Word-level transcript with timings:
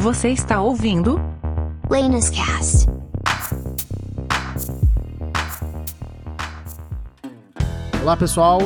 Você 0.00 0.30
está 0.30 0.62
ouvindo 0.62 1.20
Lena's 1.90 2.30
Cast. 2.30 2.86
Olá 8.00 8.16
pessoal, 8.16 8.60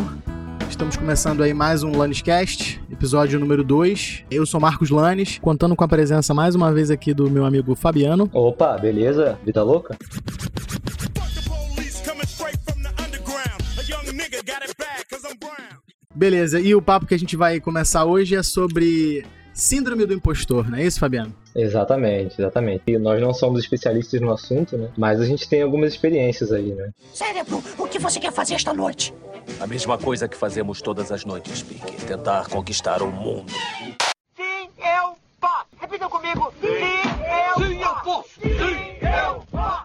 estamos 0.71 0.97
começando 0.97 1.43
aí 1.43 1.53
mais 1.53 1.83
um 1.83 1.99
Lanescast, 1.99 2.81
episódio 2.89 3.41
número 3.41 3.65
2. 3.65 4.27
Eu 4.31 4.47
sou 4.47 4.61
Marcos 4.61 4.91
Lanes, 4.91 5.41
contando 5.41 5.75
com 5.75 5.83
a 5.83 5.89
presença 5.89 6.33
mais 6.33 6.55
uma 6.55 6.73
vez 6.73 6.89
aqui 6.89 7.13
do 7.13 7.29
meu 7.29 7.45
amigo 7.45 7.75
Fabiano. 7.75 8.31
Opa, 8.33 8.79
beleza? 8.79 9.37
Vida 9.45 9.65
louca? 9.65 9.99
Beleza, 16.15 16.61
e 16.61 16.77
o 16.77 16.81
papo 16.81 17.07
que 17.07 17.15
a 17.15 17.19
gente 17.19 17.37
vai 17.37 17.59
começar 17.59 18.05
hoje 18.05 18.37
é 18.37 18.43
sobre 18.45 19.27
Síndrome 19.55 20.05
do 20.05 20.13
impostor, 20.13 20.69
não 20.69 20.77
é 20.77 20.85
isso, 20.85 20.99
Fabiano? 20.99 21.33
Exatamente, 21.55 22.35
exatamente. 22.41 22.83
E 22.89 22.99
nós 22.99 23.21
não 23.21 23.33
somos 23.33 23.61
especialistas 23.61 24.21
no 24.21 24.33
assunto, 24.33 24.77
né? 24.77 24.91
Mas 24.99 25.21
a 25.21 25.25
gente 25.25 25.49
tem 25.49 25.63
algumas 25.63 25.93
experiências 25.93 26.51
aí, 26.51 26.75
né? 26.75 26.91
Cérebro, 27.13 27.63
o 27.79 27.87
que 27.87 28.01
você 28.01 28.19
quer 28.19 28.33
fazer 28.33 28.55
esta 28.55 28.75
noite? 28.75 29.15
A 29.61 29.67
mesma 29.67 29.97
coisa 29.97 30.27
que 30.27 30.37
fazemos 30.37 30.83
todas 30.83 31.13
as 31.13 31.25
noites, 31.25 31.63
Pique. 31.63 32.05
Tentar 32.05 32.49
conquistar 32.49 33.01
o 33.01 33.13
mundo. 33.13 33.53
Sim, 34.37 34.69
eu 34.77 35.17
posso. 35.41 35.67
Repita 35.81 36.09
comigo. 36.09 36.53
Sim, 36.61 36.69
eu 36.69 37.65
Sim, 37.65 37.81
eu 37.81 37.95
posso. 38.03 38.29
Sim, 38.41 39.07
eu 39.07 39.45
posso. 39.53 39.84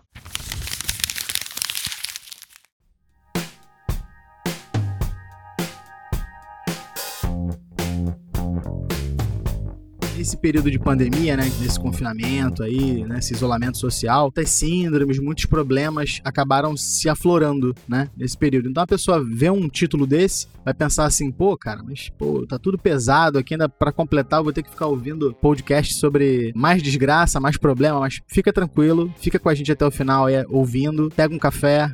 Nesse 10.19 10.35
período 10.35 10.69
de 10.69 10.77
pandemia, 10.77 11.37
né, 11.37 11.49
nesse 11.61 11.79
confinamento 11.79 12.61
aí, 12.61 13.05
nesse 13.05 13.33
isolamento 13.33 13.77
social, 13.77 14.23
muitas 14.23 14.49
síndromes, 14.49 15.17
muitos 15.17 15.45
problemas 15.45 16.19
acabaram 16.25 16.75
se 16.75 17.07
aflorando, 17.07 17.73
né, 17.87 18.09
nesse 18.17 18.37
período. 18.37 18.67
Então 18.67 18.83
a 18.83 18.85
pessoa 18.85 19.23
vê 19.23 19.49
um 19.49 19.69
título 19.69 20.05
desse, 20.05 20.47
vai 20.65 20.73
pensar 20.73 21.05
assim, 21.05 21.31
pô, 21.31 21.55
cara, 21.55 21.81
mas 21.81 22.09
pô, 22.17 22.45
tá 22.45 22.59
tudo 22.59 22.77
pesado 22.77 23.37
aqui 23.37 23.53
ainda 23.53 23.69
para 23.69 23.93
completar, 23.93 24.41
eu 24.41 24.43
vou 24.43 24.51
ter 24.51 24.61
que 24.61 24.69
ficar 24.69 24.87
ouvindo 24.87 25.33
podcast 25.35 25.93
sobre 25.93 26.51
mais 26.53 26.83
desgraça, 26.83 27.39
mais 27.39 27.55
problema, 27.55 28.01
mas 28.01 28.19
fica 28.27 28.51
tranquilo, 28.51 29.13
fica 29.17 29.39
com 29.39 29.47
a 29.47 29.55
gente 29.55 29.71
até 29.71 29.85
o 29.85 29.91
final 29.91 30.25
aí 30.25 30.43
ouvindo, 30.49 31.09
pega 31.15 31.33
um 31.33 31.39
café. 31.39 31.93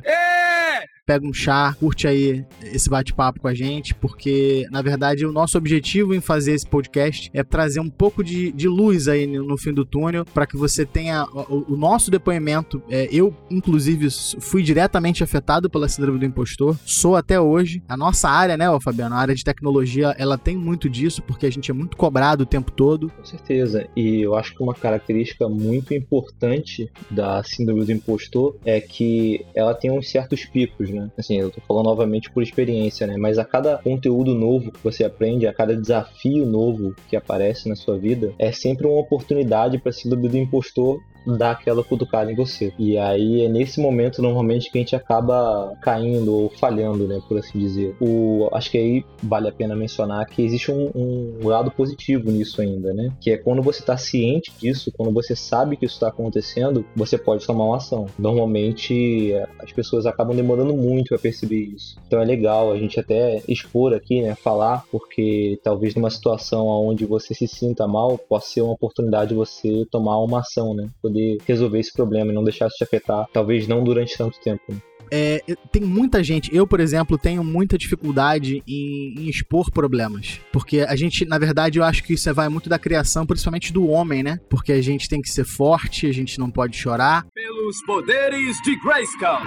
Pega 1.06 1.24
um 1.24 1.32
chá, 1.32 1.72
curte 1.78 2.08
aí 2.08 2.44
esse 2.64 2.90
bate-papo 2.90 3.38
com 3.38 3.46
a 3.46 3.54
gente, 3.54 3.94
porque 3.94 4.66
na 4.72 4.82
verdade 4.82 5.24
o 5.24 5.30
nosso 5.30 5.56
objetivo 5.56 6.12
em 6.12 6.20
fazer 6.20 6.52
esse 6.52 6.66
podcast 6.66 7.30
é 7.32 7.44
trazer 7.44 7.78
um 7.78 7.88
pouco 7.88 8.24
de, 8.24 8.50
de 8.50 8.66
luz 8.66 9.06
aí 9.06 9.24
no, 9.24 9.56
fim 9.56 9.72
do 9.72 9.84
túnel, 9.84 10.24
para 10.24 10.48
que 10.48 10.56
você 10.56 10.84
tenha 10.84 11.24
o, 11.32 11.74
o 11.74 11.76
nosso 11.76 12.10
depoimento. 12.10 12.82
É, 12.90 13.08
eu, 13.12 13.32
inclusive, 13.48 14.08
fui 14.40 14.64
diretamente 14.64 15.22
afetado 15.22 15.70
pela 15.70 15.88
síndrome 15.88 16.18
do 16.18 16.24
impostor, 16.24 16.76
sou 16.84 17.14
até 17.14 17.40
hoje. 17.40 17.80
A 17.88 17.96
nossa 17.96 18.28
área, 18.28 18.56
né, 18.56 18.66
Fabiano, 18.80 19.14
a 19.14 19.18
área 19.18 19.34
de 19.34 19.44
tecnologia, 19.44 20.12
ela 20.18 20.36
tem 20.36 20.56
muito 20.56 20.90
disso, 20.90 21.22
porque 21.22 21.46
a 21.46 21.50
gente 21.50 21.70
é 21.70 21.74
muito 21.74 21.96
cobrado 21.96 22.42
o 22.42 22.46
tempo 22.46 22.72
todo. 22.72 23.10
Com 23.10 23.24
certeza. 23.24 23.86
E 23.94 24.22
eu 24.22 24.34
acho 24.34 24.56
que 24.56 24.60
uma 24.60 24.74
característica 24.74 25.48
muito 25.48 25.94
importante 25.94 26.90
da 27.08 27.44
síndrome 27.44 27.84
do 27.84 27.92
impostor 27.92 28.56
é 28.64 28.80
que 28.80 29.46
ela 29.54 29.72
tem 29.72 29.92
uns 29.92 30.10
certos 30.10 30.44
picos, 30.44 30.95
né? 30.96 31.10
Assim, 31.16 31.36
eu 31.36 31.50
tô 31.50 31.60
falando 31.60 31.86
novamente 31.86 32.30
por 32.30 32.42
experiência, 32.42 33.06
né? 33.06 33.16
Mas 33.16 33.38
a 33.38 33.44
cada 33.44 33.78
conteúdo 33.78 34.34
novo 34.34 34.72
que 34.72 34.82
você 34.82 35.04
aprende, 35.04 35.46
a 35.46 35.52
cada 35.52 35.76
desafio 35.76 36.44
novo 36.44 36.94
que 37.08 37.16
aparece 37.16 37.68
na 37.68 37.76
sua 37.76 37.98
vida, 37.98 38.32
é 38.38 38.52
sempre 38.52 38.86
uma 38.86 38.98
oportunidade 38.98 39.78
para 39.78 39.92
síndrome 39.92 40.28
do 40.28 40.36
impostor 40.36 41.00
dar 41.26 41.52
aquela 41.52 41.82
cutucada 41.82 42.30
em 42.30 42.34
você. 42.34 42.72
E 42.78 42.96
aí 42.96 43.42
é 43.42 43.48
nesse 43.48 43.80
momento 43.80 44.22
normalmente 44.22 44.70
que 44.70 44.78
a 44.78 44.80
gente 44.80 44.96
acaba 44.96 45.74
caindo 45.80 46.32
ou 46.32 46.50
falhando, 46.50 47.06
né, 47.06 47.20
por 47.28 47.38
assim 47.38 47.58
dizer. 47.58 47.96
O, 48.00 48.48
acho 48.52 48.70
que 48.70 48.78
aí 48.78 49.04
vale 49.22 49.48
a 49.48 49.52
pena 49.52 49.74
mencionar 49.74 50.26
que 50.26 50.42
existe 50.42 50.70
um, 50.70 50.90
um 50.94 51.48
lado 51.48 51.70
positivo 51.70 52.30
nisso 52.30 52.60
ainda, 52.60 52.92
né? 52.92 53.12
Que 53.20 53.32
é 53.32 53.36
quando 53.36 53.62
você 53.62 53.80
está 53.80 53.96
ciente 53.96 54.52
disso, 54.58 54.92
quando 54.96 55.12
você 55.12 55.34
sabe 55.34 55.76
que 55.76 55.84
isso 55.84 55.94
está 55.94 56.08
acontecendo, 56.08 56.84
você 56.94 57.18
pode 57.18 57.46
tomar 57.46 57.64
uma 57.64 57.76
ação. 57.76 58.06
Normalmente 58.18 59.32
as 59.58 59.72
pessoas 59.72 60.06
acabam 60.06 60.36
demorando 60.36 60.74
muito 60.74 61.14
a 61.14 61.18
perceber 61.18 61.60
isso. 61.74 61.96
Então 62.06 62.20
é 62.20 62.24
legal 62.24 62.72
a 62.72 62.78
gente 62.78 62.98
até 63.00 63.42
expor 63.48 63.94
aqui, 63.94 64.22
né, 64.22 64.34
falar, 64.34 64.84
porque 64.90 65.58
talvez 65.62 65.94
numa 65.94 66.10
situação 66.10 66.66
onde 66.66 67.04
você 67.04 67.34
se 67.34 67.46
sinta 67.46 67.86
mal, 67.86 68.18
possa 68.18 68.50
ser 68.50 68.60
uma 68.62 68.72
oportunidade 68.72 69.30
de 69.30 69.34
você 69.34 69.86
tomar 69.90 70.18
uma 70.18 70.40
ação, 70.40 70.74
né? 70.74 70.88
Poder 71.02 71.15
resolver 71.46 71.78
esse 71.78 71.92
problema 71.92 72.30
e 72.30 72.34
não 72.34 72.44
deixar 72.44 72.66
isso 72.66 72.76
te 72.76 72.84
afetar, 72.84 73.26
talvez 73.32 73.66
não 73.66 73.82
durante 73.82 74.16
tanto 74.16 74.40
tempo. 74.40 74.62
Né? 74.68 74.76
É, 75.10 75.40
tem 75.70 75.82
muita 75.82 76.22
gente, 76.22 76.54
eu, 76.54 76.66
por 76.66 76.80
exemplo, 76.80 77.16
tenho 77.16 77.44
muita 77.44 77.78
dificuldade 77.78 78.62
em, 78.66 79.14
em, 79.18 79.28
expor 79.28 79.70
problemas. 79.70 80.40
Porque 80.52 80.80
a 80.80 80.96
gente, 80.96 81.24
na 81.24 81.38
verdade, 81.38 81.78
eu 81.78 81.84
acho 81.84 82.02
que 82.02 82.14
isso 82.14 82.32
vai 82.34 82.48
muito 82.48 82.68
da 82.68 82.78
criação, 82.78 83.24
principalmente 83.26 83.72
do 83.72 83.86
homem, 83.88 84.22
né? 84.22 84.40
Porque 84.48 84.72
a 84.72 84.82
gente 84.82 85.08
tem 85.08 85.20
que 85.20 85.28
ser 85.28 85.44
forte, 85.44 86.06
a 86.06 86.12
gente 86.12 86.38
não 86.38 86.50
pode 86.50 86.76
chorar. 86.76 87.26
Pelos 87.34 87.76
poderes 87.86 88.56
de 88.62 88.76
Grayskull. 88.80 89.46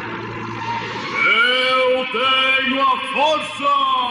Eu 1.25 2.05
tenho 2.11 2.81
a 2.81 2.97
força! 3.13 4.08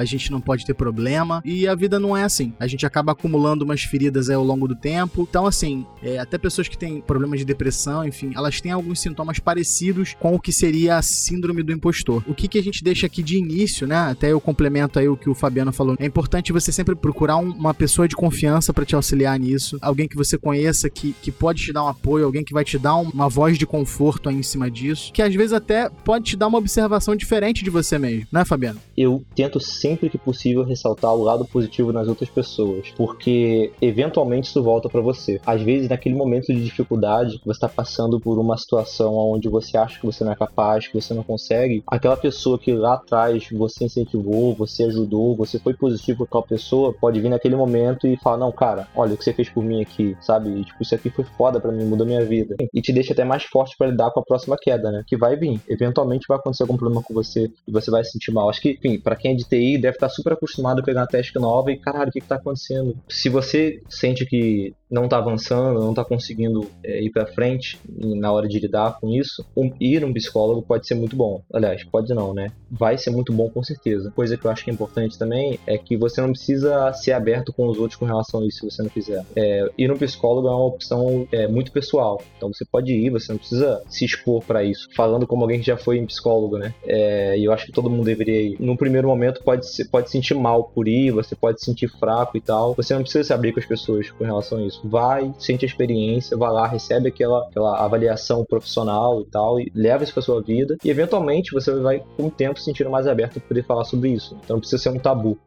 A 0.00 0.04
gente 0.04 0.30
não 0.30 0.40
pode 0.40 0.64
ter 0.64 0.74
problema. 0.74 1.42
E 1.44 1.68
a 1.68 1.74
vida 1.74 1.98
não 1.98 2.16
é 2.16 2.24
assim. 2.24 2.52
A 2.58 2.66
gente 2.66 2.86
acaba 2.86 3.12
acumulando 3.12 3.64
umas 3.64 3.82
feridas 3.82 4.30
ao 4.30 4.42
longo 4.42 4.66
do 4.66 4.74
tempo. 4.74 5.26
Então, 5.28 5.46
assim, 5.46 5.86
é, 6.02 6.18
até 6.18 6.38
pessoas 6.38 6.68
que 6.68 6.78
têm 6.78 7.00
problemas 7.00 7.40
de 7.40 7.44
depressão, 7.44 8.04
enfim, 8.04 8.32
elas 8.34 8.60
têm 8.60 8.72
alguns 8.72 9.00
sintomas 9.00 9.38
parecidos 9.38 10.14
com 10.18 10.34
o 10.34 10.40
que 10.40 10.52
seria 10.52 10.96
a 10.96 11.02
síndrome 11.02 11.62
do 11.62 11.72
impostor. 11.72 12.22
O 12.26 12.34
que, 12.34 12.48
que 12.48 12.58
a 12.58 12.62
gente 12.62 12.82
deixa 12.82 13.06
aqui 13.06 13.22
de 13.22 13.36
início, 13.36 13.86
né? 13.86 13.96
Até 13.96 14.32
eu 14.32 14.40
complemento 14.40 14.98
aí 14.98 15.08
o 15.08 15.16
que 15.16 15.28
o 15.28 15.34
Fabiano 15.34 15.72
falou. 15.72 15.96
É 15.98 16.06
importante 16.06 16.52
você 16.52 16.72
sempre 16.72 16.94
procurar 16.94 17.36
um, 17.36 17.50
uma 17.50 17.74
pessoa 17.74 18.08
de 18.08 18.16
confiança 18.16 18.72
para 18.72 18.84
te 18.84 18.94
auxiliar 18.94 19.38
nisso. 19.38 19.78
Alguém 19.82 20.08
que 20.08 20.16
você 20.16 20.38
conheça, 20.38 20.88
que, 20.88 21.14
que 21.20 21.30
pode 21.30 21.62
te 21.62 21.72
dar 21.72 21.84
um 21.84 21.88
apoio, 21.88 22.24
alguém 22.24 22.44
que 22.44 22.52
vai 22.52 22.64
te 22.64 22.78
dar 22.78 22.96
um, 22.96 23.10
uma 23.10 23.28
voz 23.28 23.58
de 23.58 23.66
conforto 23.66 24.28
aí 24.28 24.36
em 24.36 24.42
cima 24.42 24.70
disso. 24.70 25.12
Que 25.12 25.22
às 25.22 25.34
vezes 25.34 25.52
até 25.52 25.88
pode 25.88 26.24
te 26.24 26.36
dar 26.36 26.46
uma 26.46 26.58
observação 26.58 27.14
diferente 27.14 27.62
de 27.62 27.70
você 27.70 27.98
mesmo, 27.98 28.26
né, 28.32 28.44
Fabiano? 28.44 28.80
Eu 28.96 29.24
tento 29.34 29.60
sempre 29.60 29.89
sempre 29.90 30.08
que 30.08 30.18
possível 30.18 30.62
ressaltar 30.62 31.12
o 31.12 31.22
lado 31.22 31.44
positivo 31.44 31.92
nas 31.92 32.06
outras 32.06 32.30
pessoas, 32.30 32.92
porque 32.96 33.72
eventualmente 33.82 34.48
isso 34.48 34.62
volta 34.62 34.88
para 34.88 35.00
você. 35.00 35.40
Às 35.44 35.60
vezes, 35.62 35.88
naquele 35.88 36.14
momento 36.14 36.46
de 36.46 36.62
dificuldade, 36.62 37.38
que 37.38 37.44
você 37.44 37.56
está 37.56 37.68
passando 37.68 38.20
por 38.20 38.38
uma 38.38 38.56
situação 38.56 39.14
onde 39.16 39.48
você 39.48 39.76
acha 39.76 39.98
que 39.98 40.06
você 40.06 40.22
não 40.22 40.32
é 40.32 40.36
capaz, 40.36 40.86
que 40.86 40.94
você 40.94 41.12
não 41.12 41.24
consegue, 41.24 41.82
aquela 41.86 42.16
pessoa 42.16 42.58
que 42.58 42.72
lá 42.72 42.94
atrás 42.94 43.48
você 43.50 43.84
incentivou, 43.84 44.54
você 44.54 44.84
ajudou, 44.84 45.34
você 45.34 45.58
foi 45.58 45.74
positivo 45.74 46.18
com 46.18 46.24
aquela 46.24 46.42
pessoa, 46.42 46.92
pode 46.92 47.20
vir 47.20 47.28
naquele 47.28 47.56
momento 47.56 48.06
e 48.06 48.16
falar: 48.16 48.36
Não, 48.36 48.52
cara, 48.52 48.86
olha 48.94 49.14
o 49.14 49.16
que 49.16 49.24
você 49.24 49.32
fez 49.32 49.48
por 49.48 49.64
mim 49.64 49.82
aqui, 49.82 50.16
sabe? 50.20 50.50
E, 50.50 50.64
tipo, 50.64 50.82
isso 50.82 50.94
aqui 50.94 51.10
foi 51.10 51.24
foda 51.36 51.60
para 51.60 51.72
mim, 51.72 51.84
mudou 51.84 52.06
minha 52.06 52.24
vida. 52.24 52.54
E 52.72 52.80
te 52.80 52.92
deixa 52.92 53.12
até 53.12 53.24
mais 53.24 53.42
forte 53.42 53.76
para 53.76 53.88
lidar 53.88 54.10
com 54.12 54.20
a 54.20 54.24
próxima 54.24 54.56
queda, 54.60 54.90
né? 54.92 55.02
Que 55.06 55.16
vai 55.16 55.36
vir. 55.36 55.60
Eventualmente 55.68 56.26
vai 56.28 56.38
acontecer 56.38 56.62
algum 56.62 56.76
problema 56.76 57.02
com 57.02 57.12
você 57.12 57.50
e 57.66 57.72
você 57.72 57.90
vai 57.90 58.04
se 58.04 58.12
sentir 58.12 58.32
mal. 58.32 58.48
Acho 58.48 58.60
que, 58.60 58.70
enfim, 58.70 59.00
para 59.00 59.16
quem 59.16 59.32
é 59.32 59.34
de 59.34 59.44
TI, 59.44 59.79
deve 59.80 59.96
estar 59.96 60.08
super 60.08 60.32
acostumado 60.34 60.80
a 60.80 60.82
pegar 60.82 61.00
uma 61.00 61.06
task 61.06 61.34
nova 61.36 61.70
e, 61.72 61.78
caralho, 61.78 62.08
o 62.08 62.12
que, 62.12 62.18
está 62.18 62.36
acontecendo? 62.36 62.96
Se 63.08 63.28
você 63.28 63.80
sente 63.88 64.26
que 64.26 64.74
não 64.90 65.04
está 65.04 65.18
avançando, 65.18 65.80
não 65.80 65.90
está 65.90 66.04
conseguindo 66.04 66.68
é, 66.84 67.02
ir 67.02 67.10
para 67.10 67.26
frente 67.26 67.78
na 67.88 68.32
hora 68.32 68.48
de 68.48 68.58
lidar 68.58 68.98
com 69.00 69.08
isso, 69.08 69.44
um, 69.56 69.70
ir 69.80 70.04
um 70.04 70.12
psicólogo 70.12 70.62
pode 70.62 70.86
ser 70.86 70.94
muito 70.94 71.16
bom. 71.16 71.42
Aliás, 71.52 71.84
pode 71.84 72.12
não, 72.12 72.34
né? 72.34 72.48
Vai 72.70 72.98
ser 72.98 73.10
muito 73.10 73.32
bom 73.32 73.48
com 73.48 73.62
certeza. 73.62 74.10
Coisa 74.14 74.36
que 74.36 74.44
eu 74.44 74.50
acho 74.50 74.64
que 74.64 74.70
é 74.70 74.74
importante 74.74 75.18
também 75.18 75.58
é 75.66 75.78
que 75.78 75.96
você 75.96 76.20
não 76.20 76.30
precisa 76.30 76.92
ser 76.92 77.12
aberto 77.12 77.52
com 77.52 77.66
os 77.68 77.78
outros 77.78 77.98
com 77.98 78.04
relação 78.04 78.40
a 78.40 78.46
isso 78.46 78.58
se 78.60 78.70
você 78.70 78.82
não 78.82 78.90
quiser. 78.90 79.24
É, 79.34 79.70
ir 79.78 79.88
no 79.88 79.96
psicólogo 79.96 80.48
é 80.48 80.50
uma 80.50 80.66
opção 80.66 81.26
é, 81.32 81.46
muito 81.46 81.72
pessoal. 81.72 82.22
Então 82.36 82.52
você 82.52 82.64
pode 82.64 82.92
ir, 82.92 83.10
você 83.10 83.32
não 83.32 83.38
precisa 83.38 83.82
se 83.88 84.04
expor 84.04 84.42
para 84.44 84.62
isso. 84.64 84.88
Falando 84.94 85.26
como 85.26 85.42
alguém 85.42 85.60
que 85.60 85.66
já 85.66 85.76
foi 85.76 86.00
psicólogo, 86.10 86.58
né? 86.58 86.74
É, 86.84 87.38
e 87.38 87.44
eu 87.44 87.52
acho 87.52 87.66
que 87.66 87.72
todo 87.72 87.88
mundo 87.88 88.04
deveria 88.04 88.42
ir. 88.42 88.56
No 88.60 88.76
primeiro 88.76 89.08
momento 89.08 89.42
pode 89.42 89.66
ser, 89.66 89.86
pode 89.86 90.08
se 90.08 90.12
sentir 90.12 90.34
mal 90.34 90.64
por 90.64 90.88
ir, 90.88 91.10
você 91.12 91.34
pode 91.34 91.60
se 91.60 91.66
sentir 91.66 91.88
fraco 91.88 92.36
e 92.36 92.40
tal. 92.40 92.74
Você 92.74 92.94
não 92.94 93.02
precisa 93.02 93.24
se 93.24 93.32
abrir 93.32 93.52
com 93.52 93.60
as 93.60 93.66
pessoas 93.66 94.10
com 94.10 94.24
relação 94.24 94.58
a 94.58 94.62
isso. 94.62 94.79
Vai, 94.84 95.32
sente 95.38 95.64
a 95.64 95.68
experiência, 95.68 96.36
vai 96.36 96.50
lá, 96.50 96.66
recebe 96.66 97.08
aquela, 97.08 97.46
aquela 97.48 97.84
avaliação 97.84 98.44
profissional 98.44 99.20
e 99.20 99.26
tal, 99.26 99.60
e 99.60 99.70
leva 99.74 100.04
isso 100.04 100.12
pra 100.12 100.22
sua 100.22 100.42
vida. 100.42 100.76
E 100.84 100.90
eventualmente 100.90 101.52
você 101.52 101.72
vai, 101.80 102.02
com 102.16 102.26
o 102.26 102.30
tempo, 102.30 102.58
se 102.58 102.64
sentindo 102.64 102.90
mais 102.90 103.06
aberto 103.06 103.34
para 103.34 103.48
poder 103.48 103.64
falar 103.64 103.84
sobre 103.84 104.10
isso. 104.10 104.36
Então 104.44 104.56
não 104.56 104.60
precisa 104.60 104.82
ser 104.82 104.90
um 104.90 104.98
tabu. 104.98 105.38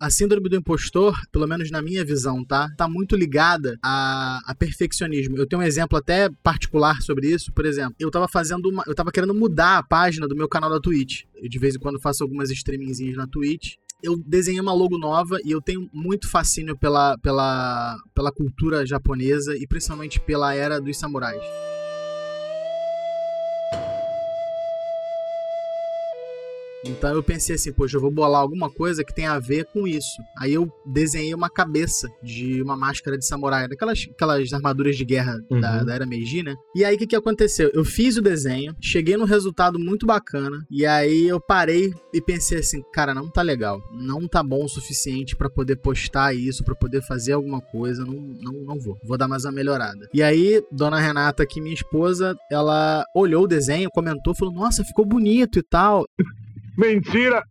A 0.00 0.08
síndrome 0.08 0.48
do 0.48 0.56
impostor, 0.56 1.14
pelo 1.30 1.46
menos 1.46 1.70
na 1.70 1.82
minha 1.82 2.02
visão, 2.02 2.42
tá? 2.42 2.66
Tá 2.74 2.88
muito 2.88 3.14
ligada 3.14 3.76
a, 3.84 4.40
a, 4.46 4.54
perfeccionismo. 4.54 5.36
Eu 5.36 5.46
tenho 5.46 5.60
um 5.60 5.64
exemplo 5.64 5.98
até 5.98 6.30
particular 6.42 7.02
sobre 7.02 7.28
isso. 7.28 7.52
Por 7.52 7.66
exemplo, 7.66 7.94
eu 8.00 8.10
tava 8.10 8.26
fazendo 8.26 8.70
uma. 8.70 8.82
Eu 8.86 8.94
tava 8.94 9.12
querendo 9.12 9.34
mudar 9.34 9.76
a 9.76 9.82
página 9.82 10.26
do 10.26 10.34
meu 10.34 10.48
canal 10.48 10.70
da 10.70 10.80
Twitch. 10.80 11.24
Eu 11.34 11.50
de 11.50 11.58
vez 11.58 11.76
em 11.76 11.78
quando 11.78 12.00
faço 12.00 12.22
algumas 12.22 12.50
streamingzinhas 12.50 13.14
na 13.14 13.26
Twitch. 13.26 13.74
Eu 14.02 14.16
desenhei 14.16 14.60
uma 14.60 14.72
logo 14.72 14.98
nova 14.98 15.38
e 15.44 15.50
eu 15.50 15.60
tenho 15.60 15.88
muito 15.92 16.28
fascínio 16.28 16.76
pela, 16.76 17.16
pela, 17.18 17.96
pela 18.14 18.32
cultura 18.32 18.86
japonesa 18.86 19.56
e 19.56 19.66
principalmente 19.66 20.20
pela 20.20 20.54
era 20.54 20.80
dos 20.80 20.96
samurais. 20.96 21.42
Então 26.84 27.14
eu 27.14 27.22
pensei 27.22 27.56
assim, 27.56 27.72
poxa, 27.72 27.96
eu 27.96 28.00
vou 28.00 28.10
bolar 28.10 28.40
alguma 28.40 28.70
coisa 28.70 29.04
que 29.04 29.14
tenha 29.14 29.32
a 29.32 29.38
ver 29.38 29.66
com 29.66 29.86
isso. 29.86 30.22
Aí 30.38 30.54
eu 30.54 30.70
desenhei 30.86 31.34
uma 31.34 31.50
cabeça 31.50 32.08
de 32.22 32.62
uma 32.62 32.76
máscara 32.76 33.18
de 33.18 33.26
samurai, 33.26 33.68
daquelas 33.68 34.06
aquelas 34.10 34.52
armaduras 34.52 34.96
de 34.96 35.04
guerra 35.04 35.38
Uhum. 35.50 35.60
da, 35.60 35.82
da 35.84 35.94
era 35.94 36.06
Meiji, 36.06 36.42
né? 36.42 36.54
E 36.74 36.84
aí 36.84 36.94
o 36.94 36.98
que, 36.98 37.06
que 37.06 37.16
aconteceu? 37.16 37.70
Eu 37.74 37.84
fiz 37.84 38.16
o 38.16 38.22
desenho, 38.22 38.74
cheguei 38.80 39.16
num 39.16 39.24
resultado 39.24 39.78
muito 39.78 40.06
bacana, 40.06 40.64
e 40.70 40.86
aí 40.86 41.26
eu 41.28 41.40
parei 41.40 41.92
e 42.14 42.20
pensei 42.20 42.58
assim, 42.58 42.82
cara, 42.92 43.12
não 43.14 43.28
tá 43.30 43.42
legal. 43.42 43.80
Não 43.92 44.26
tá 44.28 44.42
bom 44.42 44.64
o 44.64 44.68
suficiente 44.68 45.36
pra 45.36 45.50
poder 45.50 45.76
postar 45.76 46.34
isso, 46.34 46.64
pra 46.64 46.74
poder 46.74 47.02
fazer 47.02 47.32
alguma 47.32 47.60
coisa. 47.60 48.04
Não, 48.04 48.14
não, 48.14 48.52
não 48.64 48.80
vou. 48.80 48.98
Vou 49.04 49.16
dar 49.18 49.28
mais 49.28 49.44
uma 49.44 49.52
melhorada. 49.52 50.08
E 50.12 50.22
aí, 50.22 50.62
dona 50.72 50.98
Renata, 51.00 51.42
aqui, 51.42 51.60
minha 51.60 51.74
esposa, 51.74 52.36
ela 52.50 53.04
olhou 53.14 53.44
o 53.44 53.48
desenho, 53.48 53.90
comentou, 53.92 54.34
falou: 54.34 54.54
Nossa, 54.54 54.84
ficou 54.84 55.04
bonito 55.04 55.58
e 55.58 55.62
tal. 55.62 56.04
Mentira! 56.80 57.42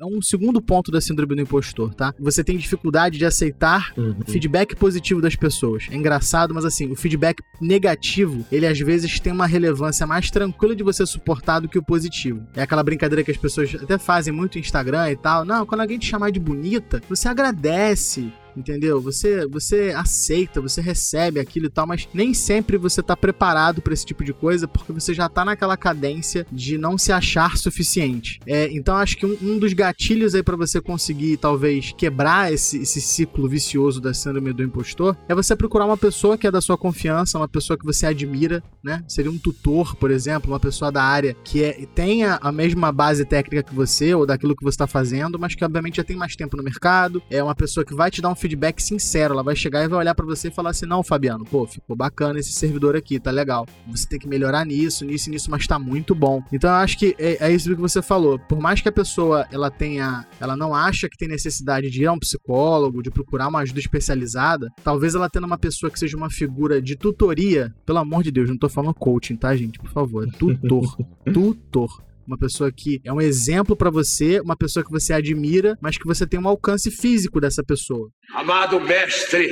é 0.00 0.04
um 0.06 0.22
segundo 0.22 0.62
ponto 0.62 0.92
da 0.92 1.00
síndrome 1.00 1.34
do 1.34 1.40
impostor, 1.42 1.92
tá? 1.92 2.14
Você 2.20 2.44
tem 2.44 2.56
dificuldade 2.56 3.18
de 3.18 3.24
aceitar 3.24 3.92
Uhum. 3.96 4.14
o 4.26 4.30
feedback 4.30 4.76
positivo 4.76 5.20
das 5.20 5.34
pessoas. 5.34 5.88
É 5.90 5.96
engraçado, 5.96 6.54
mas 6.54 6.64
assim, 6.64 6.88
o 6.90 6.94
feedback 6.94 7.42
negativo, 7.60 8.46
ele 8.52 8.64
às 8.66 8.78
vezes 8.78 9.18
tem 9.18 9.32
uma 9.32 9.46
relevância 9.46 10.06
mais 10.06 10.30
tranquila 10.30 10.76
de 10.76 10.84
você 10.84 11.04
suportar 11.04 11.58
do 11.58 11.68
que 11.68 11.78
o 11.78 11.82
positivo. 11.82 12.46
É 12.54 12.62
aquela 12.62 12.84
brincadeira 12.84 13.24
que 13.24 13.30
as 13.32 13.36
pessoas 13.36 13.74
até 13.74 13.98
fazem 13.98 14.32
muito 14.32 14.54
no 14.54 14.60
Instagram 14.60 15.10
e 15.10 15.16
tal. 15.16 15.44
Não, 15.44 15.66
quando 15.66 15.80
alguém 15.80 15.98
te 15.98 16.06
chamar 16.06 16.30
de 16.30 16.38
bonita, 16.38 17.00
você 17.08 17.26
agradece. 17.28 18.32
Entendeu? 18.58 19.00
Você 19.00 19.46
você 19.46 19.92
aceita, 19.96 20.60
você 20.60 20.80
recebe 20.80 21.38
aquilo 21.38 21.66
e 21.66 21.70
tal, 21.70 21.86
mas 21.86 22.08
nem 22.12 22.34
sempre 22.34 22.76
você 22.76 23.00
tá 23.00 23.16
preparado 23.16 23.80
pra 23.80 23.94
esse 23.94 24.04
tipo 24.04 24.24
de 24.24 24.32
coisa, 24.32 24.66
porque 24.66 24.92
você 24.92 25.14
já 25.14 25.28
tá 25.28 25.44
naquela 25.44 25.76
cadência 25.76 26.44
de 26.50 26.76
não 26.76 26.98
se 26.98 27.12
achar 27.12 27.56
suficiente. 27.56 28.40
É, 28.46 28.68
então 28.72 28.96
acho 28.96 29.16
que 29.16 29.24
um, 29.24 29.36
um 29.40 29.58
dos 29.58 29.72
gatilhos 29.72 30.34
aí 30.34 30.42
pra 30.42 30.56
você 30.56 30.80
conseguir 30.80 31.36
talvez 31.36 31.92
quebrar 31.96 32.52
esse, 32.52 32.78
esse 32.78 33.00
ciclo 33.00 33.48
vicioso 33.48 34.00
da 34.00 34.12
síndrome 34.12 34.52
do 34.52 34.62
impostor 34.62 35.16
é 35.28 35.34
você 35.34 35.54
procurar 35.54 35.86
uma 35.86 35.96
pessoa 35.96 36.36
que 36.36 36.46
é 36.46 36.50
da 36.50 36.60
sua 36.60 36.76
confiança, 36.76 37.38
uma 37.38 37.48
pessoa 37.48 37.78
que 37.78 37.84
você 37.84 38.06
admira, 38.06 38.62
né? 38.82 39.04
Seria 39.06 39.30
um 39.30 39.38
tutor, 39.38 39.94
por 39.96 40.10
exemplo, 40.10 40.50
uma 40.50 40.60
pessoa 40.60 40.90
da 40.90 41.02
área 41.02 41.36
que 41.44 41.62
é, 41.62 41.86
tenha 41.94 42.38
a 42.42 42.50
mesma 42.50 42.90
base 42.90 43.24
técnica 43.24 43.62
que 43.62 43.74
você 43.74 44.14
ou 44.14 44.26
daquilo 44.26 44.56
que 44.56 44.64
você 44.64 44.74
está 44.74 44.86
fazendo, 44.86 45.38
mas 45.38 45.54
que 45.54 45.64
obviamente 45.64 45.96
já 45.98 46.04
tem 46.04 46.16
mais 46.16 46.34
tempo 46.34 46.56
no 46.56 46.62
mercado. 46.62 47.22
É 47.30 47.42
uma 47.42 47.54
pessoa 47.54 47.84
que 47.84 47.94
vai 47.94 48.10
te 48.10 48.20
dar 48.20 48.30
um 48.30 48.34
feedback 48.34 48.47
sincero, 48.78 49.34
ela 49.34 49.42
vai 49.42 49.56
chegar 49.56 49.84
e 49.84 49.88
vai 49.88 49.98
olhar 49.98 50.14
pra 50.14 50.26
você 50.26 50.48
e 50.48 50.50
falar 50.50 50.70
assim: 50.70 50.86
"Não, 50.86 51.02
Fabiano, 51.02 51.44
pô, 51.44 51.66
ficou 51.66 51.96
bacana 51.96 52.38
esse 52.38 52.52
servidor 52.52 52.96
aqui, 52.96 53.18
tá 53.18 53.30
legal. 53.30 53.66
Você 53.88 54.06
tem 54.06 54.18
que 54.18 54.28
melhorar 54.28 54.64
nisso, 54.64 55.04
nisso 55.04 55.28
e 55.28 55.32
nisso, 55.32 55.50
mas 55.50 55.66
tá 55.66 55.78
muito 55.78 56.14
bom". 56.14 56.42
Então 56.52 56.70
eu 56.70 56.76
acho 56.76 56.98
que 56.98 57.14
é, 57.18 57.46
é 57.46 57.52
isso 57.52 57.68
que 57.74 57.80
você 57.80 58.00
falou. 58.00 58.38
Por 58.38 58.60
mais 58.60 58.80
que 58.80 58.88
a 58.88 58.92
pessoa 58.92 59.46
ela 59.50 59.70
tenha, 59.70 60.26
ela 60.40 60.56
não 60.56 60.74
acha 60.74 61.08
que 61.08 61.16
tem 61.16 61.28
necessidade 61.28 61.90
de 61.90 62.02
ir 62.02 62.06
a 62.06 62.12
um 62.12 62.18
psicólogo, 62.18 63.02
de 63.02 63.10
procurar 63.10 63.48
uma 63.48 63.60
ajuda 63.60 63.80
especializada, 63.80 64.72
talvez 64.82 65.14
ela 65.14 65.28
tendo 65.28 65.46
uma 65.46 65.58
pessoa 65.58 65.90
que 65.90 65.98
seja 65.98 66.16
uma 66.16 66.30
figura 66.30 66.80
de 66.80 66.96
tutoria, 66.96 67.74
pelo 67.84 67.98
amor 67.98 68.22
de 68.22 68.30
Deus, 68.30 68.48
não 68.48 68.56
tô 68.56 68.68
falando 68.68 68.94
coaching, 68.94 69.36
tá, 69.36 69.54
gente? 69.56 69.78
Por 69.78 69.90
favor, 69.90 70.26
tutor, 70.38 70.96
tutor. 71.32 72.07
Uma 72.28 72.36
pessoa 72.36 72.70
que 72.70 73.00
é 73.06 73.10
um 73.10 73.22
exemplo 73.22 73.74
pra 73.74 73.88
você, 73.88 74.38
uma 74.38 74.54
pessoa 74.54 74.84
que 74.84 74.90
você 74.90 75.14
admira, 75.14 75.78
mas 75.80 75.96
que 75.96 76.04
você 76.04 76.26
tem 76.26 76.38
um 76.38 76.46
alcance 76.46 76.90
físico 76.90 77.40
dessa 77.40 77.64
pessoa. 77.64 78.10
Amado 78.34 78.78
mestre, 78.78 79.50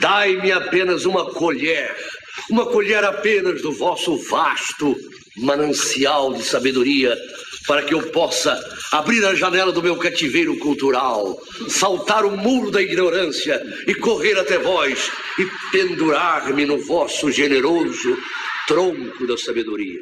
dai-me 0.00 0.52
apenas 0.52 1.04
uma 1.04 1.28
colher, 1.32 1.92
uma 2.48 2.64
colher 2.66 3.02
apenas 3.02 3.60
do 3.60 3.72
vosso 3.72 4.16
vasto 4.18 4.96
manancial 5.38 6.32
de 6.32 6.44
sabedoria, 6.44 7.12
para 7.66 7.82
que 7.82 7.92
eu 7.92 8.00
possa 8.12 8.56
abrir 8.92 9.24
a 9.24 9.34
janela 9.34 9.72
do 9.72 9.82
meu 9.82 9.96
cativeiro 9.96 10.56
cultural, 10.60 11.36
saltar 11.68 12.24
o 12.24 12.36
muro 12.36 12.70
da 12.70 12.80
ignorância 12.80 13.60
e 13.88 13.92
correr 13.96 14.38
até 14.38 14.58
vós 14.58 15.10
e 15.40 15.72
pendurar-me 15.72 16.66
no 16.66 16.78
vosso 16.86 17.32
generoso 17.32 18.16
tronco 18.68 19.26
da 19.26 19.36
sabedoria. 19.36 19.98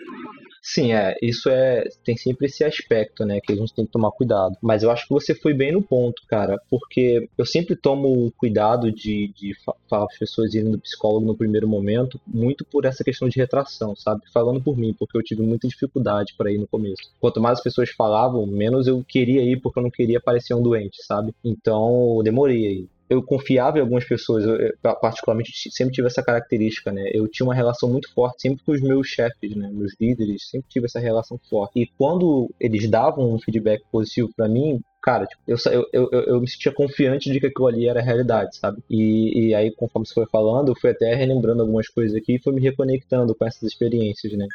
Sim, 0.67 0.93
é, 0.95 1.15
isso 1.21 1.51
é, 1.51 1.85
tem 2.03 2.17
sempre 2.17 2.47
esse 2.47 2.65
aspecto, 2.65 3.23
né, 3.27 3.39
que 3.39 3.53
a 3.53 3.57
gente 3.57 3.75
tem 3.75 3.85
que 3.85 3.93
tomar 3.93 4.11
cuidado. 4.13 4.57
Mas 4.63 4.83
eu 4.83 4.91
acho 4.91 5.07
que 5.07 5.13
você 5.13 5.35
foi 5.35 5.53
bem 5.53 5.71
no 5.73 5.83
ponto, 5.83 6.23
cara, 6.27 6.57
porque 6.71 7.29
eu 7.37 7.45
sempre 7.45 7.77
tomo 7.77 8.33
cuidado 8.39 8.91
de, 8.91 9.29
de 9.37 9.55
fa- 9.63 9.75
falar 9.91 10.07
as 10.11 10.19
pessoas 10.19 10.55
irem 10.55 10.71
no 10.71 10.81
psicólogo 10.81 11.27
no 11.27 11.37
primeiro 11.37 11.69
momento, 11.69 12.19
muito 12.27 12.65
por 12.65 12.87
essa 12.87 13.05
questão 13.05 13.29
de 13.29 13.39
retração, 13.39 13.95
sabe? 13.95 14.23
Falando 14.33 14.63
por 14.63 14.75
mim, 14.79 14.95
porque 14.99 15.19
eu 15.19 15.23
tive 15.23 15.43
muita 15.43 15.69
dificuldade 15.69 16.33
para 16.37 16.51
ir 16.51 16.57
no 16.59 16.67
começo. 16.67 17.03
Quanto 17.21 17.43
mais 17.43 17.59
as 17.59 17.63
pessoas 17.63 17.91
falavam, 17.91 18.47
menos 18.47 18.87
eu 18.87 19.05
queria 19.07 19.43
ir 19.43 19.61
porque 19.61 19.79
eu 19.79 19.83
não 19.83 19.91
queria 19.91 20.19
parecer 20.21 20.55
um 20.55 20.63
doente, 20.63 20.97
sabe? 21.05 21.35
Então, 21.45 22.17
eu 22.17 22.23
demorei 22.23 22.67
aí 22.67 22.89
eu 23.09 23.23
confiava 23.23 23.79
em 23.79 23.81
algumas 23.81 24.05
pessoas, 24.05 24.45
eu, 24.45 24.73
particularmente 25.01 25.53
sempre 25.71 25.95
tive 25.95 26.07
essa 26.07 26.23
característica, 26.23 26.91
né? 26.91 27.11
Eu 27.13 27.29
tinha 27.29 27.47
uma 27.47 27.55
relação 27.55 27.89
muito 27.89 28.13
forte 28.13 28.43
sempre 28.43 28.65
com 28.65 28.73
os 28.73 28.81
meus 28.81 29.07
chefes, 29.07 29.55
né? 29.55 29.71
Meus 29.73 29.95
líderes, 30.01 30.49
sempre 30.49 30.69
tive 30.69 30.87
essa 30.87 30.99
relação 30.99 31.39
forte. 31.49 31.81
E 31.81 31.87
quando 31.99 32.51
eles 32.59 32.89
davam 32.89 33.33
um 33.33 33.39
feedback 33.39 33.83
positivo 33.91 34.31
para 34.37 34.49
mim, 34.49 34.81
cara, 35.03 35.27
tipo, 35.27 35.43
eu, 35.47 35.57
eu, 35.93 36.09
eu, 36.13 36.23
eu, 36.23 36.41
me 36.41 36.49
sentia 36.49 36.73
confiante 36.73 37.31
de 37.31 37.39
que 37.39 37.47
aquilo 37.47 37.67
ali 37.67 37.87
era 37.87 38.01
realidade, 38.01 38.57
sabe? 38.57 38.83
E, 38.89 39.49
e 39.49 39.55
aí, 39.55 39.71
conforme 39.71 40.07
você 40.07 40.15
foi 40.15 40.27
falando, 40.27 40.71
eu 40.71 40.77
fui 40.81 40.91
até 40.91 41.15
relembrando 41.15 41.61
algumas 41.61 41.89
coisas 41.89 42.17
aqui 42.17 42.37
e 42.37 42.43
fui 42.43 42.55
me 42.55 42.63
reconectando 42.63 43.35
com 43.35 43.45
essas 43.45 43.63
experiências, 43.63 44.33
né? 44.33 44.47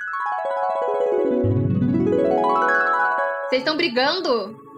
Vocês 3.50 3.62
estão 3.62 3.78
brigando? 3.78 4.69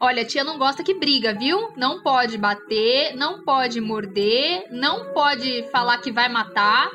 Olha, 0.00 0.24
tia 0.24 0.44
não 0.44 0.58
gosta 0.58 0.84
que 0.84 0.92
briga, 0.92 1.32
viu? 1.32 1.72
Não 1.76 2.02
pode 2.02 2.36
bater, 2.36 3.16
não 3.16 3.42
pode 3.42 3.80
morder, 3.80 4.66
não 4.70 5.12
pode 5.14 5.62
falar 5.70 5.98
que 5.98 6.12
vai 6.12 6.28
matar, 6.28 6.90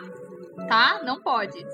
tá? 0.68 1.02
Não 1.04 1.20
pode. 1.20 1.66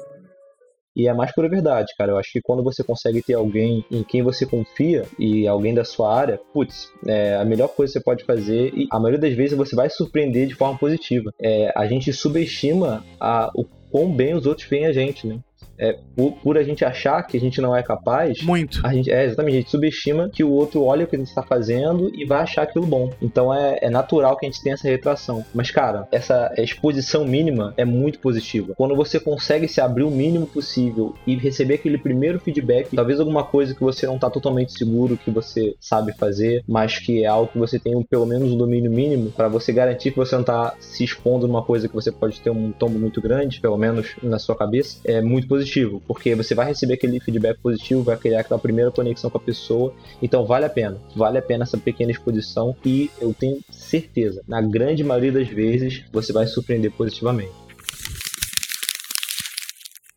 E 0.96 1.08
é 1.08 1.14
mais 1.14 1.32
pura 1.32 1.48
verdade, 1.48 1.94
cara. 1.96 2.14
Eu 2.14 2.18
acho 2.18 2.32
que 2.32 2.42
quando 2.42 2.64
você 2.64 2.84
consegue 2.84 3.22
ter 3.22 3.36
alguém 3.36 3.86
em 3.92 4.04
quem 4.04 4.24
você 4.24 4.48
confia 4.48 5.06
e 5.20 5.48
alguém 5.48 5.74
da 5.74 5.86
sua 5.86 6.12
área, 6.12 6.40
putz, 6.52 6.92
é 7.06 7.36
a 7.36 7.46
melhor 7.46 7.68
coisa 7.68 7.92
que 7.94 8.00
você 8.00 8.04
pode 8.04 8.24
fazer 8.24 8.74
e 8.74 8.88
a 8.92 8.98
maioria 8.98 9.20
das 9.20 9.34
vezes 9.36 9.56
você 9.56 9.76
vai 9.76 9.90
surpreender 9.90 10.48
de 10.48 10.56
forma 10.56 10.80
positiva. 10.80 11.32
É, 11.40 11.72
a 11.76 11.86
gente 11.86 12.12
subestima 12.12 13.06
a, 13.20 13.52
o 13.54 13.64
quão 13.92 14.12
bem 14.12 14.34
os 14.34 14.48
outros 14.48 14.68
veem 14.68 14.88
a 14.88 14.92
gente, 14.92 15.28
né? 15.28 15.40
É, 15.80 15.98
por, 16.16 16.32
por, 16.42 16.58
a 16.58 16.64
gente 16.64 16.84
achar 16.84 17.22
que 17.24 17.38
a 17.38 17.40
gente 17.40 17.62
não 17.62 17.76
é 17.76 17.84
capaz. 17.84 18.42
Muito. 18.42 18.82
A 18.84 18.94
gente, 18.94 19.12
é, 19.12 19.26
exatamente, 19.26 19.56
a 19.56 19.60
gente 19.60 19.70
subestima 19.72 20.30
que 20.30 20.44
o 20.44 20.52
outro 20.52 20.84
olha 20.84 21.06
o 21.06 21.08
que 21.08 21.16
a 21.16 21.20
gente 21.20 21.30
está 21.30 21.44
fazendo 21.44 22.12
e 22.16 22.26
vai 22.26 22.42
achar 22.42 22.64
aquilo 22.64 22.86
bom. 22.86 23.12
Então 23.22 23.54
é, 23.54 23.80
é, 23.82 23.90
natural 23.90 24.36
que 24.36 24.46
a 24.46 24.50
gente 24.50 24.62
tenha 24.62 24.74
essa 24.74 24.88
retração. 24.88 25.46
Mas, 25.54 25.70
cara, 25.70 26.08
essa 26.12 26.52
exposição 26.58 27.26
mínima 27.26 27.74
é 27.78 27.86
muito 27.86 28.20
positiva. 28.20 28.74
Quando 28.76 28.96
você 28.96 29.20
consegue 29.20 29.68
se 29.68 29.80
abrir 29.80 30.04
o 30.04 30.12
mínimo 30.12 30.48
possível 30.48 31.14
e 31.26 31.36
receber 31.36 31.76
aquele 31.76 31.98
primeiro 31.98 32.40
feedback, 32.40 32.96
talvez 32.96 33.20
alguma 33.20 33.44
coisa 33.44 33.76
que 33.76 33.82
você 33.82 34.08
não 34.08 34.16
está 34.16 34.30
totalmente 34.30 34.74
seguro 34.74 35.18
que 35.18 35.30
você 35.30 35.76
sabe 35.80 36.14
fazer, 36.14 36.64
mas 36.68 36.98
que 36.98 37.24
é 37.24 37.28
algo 37.28 37.52
que 37.52 37.58
você 37.58 37.78
tem 37.78 37.96
um, 37.96 38.04
pelo 38.04 38.26
menos 38.26 38.52
um 38.52 38.58
domínio 38.58 38.92
mínimo, 38.92 39.32
para 39.32 39.48
você 39.48 39.72
garantir 39.72 40.12
que 40.12 40.18
você 40.18 40.36
não 40.36 40.42
está 40.42 40.76
se 40.80 41.04
expondo 41.04 41.48
numa 41.48 41.64
coisa 41.64 41.88
que 41.88 41.94
você 41.94 42.12
pode 42.12 42.40
ter 42.42 42.50
um 42.50 42.72
tombo 42.72 42.98
muito 42.98 43.22
grande, 43.22 43.60
pelo 43.60 43.78
menos 43.78 44.16
na 44.24 44.40
sua 44.40 44.56
cabeça, 44.56 45.00
é 45.06 45.22
muito 45.22 45.48
positivo 45.48 45.67
positivo, 45.68 46.02
porque 46.08 46.34
você 46.34 46.56
vai 46.56 46.68
receber 46.68 46.94
aquele 46.94 47.20
feedback 47.20 47.60
positivo, 47.60 48.02
vai 48.02 48.18
criar 48.18 48.40
aquela 48.40 48.60
primeira 48.60 48.90
conexão 48.90 49.30
com 49.30 49.38
a 49.38 49.42
pessoa, 49.42 49.94
então 50.22 50.46
vale 50.46 50.66
a 50.66 50.70
pena, 50.70 50.98
vale 51.16 51.38
a 51.38 51.42
pena 51.42 51.64
essa 51.64 51.78
pequena 51.78 52.12
exposição 52.12 52.76
e 52.86 53.12
eu 53.20 53.34
tenho 53.34 53.60
certeza, 53.70 54.42
na 54.48 54.62
grande 54.62 55.04
maioria 55.04 55.32
das 55.32 55.48
vezes, 55.48 56.04
você 56.12 56.32
vai 56.32 56.48
surpreender 56.48 56.92
positivamente. 56.92 57.52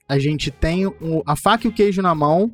A 0.09 0.19
gente 0.19 0.51
tem 0.51 0.87
o, 0.87 1.23
a 1.25 1.37
faca 1.37 1.67
e 1.67 1.71
o 1.71 1.73
queijo 1.73 2.03
na 2.03 2.15
mão, 2.15 2.51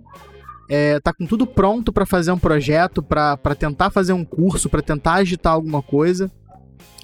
é, 0.69 0.99
tá 1.01 1.13
com 1.13 1.27
tudo 1.27 1.47
pronto 1.47 1.93
para 1.93 2.05
fazer 2.05 2.33
um 2.33 2.39
projeto, 2.39 3.03
para 3.03 3.55
tentar 3.59 3.91
fazer 3.91 4.13
um 4.13 4.25
curso, 4.25 4.69
para 4.69 4.83
tentar 4.83 5.15
agitar 5.15 5.53
alguma 5.53 5.81
coisa. 5.81 6.31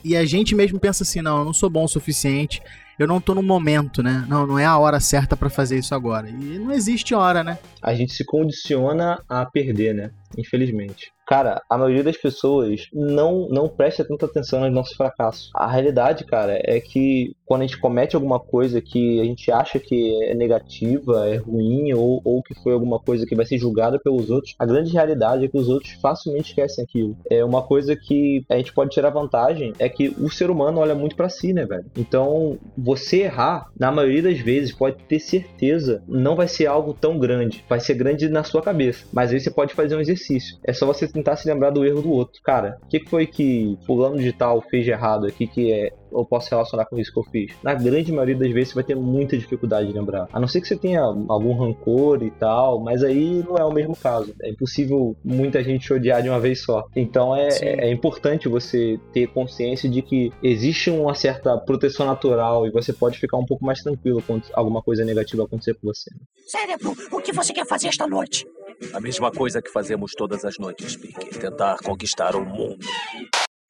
E 0.04 0.16
a 0.16 0.26
gente 0.26 0.54
mesmo 0.54 0.80
pensa 0.80 1.04
assim, 1.04 1.22
não, 1.22 1.38
eu 1.38 1.44
não 1.44 1.54
sou 1.54 1.70
bom 1.70 1.84
o 1.84 1.88
suficiente, 1.88 2.60
eu 3.02 3.08
não 3.08 3.20
tô 3.20 3.34
no 3.34 3.42
momento, 3.42 4.02
né? 4.02 4.24
Não, 4.28 4.46
não 4.46 4.58
é 4.58 4.64
a 4.64 4.78
hora 4.78 5.00
certa 5.00 5.36
para 5.36 5.50
fazer 5.50 5.78
isso 5.78 5.94
agora. 5.94 6.28
E 6.28 6.58
não 6.58 6.72
existe 6.72 7.14
hora, 7.14 7.42
né? 7.42 7.58
A 7.82 7.94
gente 7.94 8.12
se 8.12 8.24
condiciona 8.24 9.22
a 9.28 9.44
perder, 9.44 9.94
né? 9.94 10.10
Infelizmente. 10.38 11.12
Cara, 11.26 11.62
a 11.70 11.78
maioria 11.78 12.04
das 12.04 12.16
pessoas 12.16 12.88
não, 12.92 13.48
não 13.48 13.66
presta 13.66 14.04
tanta 14.04 14.26
atenção 14.26 14.60
nos 14.60 14.72
nossos 14.72 14.94
fracassos. 14.94 15.50
A 15.54 15.66
realidade, 15.66 16.24
cara, 16.24 16.60
é 16.62 16.78
que 16.78 17.34
quando 17.46 17.62
a 17.62 17.66
gente 17.66 17.78
comete 17.78 18.14
alguma 18.14 18.38
coisa 18.38 18.82
que 18.82 19.18
a 19.18 19.24
gente 19.24 19.50
acha 19.50 19.78
que 19.78 20.22
é 20.24 20.34
negativa, 20.34 21.26
é 21.28 21.36
ruim, 21.36 21.92
ou, 21.94 22.20
ou 22.22 22.42
que 22.42 22.54
foi 22.62 22.74
alguma 22.74 22.98
coisa 22.98 23.24
que 23.24 23.34
vai 23.34 23.46
ser 23.46 23.56
julgada 23.56 23.98
pelos 23.98 24.28
outros, 24.30 24.54
a 24.58 24.66
grande 24.66 24.92
realidade 24.92 25.44
é 25.44 25.48
que 25.48 25.56
os 25.56 25.68
outros 25.68 25.92
facilmente 26.02 26.50
esquecem 26.50 26.84
aquilo. 26.84 27.16
É 27.30 27.44
uma 27.44 27.62
coisa 27.62 27.96
que 27.96 28.44
a 28.50 28.56
gente 28.58 28.74
pode 28.74 28.90
tirar 28.90 29.08
vantagem, 29.08 29.72
é 29.78 29.88
que 29.88 30.08
o 30.08 30.28
ser 30.28 30.50
humano 30.50 30.80
olha 30.80 30.94
muito 30.94 31.16
para 31.16 31.28
si, 31.28 31.52
né, 31.52 31.64
velho? 31.64 31.86
Então, 31.96 32.58
você 32.76 32.91
errar, 33.20 33.70
na 33.78 33.90
maioria 33.90 34.22
das 34.22 34.38
vezes, 34.38 34.72
pode 34.72 35.02
ter 35.04 35.18
certeza, 35.18 36.02
não 36.06 36.36
vai 36.36 36.48
ser 36.48 36.66
algo 36.66 36.94
tão 36.94 37.18
grande. 37.18 37.64
Vai 37.68 37.80
ser 37.80 37.94
grande 37.94 38.28
na 38.28 38.44
sua 38.44 38.62
cabeça. 38.62 39.06
Mas 39.12 39.32
aí 39.32 39.40
você 39.40 39.50
pode 39.50 39.74
fazer 39.74 39.96
um 39.96 40.00
exercício. 40.00 40.58
É 40.64 40.72
só 40.72 40.86
você 40.86 41.06
tentar 41.06 41.36
se 41.36 41.48
lembrar 41.48 41.70
do 41.70 41.84
erro 41.84 42.02
do 42.02 42.10
outro. 42.10 42.40
Cara, 42.42 42.78
o 42.82 42.86
que 42.86 43.00
foi 43.08 43.26
que 43.26 43.78
fulano 43.86 44.18
de 44.18 44.32
tal 44.32 44.60
fez 44.62 44.84
de 44.84 44.90
errado 44.90 45.26
aqui 45.26 45.46
que 45.46 45.72
é 45.72 45.90
eu 46.14 46.24
posso 46.24 46.50
relacionar 46.50 46.86
com 46.86 46.98
isso 46.98 47.12
que 47.12 47.18
eu 47.18 47.24
fiz? 47.24 47.52
Na 47.62 47.74
grande 47.74 48.12
maioria 48.12 48.36
das 48.36 48.50
vezes 48.50 48.68
você 48.68 48.74
vai 48.74 48.84
ter 48.84 48.94
muita 48.94 49.36
dificuldade 49.36 49.88
de 49.88 49.94
lembrar. 49.94 50.28
A 50.32 50.40
não 50.40 50.48
ser 50.48 50.60
que 50.60 50.68
você 50.68 50.76
tenha 50.76 51.02
algum 51.02 51.54
rancor 51.54 52.22
e 52.22 52.30
tal, 52.30 52.80
mas 52.80 53.02
aí 53.02 53.44
não 53.46 53.56
é 53.56 53.64
o 53.64 53.72
mesmo 53.72 53.96
caso. 53.96 54.34
É 54.42 54.50
impossível 54.50 55.16
muita 55.24 55.62
gente 55.62 55.86
te 55.86 55.92
odiar 55.92 56.22
de 56.22 56.28
uma 56.28 56.40
vez 56.40 56.62
só. 56.62 56.86
Então 56.94 57.34
é, 57.34 57.48
é, 57.60 57.88
é 57.88 57.92
importante 57.92 58.48
você 58.48 58.98
ter 59.12 59.26
consciência 59.28 59.88
de 59.88 60.02
que 60.02 60.32
existe 60.42 60.90
uma 60.90 61.14
certa 61.14 61.56
proteção 61.58 62.06
natural 62.06 62.66
e 62.66 62.70
você 62.70 62.92
pode 62.92 63.18
ficar 63.18 63.36
um 63.38 63.46
pouco 63.46 63.64
mais 63.64 63.80
tranquilo 63.82 64.22
quando 64.26 64.44
alguma 64.52 64.82
coisa 64.82 65.04
negativa 65.04 65.44
acontecer 65.44 65.74
com 65.74 65.86
você. 65.86 66.10
Cérebro, 66.46 66.94
o 67.10 67.20
que 67.20 67.32
você 67.32 67.52
quer 67.52 67.66
fazer 67.66 67.88
esta 67.88 68.06
noite? 68.06 68.46
A 68.92 69.00
mesma 69.00 69.30
coisa 69.30 69.62
que 69.62 69.70
fazemos 69.70 70.12
todas 70.12 70.44
as 70.44 70.58
noites, 70.58 70.96
Pique. 70.96 71.38
Tentar 71.38 71.78
conquistar 71.78 72.34
o 72.34 72.44
mundo. 72.44 72.78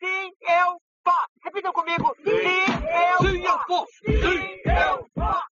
Sim, 0.00 0.30
eu. 0.42 0.91
Repitam 1.44 1.72
comigo. 1.72 2.14
Sim, 2.25 2.30
eu 2.30 3.30
Sim, 3.30 3.44
eu 3.44 3.58
posso. 3.66 3.92
Sim, 4.06 4.61
eu 4.64 5.06
posso. 5.14 5.52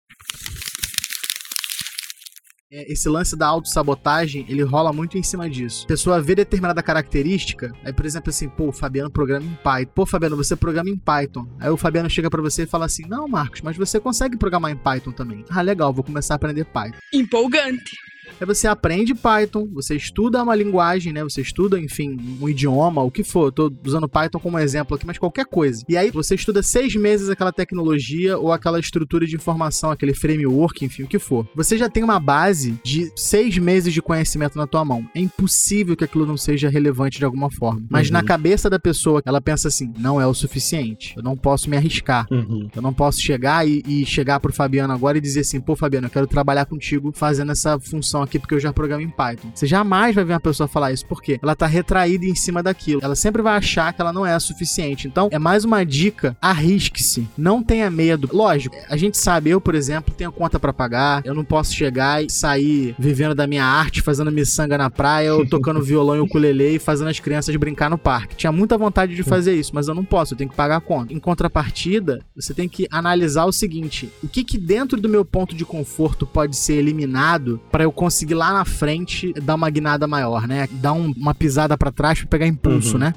É, 2.70 2.92
esse 2.92 3.08
lance 3.08 3.34
da 3.34 3.46
autossabotagem, 3.46 4.44
ele 4.46 4.62
rola 4.62 4.92
muito 4.92 5.16
em 5.16 5.22
cima 5.22 5.48
disso. 5.48 5.84
A 5.84 5.88
pessoa 5.88 6.20
vê 6.20 6.34
determinada 6.34 6.82
característica, 6.82 7.72
aí, 7.82 7.94
por 7.94 8.04
exemplo, 8.04 8.28
assim, 8.28 8.46
pô, 8.46 8.68
o 8.68 8.72
Fabiano 8.72 9.10
programa 9.10 9.46
em 9.46 9.54
Python. 9.54 9.92
Pô, 9.94 10.04
Fabiano, 10.04 10.36
você 10.36 10.54
programa 10.54 10.90
em 10.90 10.98
Python. 10.98 11.48
Aí 11.58 11.70
o 11.70 11.78
Fabiano 11.78 12.10
chega 12.10 12.28
pra 12.28 12.42
você 12.42 12.64
e 12.64 12.66
fala 12.66 12.84
assim: 12.84 13.06
Não, 13.08 13.26
Marcos, 13.26 13.62
mas 13.62 13.76
você 13.76 13.98
consegue 13.98 14.36
programar 14.36 14.70
em 14.70 14.76
Python 14.76 15.12
também. 15.12 15.46
Ah, 15.48 15.62
legal, 15.62 15.94
vou 15.94 16.04
começar 16.04 16.34
a 16.34 16.36
aprender 16.36 16.66
Python. 16.66 16.98
Empolgante. 17.14 17.96
Aí 18.40 18.46
você 18.46 18.66
aprende 18.66 19.14
Python, 19.14 19.68
você 19.72 19.96
estuda 19.96 20.42
uma 20.42 20.54
linguagem, 20.54 21.12
né? 21.12 21.22
Você 21.22 21.40
estuda, 21.40 21.78
enfim, 21.78 22.16
um 22.40 22.48
idioma, 22.48 23.02
o 23.02 23.10
que 23.10 23.24
for. 23.24 23.46
Eu 23.46 23.52
tô 23.52 23.72
usando 23.84 24.08
Python 24.08 24.38
como 24.38 24.58
exemplo 24.58 24.96
aqui, 24.96 25.06
mas 25.06 25.18
qualquer 25.18 25.46
coisa. 25.46 25.84
E 25.88 25.96
aí 25.96 26.10
você 26.10 26.34
estuda 26.34 26.62
seis 26.62 26.94
meses 26.94 27.28
aquela 27.28 27.52
tecnologia 27.52 28.38
ou 28.38 28.52
aquela 28.52 28.78
estrutura 28.78 29.26
de 29.26 29.36
informação, 29.36 29.90
aquele 29.90 30.14
framework, 30.14 30.84
enfim, 30.84 31.02
o 31.02 31.08
que 31.08 31.18
for. 31.18 31.46
Você 31.54 31.76
já 31.76 31.88
tem 31.88 32.02
uma 32.02 32.20
base 32.20 32.78
de 32.84 33.10
seis 33.16 33.58
meses 33.58 33.92
de 33.92 34.02
conhecimento 34.02 34.56
na 34.56 34.66
tua 34.66 34.84
mão. 34.84 35.04
É 35.14 35.20
impossível 35.20 35.96
que 35.96 36.04
aquilo 36.04 36.26
não 36.26 36.36
seja 36.36 36.68
relevante 36.68 37.18
de 37.18 37.24
alguma 37.24 37.50
forma. 37.50 37.84
Mas 37.90 38.08
Uhum. 38.08 38.14
na 38.14 38.22
cabeça 38.22 38.70
da 38.70 38.78
pessoa, 38.78 39.22
ela 39.24 39.40
pensa 39.40 39.68
assim: 39.68 39.92
não 39.98 40.20
é 40.20 40.26
o 40.26 40.34
suficiente. 40.34 41.14
Eu 41.16 41.22
não 41.22 41.36
posso 41.36 41.68
me 41.68 41.76
arriscar. 41.76 42.26
Uhum. 42.30 42.68
Eu 42.74 42.82
não 42.82 42.92
posso 42.92 43.20
chegar 43.20 43.66
e, 43.66 43.82
e 43.86 44.06
chegar 44.06 44.40
pro 44.40 44.52
Fabiano 44.52 44.92
agora 44.92 45.18
e 45.18 45.20
dizer 45.20 45.40
assim, 45.40 45.60
pô, 45.60 45.74
Fabiano, 45.76 46.06
eu 46.06 46.10
quero 46.10 46.26
trabalhar 46.26 46.64
contigo 46.66 47.12
fazendo 47.14 47.52
essa 47.52 47.78
função 47.78 48.22
aqui 48.28 48.38
porque 48.38 48.54
eu 48.54 48.60
já 48.60 48.72
programo 48.72 49.02
em 49.02 49.08
Python. 49.08 49.50
Você 49.54 49.66
jamais 49.66 50.14
vai 50.14 50.24
ver 50.24 50.34
uma 50.34 50.40
pessoa 50.40 50.68
falar 50.68 50.92
isso, 50.92 51.06
por 51.06 51.22
quê? 51.22 51.38
Ela 51.42 51.56
tá 51.56 51.66
retraída 51.66 52.24
em 52.26 52.34
cima 52.34 52.62
daquilo. 52.62 53.00
Ela 53.02 53.16
sempre 53.16 53.42
vai 53.42 53.56
achar 53.56 53.92
que 53.92 54.00
ela 54.00 54.12
não 54.12 54.24
é 54.24 54.34
a 54.34 54.40
suficiente. 54.40 55.08
Então, 55.08 55.28
é 55.30 55.38
mais 55.38 55.64
uma 55.64 55.84
dica, 55.84 56.36
arrisque-se. 56.40 57.26
Não 57.36 57.62
tenha 57.62 57.90
medo. 57.90 58.28
Lógico, 58.32 58.76
a 58.88 58.96
gente 58.96 59.18
sabe, 59.18 59.50
eu, 59.50 59.60
por 59.60 59.74
exemplo, 59.74 60.14
tenho 60.14 60.32
conta 60.32 60.58
pra 60.58 60.72
pagar, 60.72 61.22
eu 61.24 61.34
não 61.34 61.44
posso 61.44 61.74
chegar 61.74 62.22
e 62.22 62.30
sair 62.30 62.94
vivendo 62.98 63.34
da 63.34 63.46
minha 63.46 63.64
arte, 63.64 64.02
fazendo 64.02 64.30
miçanga 64.30 64.78
na 64.78 64.90
praia, 64.90 65.34
ou 65.34 65.46
tocando 65.46 65.82
violão 65.82 66.16
e 66.16 66.20
ukulele 66.20 66.76
e 66.76 66.78
fazendo 66.78 67.08
as 67.08 67.20
crianças 67.20 67.54
brincar 67.56 67.90
no 67.90 67.98
parque. 67.98 68.36
Tinha 68.36 68.52
muita 68.52 68.76
vontade 68.78 69.14
de 69.14 69.22
fazer 69.22 69.54
isso, 69.54 69.72
mas 69.74 69.88
eu 69.88 69.94
não 69.94 70.04
posso, 70.04 70.34
eu 70.34 70.38
tenho 70.38 70.50
que 70.50 70.56
pagar 70.56 70.76
a 70.76 70.80
conta. 70.80 71.12
Em 71.12 71.18
contrapartida, 71.18 72.20
você 72.34 72.54
tem 72.54 72.68
que 72.68 72.86
analisar 72.90 73.44
o 73.44 73.52
seguinte: 73.52 74.10
o 74.22 74.28
que 74.28 74.44
que 74.44 74.58
dentro 74.58 75.00
do 75.00 75.08
meu 75.08 75.24
ponto 75.24 75.54
de 75.54 75.64
conforto 75.64 76.26
pode 76.26 76.56
ser 76.56 76.74
eliminado 76.74 77.60
para 77.70 77.84
eu 77.84 77.92
conseguir 77.92 78.17
lá 78.26 78.52
na 78.52 78.64
frente 78.64 79.32
dar 79.42 79.54
uma 79.54 79.70
guinada 79.70 80.06
maior, 80.06 80.46
né? 80.46 80.68
Dar 80.72 80.92
um- 80.92 81.12
uma 81.16 81.34
pisada 81.34 81.76
pra 81.76 81.90
trás 81.92 82.18
pra 82.20 82.28
pegar 82.28 82.46
impulso, 82.46 82.94
Uhum. 82.94 82.98
né? 83.00 83.14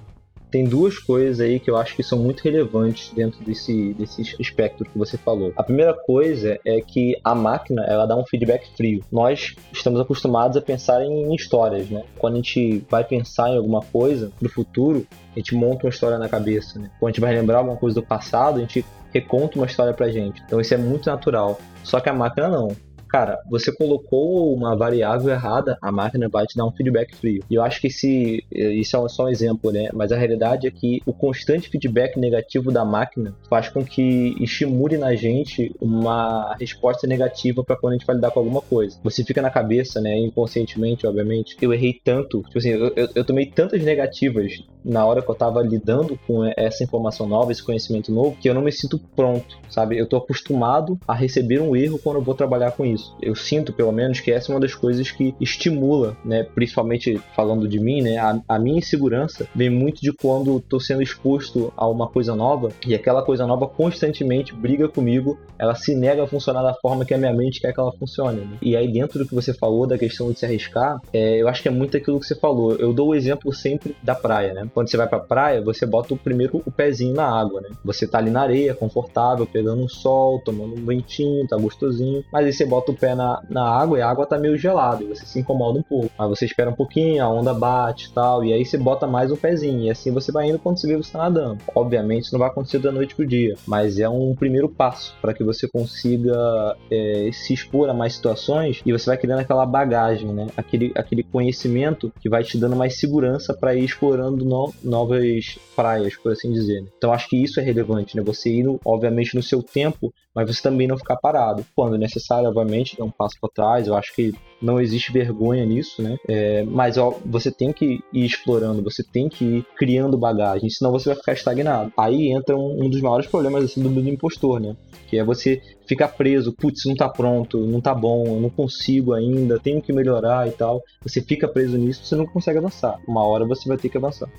Tem 0.49 0.65
duas 0.65 0.99
coisas 0.99 1.39
aí 1.39 1.61
que 1.61 1.71
eu 1.71 1.77
acho 1.77 1.95
que 1.95 2.03
são 2.03 2.19
muito 2.19 2.41
relevantes 2.43 3.09
dentro 3.15 3.41
desse, 3.41 3.93
desse 3.93 4.21
espectro 4.37 4.83
que 4.83 4.97
você 4.97 5.15
falou. 5.17 5.53
A 5.55 5.63
primeira 5.63 5.93
coisa 5.93 6.59
é 6.65 6.81
que 6.81 7.15
a 7.23 7.33
máquina 7.33 7.85
ela 7.87 8.05
dá 8.05 8.17
um 8.17 8.25
feedback 8.25 8.67
frio. 8.75 9.01
Nós 9.09 9.55
estamos 9.71 10.01
acostumados 10.01 10.57
a 10.57 10.61
pensar 10.61 11.01
em 11.05 11.33
histórias, 11.33 11.89
né? 11.89 12.03
Quando 12.17 12.33
a 12.33 12.37
gente 12.37 12.83
vai 12.89 13.01
pensar 13.05 13.49
em 13.49 13.55
alguma 13.55 13.79
coisa 13.81 14.29
pro 14.37 14.49
futuro, 14.49 15.07
a 15.33 15.39
gente 15.39 15.55
monta 15.55 15.85
uma 15.85 15.89
história 15.89 16.17
na 16.19 16.27
cabeça, 16.27 16.77
né? 16.77 16.91
Quando 16.99 17.11
a 17.11 17.11
gente 17.13 17.21
vai 17.21 17.33
lembrar 17.33 17.59
alguma 17.59 17.77
coisa 17.77 18.01
do 18.01 18.05
passado, 18.05 18.57
a 18.57 18.59
gente 18.59 18.83
reconta 19.13 19.57
uma 19.57 19.65
história 19.65 19.93
pra 19.93 20.09
gente. 20.09 20.41
Então 20.45 20.59
isso 20.59 20.73
é 20.73 20.77
muito 20.77 21.09
natural. 21.09 21.61
Só 21.81 22.01
que 22.01 22.09
a 22.09 22.13
máquina 22.13 22.49
não. 22.49 22.67
Cara, 23.11 23.39
você 23.49 23.73
colocou 23.73 24.53
uma 24.55 24.73
variável 24.73 25.29
errada, 25.29 25.77
a 25.81 25.91
máquina 25.91 26.29
vai 26.29 26.45
te 26.45 26.55
dar 26.55 26.65
um 26.65 26.71
feedback 26.71 27.13
frio. 27.13 27.43
E 27.49 27.55
eu 27.55 27.61
acho 27.61 27.81
que 27.81 27.87
esse, 27.87 28.45
isso 28.49 28.95
é 28.95 29.09
só 29.09 29.25
um 29.25 29.29
exemplo, 29.29 29.69
né? 29.69 29.89
Mas 29.93 30.13
a 30.13 30.17
realidade 30.17 30.65
é 30.65 30.71
que 30.71 31.01
o 31.05 31.11
constante 31.11 31.69
feedback 31.69 32.17
negativo 32.17 32.71
da 32.71 32.85
máquina 32.85 33.35
faz 33.49 33.67
com 33.67 33.83
que 33.83 34.33
estimule 34.41 34.97
na 34.97 35.13
gente 35.13 35.75
uma 35.81 36.55
resposta 36.57 37.05
negativa 37.05 37.63
para 37.65 37.75
quando 37.75 37.93
a 37.93 37.97
gente 37.97 38.07
vai 38.07 38.15
lidar 38.15 38.31
com 38.31 38.39
alguma 38.39 38.61
coisa. 38.61 38.97
Você 39.03 39.25
fica 39.25 39.41
na 39.41 39.49
cabeça, 39.49 39.99
né? 39.99 40.17
Inconscientemente, 40.17 41.05
obviamente. 41.05 41.57
Eu 41.61 41.73
errei 41.73 41.99
tanto, 42.01 42.41
tipo 42.43 42.57
assim, 42.59 42.69
eu, 42.69 42.93
eu, 42.95 43.09
eu 43.13 43.25
tomei 43.25 43.47
tantas 43.47 43.83
negativas 43.83 44.63
na 44.83 45.05
hora 45.05 45.21
que 45.21 45.29
eu 45.29 45.35
tava 45.35 45.61
lidando 45.61 46.17
com 46.27 46.45
essa 46.57 46.83
informação 46.83 47.27
nova, 47.27 47.51
esse 47.51 47.63
conhecimento 47.63 48.11
novo, 48.11 48.37
que 48.39 48.49
eu 48.49 48.53
não 48.53 48.61
me 48.61 48.71
sinto 48.71 48.99
pronto, 49.15 49.57
sabe? 49.69 49.97
Eu 49.97 50.07
tô 50.07 50.17
acostumado 50.17 50.99
a 51.07 51.13
receber 51.13 51.61
um 51.61 51.75
erro 51.75 51.99
quando 51.99 52.17
eu 52.17 52.21
vou 52.21 52.33
trabalhar 52.33 52.71
com 52.71 52.85
isso. 52.85 53.00
Eu 53.21 53.35
sinto, 53.35 53.73
pelo 53.73 53.91
menos, 53.91 54.19
que 54.19 54.31
essa 54.31 54.51
é 54.51 54.55
uma 54.55 54.61
das 54.61 54.73
coisas 54.73 55.09
que 55.11 55.35
estimula, 55.39 56.17
né? 56.23 56.43
Principalmente 56.43 57.19
falando 57.35 57.67
de 57.67 57.79
mim, 57.79 58.01
né? 58.01 58.17
A, 58.17 58.39
a 58.47 58.59
minha 58.59 58.79
insegurança 58.79 59.47
vem 59.55 59.69
muito 59.69 60.01
de 60.01 60.11
quando 60.11 60.59
tô 60.59 60.79
sendo 60.79 61.01
exposto 61.01 61.71
a 61.75 61.87
uma 61.87 62.07
coisa 62.07 62.35
nova 62.35 62.69
e 62.85 62.93
aquela 62.93 63.21
coisa 63.23 63.45
nova 63.45 63.67
constantemente 63.67 64.53
briga 64.53 64.87
comigo, 64.87 65.37
ela 65.57 65.75
se 65.75 65.95
nega 65.95 66.23
a 66.23 66.27
funcionar 66.27 66.63
da 66.63 66.73
forma 66.73 67.05
que 67.05 67.13
a 67.13 67.17
minha 67.17 67.33
mente 67.33 67.61
quer 67.61 67.73
que 67.73 67.79
ela 67.79 67.91
funcione. 67.93 68.41
né? 68.41 68.57
E 68.61 68.75
aí, 68.75 68.91
dentro 68.91 69.19
do 69.19 69.27
que 69.27 69.35
você 69.35 69.53
falou 69.53 69.85
da 69.85 69.97
questão 69.97 70.31
de 70.31 70.39
se 70.39 70.45
arriscar, 70.45 70.99
é, 71.13 71.41
eu 71.41 71.47
acho 71.47 71.61
que 71.61 71.67
é 71.67 71.71
muito 71.71 71.95
aquilo 71.97 72.19
que 72.19 72.25
você 72.25 72.35
falou. 72.35 72.75
Eu 72.75 72.93
dou 72.93 73.09
o 73.09 73.15
exemplo 73.15 73.53
sempre 73.53 73.95
da 74.01 74.15
praia, 74.15 74.53
né? 74.53 74.69
Quando 74.73 74.89
você 74.89 74.97
vai 74.97 75.07
pra 75.07 75.19
praia, 75.19 75.61
você 75.61 75.85
bota 75.85 76.13
o 76.13 76.17
primeiro 76.17 76.61
o 76.65 76.71
pezinho 76.71 77.13
na 77.15 77.25
água, 77.25 77.61
né? 77.61 77.69
Você 77.83 78.07
tá 78.07 78.17
ali 78.17 78.29
na 78.29 78.41
areia, 78.41 78.73
confortável, 78.73 79.45
pegando 79.45 79.83
um 79.83 79.87
sol, 79.87 80.41
tomando 80.43 80.75
um 80.75 80.85
ventinho, 80.85 81.47
tá 81.47 81.57
gostosinho. 81.57 82.23
Mas 82.31 82.45
aí 82.45 82.53
você 82.53 82.65
bota 82.65 82.90
o 82.91 82.95
pé 82.97 83.15
na, 83.15 83.41
na 83.49 83.63
água 83.67 83.97
e 83.97 84.01
a 84.01 84.09
água 84.09 84.25
tá 84.25 84.37
meio 84.37 84.57
gelada, 84.57 85.03
e 85.03 85.07
você 85.07 85.25
se 85.25 85.39
incomoda 85.39 85.79
um 85.79 85.83
pouco. 85.83 86.09
Aí 86.17 86.27
você 86.29 86.45
espera 86.45 86.69
um 86.69 86.73
pouquinho, 86.75 87.23
a 87.23 87.29
onda 87.29 87.53
bate 87.53 88.07
e 88.07 88.13
tal, 88.13 88.43
e 88.43 88.53
aí 88.53 88.65
você 88.65 88.77
bota 88.77 89.07
mais 89.07 89.31
um 89.31 89.35
pezinho, 89.35 89.81
e 89.83 89.89
assim 89.89 90.11
você 90.11 90.31
vai 90.31 90.49
indo 90.49 90.59
quando 90.59 90.79
você 90.79 90.87
vê 90.87 90.95
você 90.97 91.11
tá 91.11 91.19
nadando. 91.19 91.57
Obviamente 91.75 92.23
isso 92.25 92.33
não 92.33 92.39
vai 92.39 92.49
acontecer 92.49 92.79
da 92.79 92.91
noite 92.91 93.15
pro 93.15 93.25
dia, 93.25 93.55
mas 93.67 93.99
é 93.99 94.07
um 94.09 94.35
primeiro 94.35 94.69
passo 94.69 95.15
para 95.21 95.33
que 95.33 95.43
você 95.43 95.67
consiga 95.67 96.75
é, 96.89 97.29
se 97.33 97.53
expor 97.53 97.89
a 97.89 97.93
mais 97.93 98.13
situações 98.13 98.81
e 98.85 98.91
você 98.91 99.05
vai 99.09 99.17
criando 99.17 99.39
aquela 99.39 99.65
bagagem, 99.65 100.27
né? 100.33 100.47
Aquele, 100.57 100.91
aquele 100.95 101.23
conhecimento 101.23 102.11
que 102.19 102.29
vai 102.29 102.43
te 102.43 102.57
dando 102.57 102.75
mais 102.75 102.97
segurança 102.99 103.53
para 103.53 103.75
ir 103.75 103.83
explorando 103.85 104.43
no- 104.45 104.73
novas 104.83 105.57
praias, 105.75 106.15
por 106.15 106.31
assim 106.31 106.51
dizer. 106.51 106.81
né? 106.81 106.87
Então 106.97 107.11
acho 107.13 107.27
que 107.27 107.41
isso 107.41 107.59
é 107.59 107.63
relevante, 107.63 108.15
né? 108.15 108.23
Você 108.23 108.49
ir, 108.49 108.65
obviamente, 108.85 109.35
no 109.35 109.43
seu 109.43 109.61
tempo, 109.61 110.13
mas 110.33 110.47
você 110.47 110.61
também 110.61 110.87
não 110.87 110.97
ficar 110.97 111.17
parado. 111.17 111.65
Quando 111.75 111.97
necessário, 111.97 112.47
obviamente, 112.47 112.80
dar 112.97 113.03
um 113.03 113.11
passo 113.11 113.35
para 113.39 113.49
trás. 113.53 113.87
Eu 113.87 113.95
acho 113.95 114.13
que 114.13 114.33
não 114.61 114.79
existe 114.79 115.11
vergonha 115.11 115.65
nisso, 115.65 116.01
né? 116.01 116.17
É, 116.27 116.63
mas 116.63 116.97
ó, 116.97 117.17
você 117.25 117.51
tem 117.51 117.73
que 117.73 117.99
ir 118.13 118.25
explorando, 118.25 118.83
você 118.83 119.03
tem 119.03 119.27
que 119.27 119.43
ir 119.43 119.65
criando 119.75 120.17
bagagem, 120.17 120.69
senão 120.69 120.91
você 120.91 121.09
vai 121.09 121.17
ficar 121.17 121.33
estagnado. 121.33 121.91
Aí 121.97 122.31
entra 122.31 122.55
um, 122.55 122.85
um 122.85 122.89
dos 122.89 123.01
maiores 123.01 123.27
problemas 123.27 123.63
assim, 123.63 123.81
do, 123.81 123.89
do 123.89 124.07
impostor, 124.07 124.59
né? 124.59 124.75
Que 125.07 125.17
é 125.17 125.23
você 125.23 125.61
ficar 125.85 126.09
preso, 126.09 126.53
putz, 126.53 126.85
não 126.85 126.95
tá 126.95 127.09
pronto, 127.09 127.59
não 127.65 127.81
tá 127.81 127.93
bom, 127.93 128.25
eu 128.25 128.39
não 128.39 128.49
consigo 128.49 129.13
ainda, 129.13 129.59
tenho 129.59 129.81
que 129.81 129.91
melhorar 129.91 130.47
e 130.47 130.51
tal. 130.51 130.81
Você 131.03 131.21
fica 131.21 131.47
preso 131.47 131.77
nisso, 131.77 132.05
você 132.05 132.15
não 132.15 132.25
consegue 132.25 132.59
avançar. 132.59 132.99
Uma 133.07 133.25
hora 133.25 133.45
você 133.45 133.67
vai 133.67 133.77
ter 133.77 133.89
que 133.89 133.97
avançar. 133.97 134.29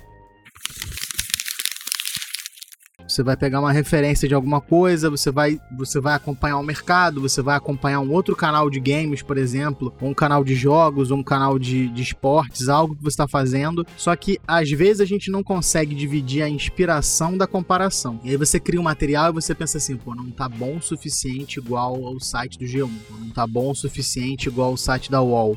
Você 3.13 3.21
vai 3.21 3.37
pegar 3.37 3.59
uma 3.59 3.71
referência 3.71 4.27
de 4.27 4.33
alguma 4.33 4.59
coisa, 4.59 5.07
você 5.07 5.29
vai, 5.29 5.61
você 5.77 6.01
vai 6.01 6.15
acompanhar 6.15 6.57
o 6.57 6.63
mercado, 6.63 7.21
você 7.21 7.43
vai 7.43 7.55
acompanhar 7.55 7.99
um 7.99 8.11
outro 8.11 8.35
canal 8.35 8.71
de 8.71 8.79
games, 8.79 9.21
por 9.21 9.37
exemplo, 9.37 9.93
ou 10.01 10.09
um 10.09 10.13
canal 10.15 10.43
de 10.43 10.55
jogos, 10.55 11.11
ou 11.11 11.19
um 11.19 11.23
canal 11.23 11.59
de, 11.59 11.89
de 11.89 12.01
esportes, 12.01 12.67
algo 12.69 12.95
que 12.95 13.03
você 13.03 13.09
está 13.09 13.27
fazendo. 13.27 13.85
Só 13.95 14.15
que 14.15 14.39
às 14.47 14.71
vezes 14.71 14.99
a 14.99 15.05
gente 15.05 15.29
não 15.29 15.43
consegue 15.43 15.93
dividir 15.93 16.41
a 16.41 16.49
inspiração 16.49 17.37
da 17.37 17.45
comparação. 17.45 18.19
E 18.23 18.31
aí 18.31 18.37
você 18.37 18.59
cria 18.59 18.79
um 18.79 18.83
material 18.83 19.29
e 19.29 19.33
você 19.33 19.53
pensa 19.53 19.77
assim, 19.77 19.95
pô, 19.95 20.15
não 20.15 20.31
tá 20.31 20.49
bom 20.49 20.77
o 20.77 20.81
suficiente 20.81 21.59
igual 21.59 22.03
ao 22.07 22.19
site 22.19 22.57
do 22.57 22.65
G1, 22.65 22.89
não 23.19 23.29
tá 23.29 23.45
bom 23.45 23.69
o 23.69 23.75
suficiente 23.75 24.47
igual 24.47 24.71
ao 24.71 24.77
site 24.77 25.11
da 25.11 25.21
UOL. 25.21 25.55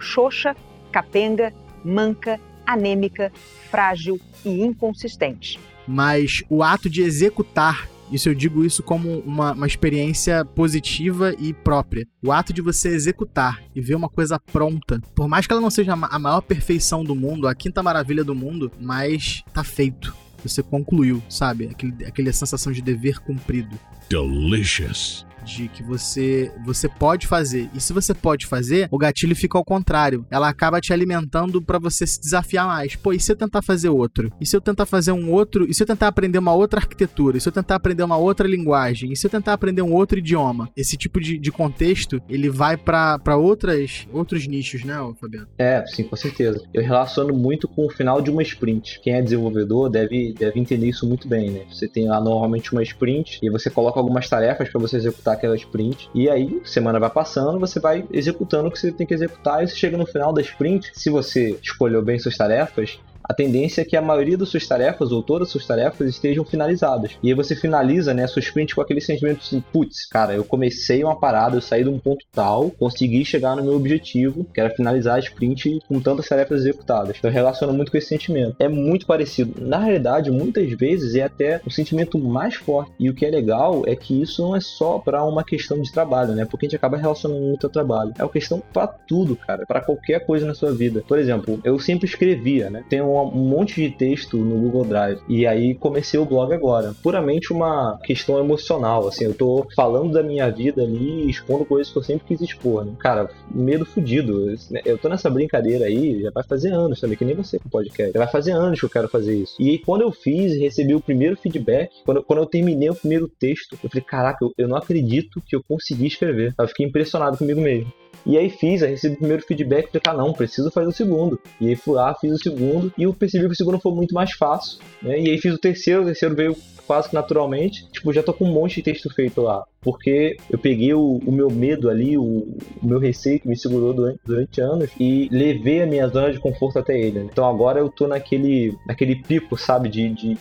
Xoxa, 0.00 0.56
capenga, 0.90 1.54
manca, 1.84 2.40
anêmica, 2.66 3.30
frágil 3.70 4.18
e 4.44 4.60
inconsistente. 4.64 5.60
Mas 5.86 6.42
o 6.48 6.62
ato 6.62 6.88
de 6.90 7.02
executar 7.02 7.88
isso 8.10 8.28
eu 8.28 8.34
digo 8.34 8.64
isso 8.64 8.82
como 8.82 9.18
uma, 9.20 9.52
uma 9.52 9.66
experiência 9.66 10.44
positiva 10.44 11.34
e 11.38 11.52
própria. 11.52 12.06
O 12.22 12.30
ato 12.30 12.52
de 12.52 12.62
você 12.62 12.88
executar 12.88 13.62
e 13.74 13.80
ver 13.80 13.94
uma 13.94 14.08
coisa 14.08 14.38
pronta, 14.38 15.00
por 15.14 15.28
mais 15.28 15.46
que 15.46 15.52
ela 15.52 15.60
não 15.60 15.70
seja 15.70 15.92
a 15.92 16.18
maior 16.18 16.40
perfeição 16.40 17.02
do 17.02 17.14
mundo, 17.14 17.48
a 17.48 17.54
quinta 17.54 17.82
maravilha 17.82 18.22
do 18.22 18.34
mundo, 18.34 18.70
mas 18.80 19.42
tá 19.52 19.64
feito. 19.64 20.14
Você 20.42 20.62
concluiu, 20.62 21.22
sabe? 21.28 21.66
Aquele, 21.66 22.04
aquela 22.04 22.32
sensação 22.32 22.72
de 22.72 22.80
dever 22.80 23.18
cumprido. 23.18 23.76
Delicious 24.08 25.26
de 25.46 25.68
que 25.68 25.82
você 25.82 26.52
você 26.64 26.88
pode 26.88 27.26
fazer. 27.26 27.70
E 27.72 27.80
se 27.80 27.92
você 27.92 28.12
pode 28.12 28.46
fazer, 28.46 28.88
o 28.90 28.98
gatilho 28.98 29.36
fica 29.36 29.56
ao 29.56 29.64
contrário. 29.64 30.26
Ela 30.30 30.48
acaba 30.48 30.80
te 30.80 30.92
alimentando 30.92 31.62
para 31.62 31.78
você 31.78 32.06
se 32.06 32.20
desafiar 32.20 32.66
mais. 32.66 32.96
Pô, 32.96 33.12
e 33.12 33.20
se 33.20 33.30
eu 33.30 33.36
tentar 33.36 33.62
fazer 33.62 33.88
outro? 33.88 34.32
E 34.40 34.44
se 34.44 34.56
eu 34.56 34.60
tentar 34.60 34.84
fazer 34.84 35.12
um 35.12 35.30
outro? 35.30 35.66
E 35.70 35.72
se 35.72 35.82
eu 35.82 35.86
tentar 35.86 36.08
aprender 36.08 36.38
uma 36.38 36.52
outra 36.52 36.80
arquitetura? 36.80 37.38
E 37.38 37.40
se 37.40 37.48
eu 37.48 37.52
tentar 37.52 37.76
aprender 37.76 38.02
uma 38.02 38.16
outra 38.16 38.48
linguagem? 38.48 39.12
E 39.12 39.16
se 39.16 39.26
eu 39.26 39.30
tentar 39.30 39.52
aprender 39.52 39.82
um 39.82 39.94
outro 39.94 40.18
idioma? 40.18 40.68
Esse 40.76 40.96
tipo 40.96 41.20
de, 41.20 41.38
de 41.38 41.52
contexto, 41.52 42.20
ele 42.28 42.50
vai 42.50 42.76
para 42.76 43.36
outras 43.36 44.06
outros 44.12 44.46
nichos, 44.46 44.82
né, 44.84 44.96
Fabiano? 45.20 45.46
É, 45.58 45.84
sim, 45.86 46.02
com 46.02 46.16
certeza. 46.16 46.62
Eu 46.74 46.82
relaciono 46.82 47.32
muito 47.34 47.68
com 47.68 47.86
o 47.86 47.90
final 47.90 48.20
de 48.20 48.30
uma 48.30 48.42
sprint. 48.42 49.00
Quem 49.00 49.14
é 49.14 49.22
desenvolvedor 49.22 49.88
deve, 49.88 50.34
deve 50.34 50.58
entender 50.58 50.88
isso 50.88 51.06
muito 51.06 51.28
bem, 51.28 51.50
né? 51.50 51.60
Você 51.70 51.86
tem 51.86 52.08
lá 52.08 52.20
normalmente 52.20 52.72
uma 52.72 52.82
sprint 52.82 53.38
e 53.42 53.50
você 53.50 53.70
coloca 53.70 53.95
algumas 53.98 54.28
tarefas 54.28 54.68
para 54.68 54.80
você 54.80 54.96
executar 54.96 55.34
aquela 55.34 55.56
sprint. 55.56 56.08
E 56.14 56.28
aí, 56.28 56.60
semana 56.64 56.98
vai 56.98 57.10
passando, 57.10 57.58
você 57.58 57.80
vai 57.80 58.04
executando 58.10 58.68
o 58.68 58.70
que 58.70 58.78
você 58.78 58.92
tem 58.92 59.06
que 59.06 59.14
executar. 59.14 59.62
E 59.62 59.68
você 59.68 59.76
chega 59.76 59.96
no 59.96 60.06
final 60.06 60.32
da 60.32 60.40
sprint, 60.40 60.90
se 60.94 61.10
você 61.10 61.58
escolheu 61.62 62.02
bem 62.02 62.18
suas 62.18 62.36
tarefas, 62.36 62.98
a 63.28 63.34
tendência 63.34 63.82
é 63.82 63.84
que 63.84 63.96
a 63.96 64.02
maioria 64.02 64.38
das 64.38 64.48
suas 64.48 64.66
tarefas, 64.66 65.10
ou 65.12 65.22
todas 65.22 65.48
as 65.48 65.52
suas 65.52 65.66
tarefas, 65.66 66.08
estejam 66.08 66.44
finalizadas. 66.44 67.18
E 67.22 67.28
aí 67.28 67.34
você 67.34 67.56
finaliza 67.56 68.14
né, 68.14 68.24
a 68.24 68.28
sua 68.28 68.40
sprint 68.40 68.74
com 68.74 68.80
aquele 68.80 69.00
sentimento 69.00 69.40
assim, 69.42 69.62
putz, 69.72 70.06
cara, 70.06 70.34
eu 70.34 70.44
comecei 70.44 71.02
uma 71.02 71.18
parada, 71.18 71.56
eu 71.56 71.60
saí 71.60 71.82
de 71.82 71.90
um 71.90 71.98
ponto 71.98 72.24
tal, 72.32 72.70
consegui 72.70 73.24
chegar 73.24 73.56
no 73.56 73.62
meu 73.62 73.74
objetivo, 73.74 74.44
que 74.52 74.60
era 74.60 74.70
finalizar 74.70 75.16
a 75.16 75.18
sprint 75.18 75.80
com 75.88 76.00
tantas 76.00 76.28
tarefas 76.28 76.60
executadas. 76.60 77.16
Então 77.18 77.30
relaciona 77.30 77.72
muito 77.72 77.90
com 77.90 77.98
esse 77.98 78.08
sentimento. 78.08 78.56
É 78.58 78.68
muito 78.68 79.06
parecido. 79.06 79.54
Na 79.60 79.78
realidade, 79.78 80.30
muitas 80.30 80.70
vezes 80.72 81.14
é 81.14 81.24
até 81.24 81.60
um 81.66 81.70
sentimento 81.70 82.18
mais 82.18 82.54
forte. 82.54 82.92
E 82.98 83.10
o 83.10 83.14
que 83.14 83.26
é 83.26 83.30
legal 83.30 83.82
é 83.86 83.96
que 83.96 84.22
isso 84.22 84.42
não 84.42 84.54
é 84.54 84.60
só 84.60 84.98
para 84.98 85.24
uma 85.24 85.44
questão 85.44 85.80
de 85.80 85.92
trabalho, 85.92 86.34
né? 86.34 86.44
Porque 86.44 86.66
a 86.66 86.68
gente 86.68 86.76
acaba 86.76 86.96
relacionando 86.96 87.40
muito 87.40 87.66
ao 87.66 87.72
trabalho. 87.72 88.12
É 88.18 88.22
uma 88.22 88.32
questão 88.32 88.62
para 88.72 88.86
tudo, 88.86 89.36
cara, 89.36 89.66
para 89.66 89.80
qualquer 89.80 90.24
coisa 90.24 90.46
na 90.46 90.54
sua 90.54 90.72
vida. 90.72 91.02
Por 91.06 91.18
exemplo, 91.18 91.60
eu 91.64 91.78
sempre 91.78 92.06
escrevia, 92.06 92.70
né? 92.70 92.84
Tem 92.88 93.00
um 93.00 93.15
um 93.24 93.48
monte 93.48 93.82
de 93.82 93.90
texto 93.90 94.36
no 94.36 94.56
Google 94.56 94.84
Drive. 94.84 95.20
E 95.28 95.46
aí 95.46 95.74
comecei 95.74 96.18
o 96.18 96.24
blog 96.24 96.52
agora. 96.52 96.94
Puramente 97.02 97.52
uma 97.52 97.98
questão 98.02 98.38
emocional, 98.38 99.08
assim, 99.08 99.24
eu 99.24 99.34
tô 99.34 99.66
falando 99.74 100.12
da 100.12 100.22
minha 100.22 100.50
vida 100.50 100.82
ali, 100.82 101.28
expondo 101.28 101.64
coisas 101.64 101.92
que 101.92 101.98
eu 101.98 102.02
sempre 102.02 102.26
quis 102.26 102.40
expor, 102.40 102.84
né? 102.84 102.92
Cara, 102.98 103.28
medo 103.50 103.84
fudido. 103.84 104.54
Eu 104.84 104.98
tô 104.98 105.08
nessa 105.08 105.30
brincadeira 105.30 105.86
aí, 105.86 106.22
já 106.22 106.30
vai 106.30 106.44
fazer 106.44 106.70
anos 106.70 107.00
também, 107.00 107.16
que 107.16 107.24
nem 107.24 107.34
você 107.34 107.58
com 107.58 107.68
podcast. 107.68 108.12
Já 108.12 108.18
vai 108.18 108.28
fazer 108.28 108.52
anos 108.52 108.78
que 108.78 108.86
eu 108.86 108.90
quero 108.90 109.08
fazer 109.08 109.34
isso. 109.34 109.54
E 109.58 109.70
aí, 109.70 109.78
quando 109.78 110.02
eu 110.02 110.12
fiz 110.12 110.52
e 110.52 110.58
recebi 110.58 110.94
o 110.94 111.00
primeiro 111.00 111.36
feedback, 111.36 111.90
quando, 112.04 112.22
quando 112.22 112.40
eu 112.40 112.46
terminei 112.46 112.90
o 112.90 112.94
primeiro 112.94 113.28
texto, 113.28 113.76
eu 113.82 113.90
falei, 113.90 114.04
caraca, 114.04 114.44
eu, 114.44 114.52
eu 114.58 114.68
não 114.68 114.76
acredito 114.76 115.40
que 115.46 115.54
eu 115.54 115.62
consegui 115.62 116.06
escrever. 116.06 116.54
Eu 116.58 116.68
fiquei 116.68 116.86
impressionado 116.86 117.38
comigo 117.38 117.60
mesmo. 117.60 117.92
E 118.26 118.36
aí 118.36 118.50
fiz, 118.50 118.82
aí 118.82 118.90
recebi 118.90 119.14
o 119.14 119.18
primeiro 119.18 119.42
feedback, 119.44 119.86
falei, 119.86 120.02
ah, 120.08 120.24
não, 120.24 120.32
preciso 120.32 120.70
fazer 120.70 120.88
o 120.88 120.92
segundo. 120.92 121.40
E 121.60 121.68
aí 121.68 121.76
fui 121.76 121.94
lá, 121.94 122.12
fiz 122.14 122.32
o 122.32 122.42
segundo, 122.42 122.92
e 122.98 123.04
eu 123.04 123.14
percebi 123.14 123.46
que 123.46 123.52
o 123.52 123.56
segundo 123.56 123.78
foi 123.78 123.92
muito 123.92 124.14
mais 124.14 124.32
fácil, 124.32 124.80
né? 125.00 125.18
E 125.20 125.30
aí 125.30 125.38
fiz 125.38 125.54
o 125.54 125.58
terceiro, 125.58 126.02
o 126.02 126.06
terceiro 126.06 126.34
veio 126.34 126.56
quase 126.86 127.08
que 127.08 127.14
naturalmente. 127.14 127.86
Tipo, 127.90 128.12
já 128.12 128.22
tô 128.22 128.32
com 128.32 128.44
um 128.44 128.52
monte 128.52 128.76
de 128.76 128.82
texto 128.82 129.12
feito 129.12 129.42
lá. 129.42 129.64
Porque 129.80 130.36
eu 130.50 130.58
peguei 130.58 130.94
o, 130.94 131.20
o 131.24 131.32
meu 131.32 131.50
medo 131.50 131.90
ali, 131.90 132.16
o, 132.16 132.22
o, 132.22 132.58
meu 132.82 132.98
receio 132.98 133.40
que 133.40 133.48
me 133.48 133.56
segurou 133.56 133.92
durante, 133.92 134.20
durante, 134.24 134.60
anos 134.60 134.90
e 134.98 135.28
levei 135.30 135.82
a 135.82 135.86
minha 135.86 136.08
zona 136.08 136.32
de 136.32 136.40
conforto 136.40 136.78
até 136.78 136.98
ele. 136.98 137.20
Né? 137.20 137.28
Então 137.30 137.48
agora 137.48 137.78
eu 137.80 137.88
tô 137.88 138.06
naquele, 138.06 138.76
naquele 138.86 139.16
pico, 139.16 139.56
sabe, 139.56 139.88
de, 139.88 140.08
de, 140.08 140.38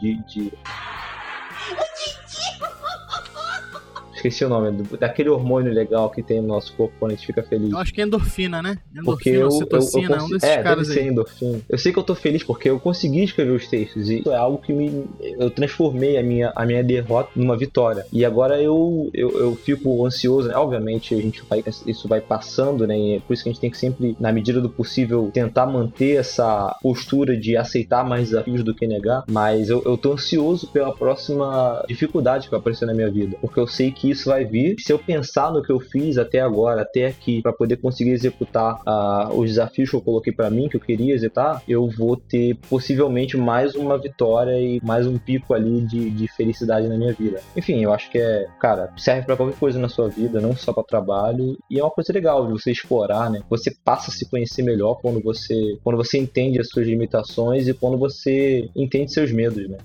de, 0.00 0.24
de, 0.26 0.52
Esqueci 4.18 4.44
o 4.44 4.48
nome, 4.48 4.82
daquele 4.98 5.28
hormônio 5.28 5.72
legal 5.72 6.10
que 6.10 6.22
tem 6.22 6.40
no 6.40 6.48
nosso 6.48 6.72
corpo 6.74 6.92
quando 6.98 7.12
a 7.12 7.14
gente 7.14 7.26
fica 7.26 7.42
feliz. 7.42 7.70
Eu 7.70 7.78
acho 7.78 7.94
que 7.94 8.00
é 8.00 8.04
endorfina, 8.04 8.60
né? 8.60 8.78
Endorfina, 8.90 9.04
porque 9.04 9.30
eu, 9.30 9.50
citocina, 9.50 10.16
eu, 10.16 10.18
eu 10.18 10.24
um 10.24 10.28
desses 10.28 10.48
é, 10.48 10.62
caras 10.62 10.88
deve 10.88 11.00
aí. 11.00 11.08
endorfina. 11.08 11.60
Eu 11.68 11.78
sei 11.78 11.92
que 11.92 11.98
eu 11.98 12.02
tô 12.02 12.14
feliz 12.14 12.42
porque 12.42 12.68
eu 12.68 12.80
consegui 12.80 13.22
escrever 13.22 13.52
os 13.52 13.68
textos 13.68 14.10
e 14.10 14.20
isso 14.20 14.30
é 14.30 14.36
algo 14.36 14.58
que 14.58 14.72
me 14.72 15.04
eu 15.20 15.50
transformei 15.50 16.18
a 16.18 16.22
minha, 16.22 16.52
a 16.54 16.66
minha 16.66 16.82
derrota 16.82 17.30
numa 17.36 17.56
vitória. 17.56 18.06
E 18.12 18.24
agora 18.24 18.60
eu, 18.60 19.10
eu, 19.14 19.30
eu 19.38 19.54
fico 19.56 20.04
ansioso, 20.04 20.48
né? 20.48 20.56
obviamente 20.56 21.14
a 21.14 21.20
gente 21.20 21.42
vai 21.48 21.62
isso 21.86 22.08
vai 22.08 22.20
passando, 22.20 22.86
né? 22.86 22.98
E 22.98 23.16
é 23.16 23.20
por 23.20 23.34
isso 23.34 23.42
que 23.42 23.48
a 23.48 23.52
gente 23.52 23.60
tem 23.60 23.70
que 23.70 23.78
sempre, 23.78 24.16
na 24.18 24.32
medida 24.32 24.60
do 24.60 24.68
possível, 24.68 25.30
tentar 25.32 25.66
manter 25.66 26.16
essa 26.16 26.76
postura 26.82 27.36
de 27.36 27.56
aceitar 27.56 28.04
mais 28.04 28.30
desafios 28.30 28.64
do 28.64 28.74
que 28.74 28.86
negar. 28.86 29.24
Mas 29.30 29.68
eu, 29.68 29.82
eu 29.84 29.96
tô 29.96 30.12
ansioso 30.12 30.66
pela 30.68 30.92
próxima 30.92 31.84
dificuldade 31.88 32.46
que 32.46 32.50
vai 32.50 32.60
aparecer 32.60 32.86
na 32.86 32.94
minha 32.94 33.10
vida, 33.10 33.36
porque 33.40 33.60
eu 33.60 33.66
sei 33.66 33.92
isso 34.10 34.28
vai 34.28 34.44
vir. 34.44 34.76
Se 34.78 34.92
eu 34.92 34.98
pensar 34.98 35.52
no 35.52 35.62
que 35.62 35.72
eu 35.72 35.80
fiz 35.80 36.18
até 36.18 36.40
agora, 36.40 36.82
até 36.82 37.06
aqui, 37.06 37.42
para 37.42 37.52
poder 37.52 37.76
conseguir 37.76 38.10
executar 38.10 38.80
uh, 38.86 39.38
os 39.38 39.50
desafios 39.50 39.90
que 39.90 39.96
eu 39.96 40.00
coloquei 40.00 40.32
para 40.32 40.50
mim, 40.50 40.68
que 40.68 40.76
eu 40.76 40.80
queria 40.80 41.14
executar, 41.14 41.62
eu 41.68 41.88
vou 41.88 42.16
ter 42.16 42.56
possivelmente 42.68 43.36
mais 43.36 43.74
uma 43.74 43.98
vitória 43.98 44.58
e 44.60 44.80
mais 44.82 45.06
um 45.06 45.18
pico 45.18 45.54
ali 45.54 45.80
de, 45.82 46.10
de 46.10 46.28
felicidade 46.28 46.88
na 46.88 46.96
minha 46.96 47.12
vida. 47.12 47.40
Enfim, 47.56 47.82
eu 47.82 47.92
acho 47.92 48.10
que 48.10 48.18
é, 48.18 48.46
cara, 48.60 48.92
serve 48.96 49.26
para 49.26 49.36
qualquer 49.36 49.58
coisa 49.58 49.78
na 49.78 49.88
sua 49.88 50.08
vida, 50.08 50.40
não 50.40 50.54
só 50.56 50.72
para 50.72 50.82
trabalho, 50.84 51.56
e 51.70 51.78
é 51.78 51.82
uma 51.82 51.90
coisa 51.90 52.12
legal 52.12 52.46
de 52.46 52.52
você 52.52 52.70
explorar, 52.70 53.30
né? 53.30 53.42
Você 53.48 53.74
passa 53.84 54.10
a 54.10 54.14
se 54.14 54.28
conhecer 54.28 54.62
melhor 54.62 54.96
quando 55.00 55.20
você, 55.22 55.78
quando 55.82 55.96
você 55.96 56.18
entende 56.18 56.60
as 56.60 56.68
suas 56.68 56.86
limitações 56.86 57.68
e 57.68 57.74
quando 57.74 57.98
você 57.98 58.68
entende 58.74 59.12
seus 59.12 59.32
medos, 59.32 59.68
né? 59.68 59.78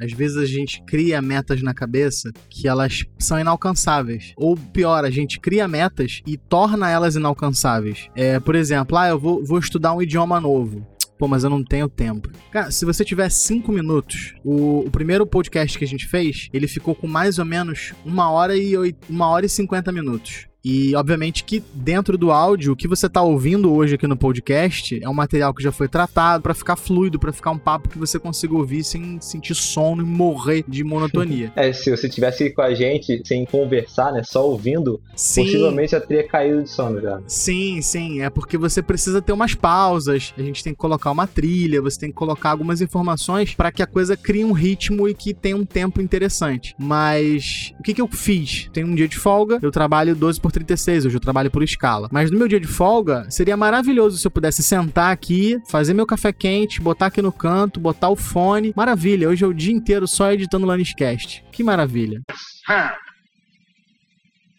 Às 0.00 0.12
vezes 0.12 0.36
a 0.36 0.46
gente 0.46 0.82
cria 0.86 1.20
metas 1.20 1.62
na 1.62 1.74
cabeça 1.74 2.30
que 2.48 2.68
elas 2.68 3.04
são 3.18 3.38
inalcançáveis. 3.38 4.32
Ou 4.36 4.56
pior, 4.56 5.04
a 5.04 5.10
gente 5.10 5.40
cria 5.40 5.66
metas 5.66 6.22
e 6.26 6.36
torna 6.36 6.90
elas 6.90 7.16
inalcançáveis. 7.16 8.08
É, 8.14 8.38
por 8.38 8.54
exemplo, 8.54 8.96
ah, 8.96 9.08
eu 9.08 9.18
vou, 9.18 9.44
vou 9.44 9.58
estudar 9.58 9.92
um 9.92 10.02
idioma 10.02 10.40
novo. 10.40 10.86
Pô, 11.18 11.26
mas 11.26 11.42
eu 11.42 11.50
não 11.50 11.64
tenho 11.64 11.88
tempo. 11.88 12.30
Cara, 12.52 12.70
se 12.70 12.84
você 12.84 13.04
tiver 13.04 13.28
cinco 13.28 13.72
minutos, 13.72 14.34
o, 14.44 14.86
o, 14.86 14.90
primeiro 14.90 15.26
podcast 15.26 15.76
que 15.76 15.84
a 15.84 15.88
gente 15.88 16.06
fez, 16.06 16.48
ele 16.52 16.68
ficou 16.68 16.94
com 16.94 17.08
mais 17.08 17.40
ou 17.40 17.44
menos 17.44 17.92
uma 18.04 18.30
hora 18.30 18.56
e 18.56 18.76
oito, 18.76 18.98
uma 19.10 19.28
hora 19.28 19.44
e 19.44 19.48
cinquenta 19.48 19.90
minutos. 19.90 20.47
E, 20.64 20.94
obviamente, 20.96 21.44
que 21.44 21.62
dentro 21.72 22.18
do 22.18 22.30
áudio, 22.32 22.72
o 22.72 22.76
que 22.76 22.88
você 22.88 23.06
está 23.06 23.22
ouvindo 23.22 23.72
hoje 23.72 23.94
aqui 23.94 24.06
no 24.06 24.16
podcast 24.16 24.98
é 25.02 25.08
um 25.08 25.14
material 25.14 25.54
que 25.54 25.62
já 25.62 25.70
foi 25.70 25.88
tratado 25.88 26.42
para 26.42 26.54
ficar 26.54 26.76
fluido, 26.76 27.18
para 27.18 27.32
ficar 27.32 27.50
um 27.50 27.58
papo 27.58 27.88
que 27.88 27.98
você 27.98 28.18
consiga 28.18 28.54
ouvir 28.54 28.82
sem 28.82 29.20
sentir 29.20 29.54
sono 29.54 30.02
e 30.02 30.04
morrer 30.04 30.64
de 30.66 30.82
monotonia. 30.82 31.52
é, 31.56 31.72
se 31.72 31.90
você 31.90 32.08
tivesse 32.08 32.50
com 32.50 32.62
a 32.62 32.74
gente 32.74 33.22
sem 33.24 33.44
conversar, 33.44 34.12
né, 34.12 34.22
só 34.24 34.46
ouvindo, 34.46 35.00
sim. 35.14 35.44
possivelmente 35.44 35.92
já 35.92 36.00
teria 36.00 36.26
caído 36.26 36.62
de 36.62 36.70
sono 36.70 37.00
já. 37.00 37.20
Sim, 37.26 37.80
sim, 37.80 38.20
é 38.20 38.30
porque 38.30 38.58
você 38.58 38.82
precisa 38.82 39.22
ter 39.22 39.32
umas 39.32 39.54
pausas, 39.54 40.34
a 40.36 40.42
gente 40.42 40.64
tem 40.64 40.72
que 40.72 40.78
colocar 40.78 41.10
uma 41.10 41.26
trilha, 41.26 41.80
você 41.80 42.00
tem 42.00 42.10
que 42.10 42.16
colocar 42.16 42.50
algumas 42.50 42.80
informações 42.80 43.54
para 43.54 43.70
que 43.70 43.82
a 43.82 43.86
coisa 43.86 44.16
crie 44.16 44.44
um 44.44 44.52
ritmo 44.52 45.08
e 45.08 45.14
que 45.14 45.32
tenha 45.32 45.56
um 45.56 45.64
tempo 45.64 46.00
interessante. 46.00 46.74
Mas 46.78 47.72
o 47.78 47.82
que, 47.82 47.94
que 47.94 48.00
eu 48.00 48.08
fiz? 48.08 48.68
Tem 48.72 48.84
um 48.84 48.94
dia 48.94 49.08
de 49.08 49.16
folga, 49.16 49.58
eu 49.62 49.70
trabalho 49.70 50.16
12 50.16 50.40
por 50.48 50.52
36, 50.52 51.06
hoje 51.06 51.16
eu 51.16 51.20
trabalho 51.20 51.50
por 51.50 51.62
escala. 51.62 52.08
Mas 52.10 52.30
no 52.30 52.38
meu 52.38 52.48
dia 52.48 52.58
de 52.58 52.66
folga, 52.66 53.30
seria 53.30 53.56
maravilhoso 53.56 54.16
se 54.16 54.26
eu 54.26 54.30
pudesse 54.30 54.62
sentar 54.62 55.12
aqui, 55.12 55.58
fazer 55.68 55.92
meu 55.92 56.06
café 56.06 56.32
quente, 56.32 56.80
botar 56.80 57.06
aqui 57.06 57.20
no 57.20 57.30
canto, 57.30 57.78
botar 57.78 58.08
o 58.08 58.16
fone. 58.16 58.72
Maravilha, 58.74 59.28
hoje 59.28 59.44
é 59.44 59.46
o 59.46 59.52
dia 59.52 59.72
inteiro 59.72 60.08
só 60.08 60.32
editando 60.32 60.64
o 60.64 60.68
Laniscast. 60.68 61.44
Que 61.52 61.62
maravilha. 61.62 62.22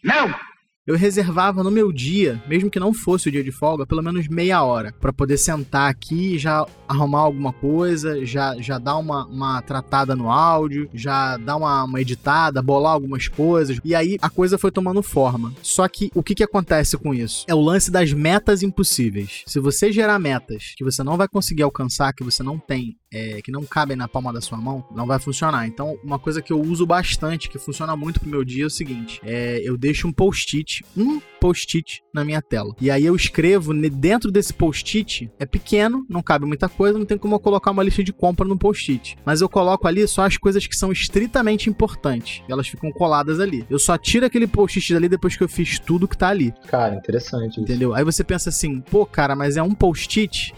Não! 0.04 0.49
Eu 0.86 0.96
reservava 0.96 1.62
no 1.62 1.70
meu 1.70 1.92
dia, 1.92 2.42
mesmo 2.48 2.70
que 2.70 2.80
não 2.80 2.92
fosse 2.92 3.28
o 3.28 3.32
dia 3.32 3.44
de 3.44 3.52
folga, 3.52 3.86
pelo 3.86 4.02
menos 4.02 4.26
meia 4.28 4.62
hora 4.62 4.94
para 5.00 5.12
poder 5.12 5.36
sentar 5.36 5.90
aqui 5.90 6.38
já 6.38 6.66
arrumar 6.88 7.20
alguma 7.20 7.52
coisa, 7.52 8.24
já, 8.24 8.56
já 8.60 8.78
dar 8.78 8.96
uma, 8.96 9.24
uma 9.26 9.62
tratada 9.62 10.16
no 10.16 10.30
áudio, 10.30 10.88
já 10.92 11.36
dar 11.36 11.56
uma, 11.56 11.84
uma 11.84 12.00
editada, 12.00 12.62
bolar 12.62 12.92
algumas 12.92 13.28
coisas. 13.28 13.78
E 13.84 13.94
aí 13.94 14.16
a 14.20 14.28
coisa 14.28 14.58
foi 14.58 14.72
tomando 14.72 15.02
forma. 15.02 15.52
Só 15.62 15.86
que 15.86 16.10
o 16.14 16.22
que, 16.22 16.34
que 16.34 16.42
acontece 16.42 16.96
com 16.96 17.14
isso? 17.14 17.44
É 17.46 17.54
o 17.54 17.60
lance 17.60 17.90
das 17.90 18.12
metas 18.12 18.62
impossíveis. 18.62 19.42
Se 19.46 19.60
você 19.60 19.92
gerar 19.92 20.18
metas 20.18 20.74
que 20.76 20.84
você 20.84 21.02
não 21.02 21.16
vai 21.16 21.28
conseguir 21.28 21.62
alcançar, 21.62 22.12
que 22.12 22.24
você 22.24 22.42
não 22.42 22.58
tem 22.58 22.96
é, 23.12 23.42
que 23.42 23.50
não 23.50 23.64
cabem 23.64 23.96
na 23.96 24.08
palma 24.08 24.32
da 24.32 24.40
sua 24.40 24.58
mão, 24.58 24.84
não 24.94 25.06
vai 25.06 25.18
funcionar. 25.18 25.66
Então, 25.66 25.98
uma 26.02 26.18
coisa 26.18 26.40
que 26.40 26.52
eu 26.52 26.60
uso 26.60 26.86
bastante, 26.86 27.48
que 27.48 27.58
funciona 27.58 27.96
muito 27.96 28.20
pro 28.20 28.28
meu 28.28 28.44
dia, 28.44 28.64
é 28.64 28.66
o 28.66 28.70
seguinte: 28.70 29.20
é, 29.24 29.60
eu 29.62 29.76
deixo 29.76 30.06
um 30.06 30.12
post-it, 30.12 30.84
um 30.96 31.20
post-it 31.40 32.02
na 32.12 32.24
minha 32.24 32.40
tela. 32.40 32.74
E 32.80 32.90
aí 32.90 33.04
eu 33.04 33.16
escrevo 33.16 33.72
dentro 33.90 34.30
desse 34.30 34.52
post-it, 34.52 35.30
é 35.38 35.46
pequeno, 35.46 36.04
não 36.08 36.22
cabe 36.22 36.46
muita 36.46 36.68
coisa, 36.68 36.98
não 36.98 37.06
tem 37.06 37.18
como 37.18 37.34
eu 37.34 37.40
colocar 37.40 37.70
uma 37.70 37.82
lista 37.82 38.04
de 38.04 38.12
compra 38.12 38.46
no 38.46 38.58
post-it. 38.58 39.16
Mas 39.24 39.40
eu 39.40 39.48
coloco 39.48 39.88
ali 39.88 40.06
só 40.06 40.24
as 40.24 40.36
coisas 40.36 40.66
que 40.66 40.76
são 40.76 40.92
estritamente 40.92 41.68
importantes. 41.68 42.42
E 42.48 42.52
elas 42.52 42.68
ficam 42.68 42.92
coladas 42.92 43.40
ali. 43.40 43.64
Eu 43.68 43.78
só 43.78 43.96
tiro 43.96 44.26
aquele 44.26 44.46
post-it 44.46 44.92
dali 44.92 45.08
depois 45.08 45.36
que 45.36 45.42
eu 45.42 45.48
fiz 45.48 45.78
tudo 45.78 46.06
que 46.06 46.16
tá 46.16 46.28
ali. 46.28 46.52
Cara, 46.68 46.94
interessante. 46.94 47.52
Isso. 47.52 47.60
Entendeu? 47.62 47.94
Aí 47.94 48.04
você 48.04 48.22
pensa 48.22 48.50
assim, 48.50 48.80
pô, 48.80 49.06
cara, 49.06 49.34
mas 49.34 49.56
é 49.56 49.62
um 49.62 49.74
post-it 49.74 50.54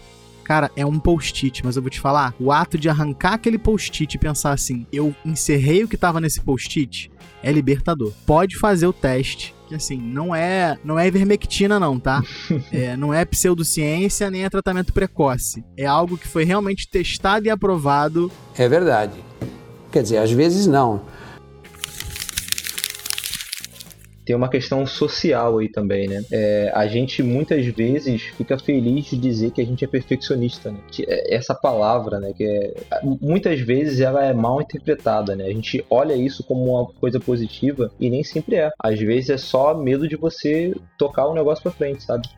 Cara, 0.53 0.71
é 0.77 0.85
um 0.85 0.99
post-it, 0.99 1.65
mas 1.65 1.77
eu 1.77 1.83
vou 1.83 1.89
te 1.89 1.99
falar, 1.99 2.35
o 2.39 2.53
ato 2.53 2.77
de 2.77 2.87
arrancar 2.87 3.33
aquele 3.33 3.57
post-it 3.57 4.15
e 4.15 4.19
pensar 4.19 4.53
assim, 4.53 4.87
eu 4.93 5.17
encerrei 5.25 5.83
o 5.83 5.89
que 5.89 5.97
tava 5.97 6.21
nesse 6.21 6.43
post-it, 6.43 7.11
é 7.43 7.51
libertador. 7.51 8.13
Pode 8.27 8.59
fazer 8.59 8.87
o 8.87 8.93
teste, 8.93 9.55
que 9.67 9.75
assim, 9.75 9.97
não 9.97 10.35
é, 10.35 10.77
não 10.85 10.99
é 10.99 11.07
ivermectina 11.07 11.81
não, 11.81 11.99
tá? 11.99 12.23
é, 12.71 12.95
não 12.99 13.15
é 13.15 13.25
pseudociência, 13.25 14.31
nem 14.31 14.45
é 14.45 14.51
tratamento 14.51 14.93
precoce. 14.93 15.65
É 15.75 15.87
algo 15.87 16.19
que 16.19 16.29
foi 16.29 16.45
realmente 16.45 16.87
testado 16.87 17.47
e 17.47 17.51
aprovado. 17.51 18.31
É 18.55 18.69
verdade. 18.69 19.15
Quer 19.91 20.03
dizer, 20.03 20.19
às 20.19 20.31
vezes 20.31 20.67
não 20.67 21.01
tem 24.25 24.37
uma 24.37 24.49
questão 24.49 24.87
social 24.87 25.59
aí 25.59 25.69
também, 25.69 26.09
né? 26.09 26.23
É, 26.31 26.73
a 26.75 26.87
gente 26.87 27.23
muitas 27.23 27.65
vezes 27.67 28.23
fica 28.23 28.59
feliz 28.59 29.07
de 29.07 29.17
dizer 29.17 29.51
que 29.51 29.61
a 29.61 29.65
gente 29.65 29.85
é 29.85 29.89
perfeccionista, 29.89 30.71
né? 30.71 30.79
É 31.07 31.35
essa 31.35 31.55
palavra, 31.55 32.21
né? 32.21 32.33
Que 32.33 32.45
é, 32.45 32.75
muitas 33.21 33.61
vezes 33.61 34.01
ela 34.01 34.25
é 34.25 34.33
mal 34.33 34.61
interpretada, 34.61 35.35
né? 35.35 35.47
A 35.47 35.53
gente 35.53 35.85
olha 35.91 36.15
isso 36.15 36.45
como 36.45 36.65
uma 36.65 36.87
coisa 36.87 37.19
positiva 37.19 37.91
e 37.99 38.09
nem 38.09 38.23
sempre 38.23 38.57
é. 38.57 38.71
Às 38.79 38.99
vezes 38.99 39.31
é 39.31 39.39
só 39.39 39.75
medo 39.75 40.07
de 40.09 40.17
você 40.17 40.75
tocar 40.99 41.27
o 41.27 41.35
negócio 41.35 41.63
para 41.63 41.73
frente, 41.73 42.03
sabe? 42.03 42.29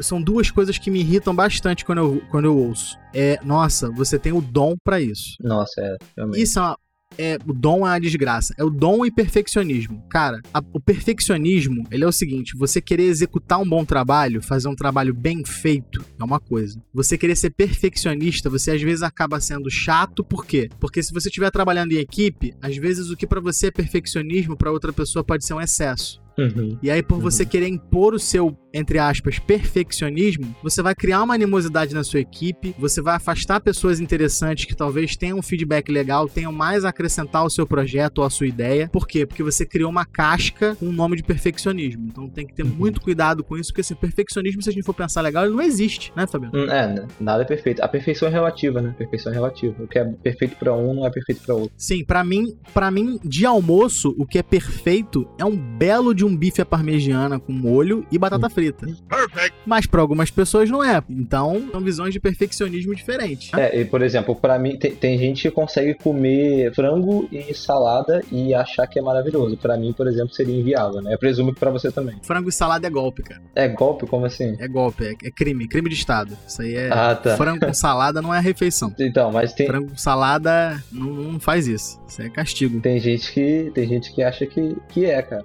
são 0.00 0.22
duas 0.22 0.50
coisas 0.50 0.78
que 0.78 0.90
me 0.90 1.00
irritam 1.00 1.34
bastante 1.34 1.84
quando 1.84 1.98
eu, 1.98 2.22
quando 2.30 2.46
eu 2.46 2.56
ouço. 2.56 2.98
É, 3.14 3.38
nossa, 3.44 3.90
você 3.90 4.18
tem 4.18 4.32
o 4.32 4.40
dom 4.40 4.74
para 4.82 5.00
isso. 5.00 5.34
Nossa, 5.40 5.80
é. 5.80 5.96
Realmente. 6.16 6.42
Isso 6.42 6.58
é 6.58 6.62
uma, 6.62 6.78
é 7.18 7.38
o 7.46 7.52
dom 7.52 7.86
é 7.86 7.96
a 7.96 7.98
desgraça. 7.98 8.54
É 8.56 8.64
o 8.64 8.70
dom 8.70 9.04
e 9.04 9.10
perfeccionismo. 9.10 10.04
Cara, 10.08 10.40
a, 10.54 10.62
o 10.72 10.80
perfeccionismo, 10.80 11.84
ele 11.90 12.04
é 12.04 12.06
o 12.06 12.12
seguinte: 12.12 12.56
você 12.56 12.80
querer 12.80 13.04
executar 13.04 13.60
um 13.60 13.68
bom 13.68 13.84
trabalho, 13.84 14.40
fazer 14.40 14.68
um 14.68 14.76
trabalho 14.76 15.12
bem 15.12 15.44
feito, 15.44 16.04
é 16.18 16.24
uma 16.24 16.40
coisa. 16.40 16.80
Você 16.94 17.18
querer 17.18 17.36
ser 17.36 17.50
perfeccionista, 17.50 18.48
você 18.48 18.70
às 18.70 18.82
vezes 18.82 19.02
acaba 19.02 19.40
sendo 19.40 19.70
chato, 19.70 20.24
por 20.24 20.46
quê? 20.46 20.70
Porque 20.78 21.02
se 21.02 21.12
você 21.12 21.28
estiver 21.28 21.50
trabalhando 21.50 21.92
em 21.92 21.98
equipe, 21.98 22.54
às 22.62 22.76
vezes 22.76 23.10
o 23.10 23.16
que 23.16 23.26
para 23.26 23.40
você 23.40 23.66
é 23.66 23.70
perfeccionismo, 23.70 24.56
para 24.56 24.70
outra 24.70 24.92
pessoa 24.92 25.24
pode 25.24 25.44
ser 25.44 25.54
um 25.54 25.60
excesso. 25.60 26.20
Uhum. 26.38 26.78
E 26.80 26.88
aí, 26.88 27.02
por 27.02 27.18
você 27.18 27.42
uhum. 27.42 27.48
querer 27.48 27.68
impor 27.68 28.14
o 28.14 28.18
seu, 28.18 28.56
entre 28.78 28.98
aspas, 28.98 29.38
perfeccionismo, 29.38 30.54
você 30.62 30.82
vai 30.82 30.94
criar 30.94 31.22
uma 31.22 31.34
animosidade 31.34 31.94
na 31.94 32.04
sua 32.04 32.20
equipe, 32.20 32.74
você 32.78 33.02
vai 33.02 33.16
afastar 33.16 33.60
pessoas 33.60 34.00
interessantes 34.00 34.64
que 34.64 34.74
talvez 34.74 35.16
tenham 35.16 35.38
um 35.38 35.42
feedback 35.42 35.90
legal, 35.90 36.28
tenham 36.28 36.52
mais 36.52 36.84
a 36.84 36.90
acrescentar 36.90 37.42
ao 37.42 37.50
seu 37.50 37.66
projeto 37.66 38.18
ou 38.18 38.24
à 38.24 38.30
sua 38.30 38.46
ideia. 38.46 38.88
Por 38.88 39.06
quê? 39.06 39.26
Porque 39.26 39.42
você 39.42 39.66
criou 39.66 39.90
uma 39.90 40.04
casca 40.04 40.76
com 40.76 40.86
o 40.86 40.92
nome 40.92 41.16
de 41.16 41.22
perfeccionismo. 41.22 42.06
Então 42.08 42.28
tem 42.28 42.46
que 42.46 42.54
ter 42.54 42.62
uhum. 42.62 42.70
muito 42.70 43.00
cuidado 43.00 43.42
com 43.42 43.56
isso, 43.56 43.70
porque 43.70 43.80
esse 43.80 43.92
assim, 43.92 44.00
perfeccionismo, 44.00 44.62
se 44.62 44.70
a 44.70 44.72
gente 44.72 44.84
for 44.84 44.94
pensar 44.94 45.20
legal, 45.20 45.44
ele 45.44 45.54
não 45.54 45.62
existe, 45.62 46.12
né, 46.14 46.26
Fabiano? 46.26 46.56
Hum, 46.56 46.70
é, 46.70 47.06
nada 47.20 47.42
é 47.42 47.46
perfeito. 47.46 47.82
A 47.82 47.88
perfeição 47.88 48.28
é 48.28 48.30
relativa, 48.30 48.80
né? 48.80 48.94
Perfeição 48.96 49.32
é 49.32 49.34
relativa. 49.34 49.82
O 49.82 49.88
que 49.88 49.98
é 49.98 50.04
perfeito 50.04 50.56
para 50.56 50.74
um 50.74 50.94
não 50.94 51.06
é 51.06 51.10
perfeito 51.10 51.42
para 51.42 51.54
outro. 51.54 51.72
Sim, 51.76 52.04
para 52.04 52.22
mim, 52.22 52.56
para 52.72 52.90
mim, 52.90 53.18
de 53.24 53.44
almoço, 53.44 54.14
o 54.18 54.26
que 54.26 54.38
é 54.38 54.42
perfeito 54.42 55.28
é 55.38 55.44
um 55.44 55.56
belo 55.56 56.14
de 56.14 56.24
um 56.24 56.36
bife 56.36 56.60
à 56.60 56.66
parmegiana 56.66 57.38
com 57.38 57.52
molho 57.52 58.06
e 58.10 58.18
batata 58.18 58.48
frita. 58.48 58.67
Perfect. 58.72 59.56
Mas 59.66 59.86
para 59.86 60.00
algumas 60.00 60.30
pessoas 60.30 60.70
não 60.70 60.82
é. 60.82 61.02
Então, 61.08 61.68
são 61.70 61.80
visões 61.80 62.12
de 62.12 62.20
perfeccionismo 62.20 62.94
diferentes. 62.94 63.52
Né? 63.52 63.68
É, 63.68 63.80
e, 63.80 63.84
por 63.84 64.02
exemplo, 64.02 64.34
para 64.34 64.58
mim, 64.58 64.76
tem, 64.76 64.94
tem, 64.94 65.18
gente 65.18 65.42
que 65.42 65.50
consegue 65.50 65.94
comer 65.94 66.74
frango 66.74 67.28
e 67.30 67.52
salada 67.54 68.22
e 68.30 68.54
achar 68.54 68.86
que 68.86 68.98
é 68.98 69.02
maravilhoso. 69.02 69.56
Para 69.56 69.76
mim, 69.76 69.92
por 69.92 70.06
exemplo, 70.06 70.32
seria 70.32 70.58
inviável, 70.58 71.00
né? 71.00 71.14
Eu 71.14 71.18
presumo 71.18 71.52
que 71.52 71.60
para 71.60 71.70
você 71.70 71.90
também. 71.90 72.16
Frango 72.22 72.48
e 72.48 72.52
salada 72.52 72.86
é 72.86 72.90
golpe, 72.90 73.22
cara. 73.22 73.42
É 73.54 73.68
golpe? 73.68 74.06
Como 74.06 74.26
assim? 74.26 74.56
É 74.58 74.68
golpe, 74.68 75.04
é, 75.04 75.12
é 75.26 75.30
crime, 75.30 75.68
crime 75.68 75.88
de 75.88 75.96
Estado. 75.96 76.36
Isso 76.46 76.62
aí 76.62 76.74
é. 76.74 76.90
Ah, 76.92 77.14
tá. 77.14 77.36
Frango 77.36 77.66
com 77.66 77.74
salada 77.74 78.22
não 78.22 78.34
é 78.34 78.40
refeição. 78.40 78.94
Então, 79.08 79.32
mas 79.32 79.54
tem. 79.54 79.66
Frango 79.66 79.90
com 79.90 79.96
salada 79.96 80.82
não, 80.92 81.06
não 81.06 81.40
faz 81.40 81.66
isso. 81.66 81.98
Isso 82.06 82.20
é 82.20 82.28
castigo. 82.28 82.80
Tem 82.80 83.00
gente 83.00 83.32
que, 83.32 83.70
tem 83.74 83.88
gente 83.88 84.12
que 84.12 84.22
acha 84.22 84.44
que, 84.44 84.76
que 84.88 85.06
é, 85.06 85.22
cara. 85.22 85.44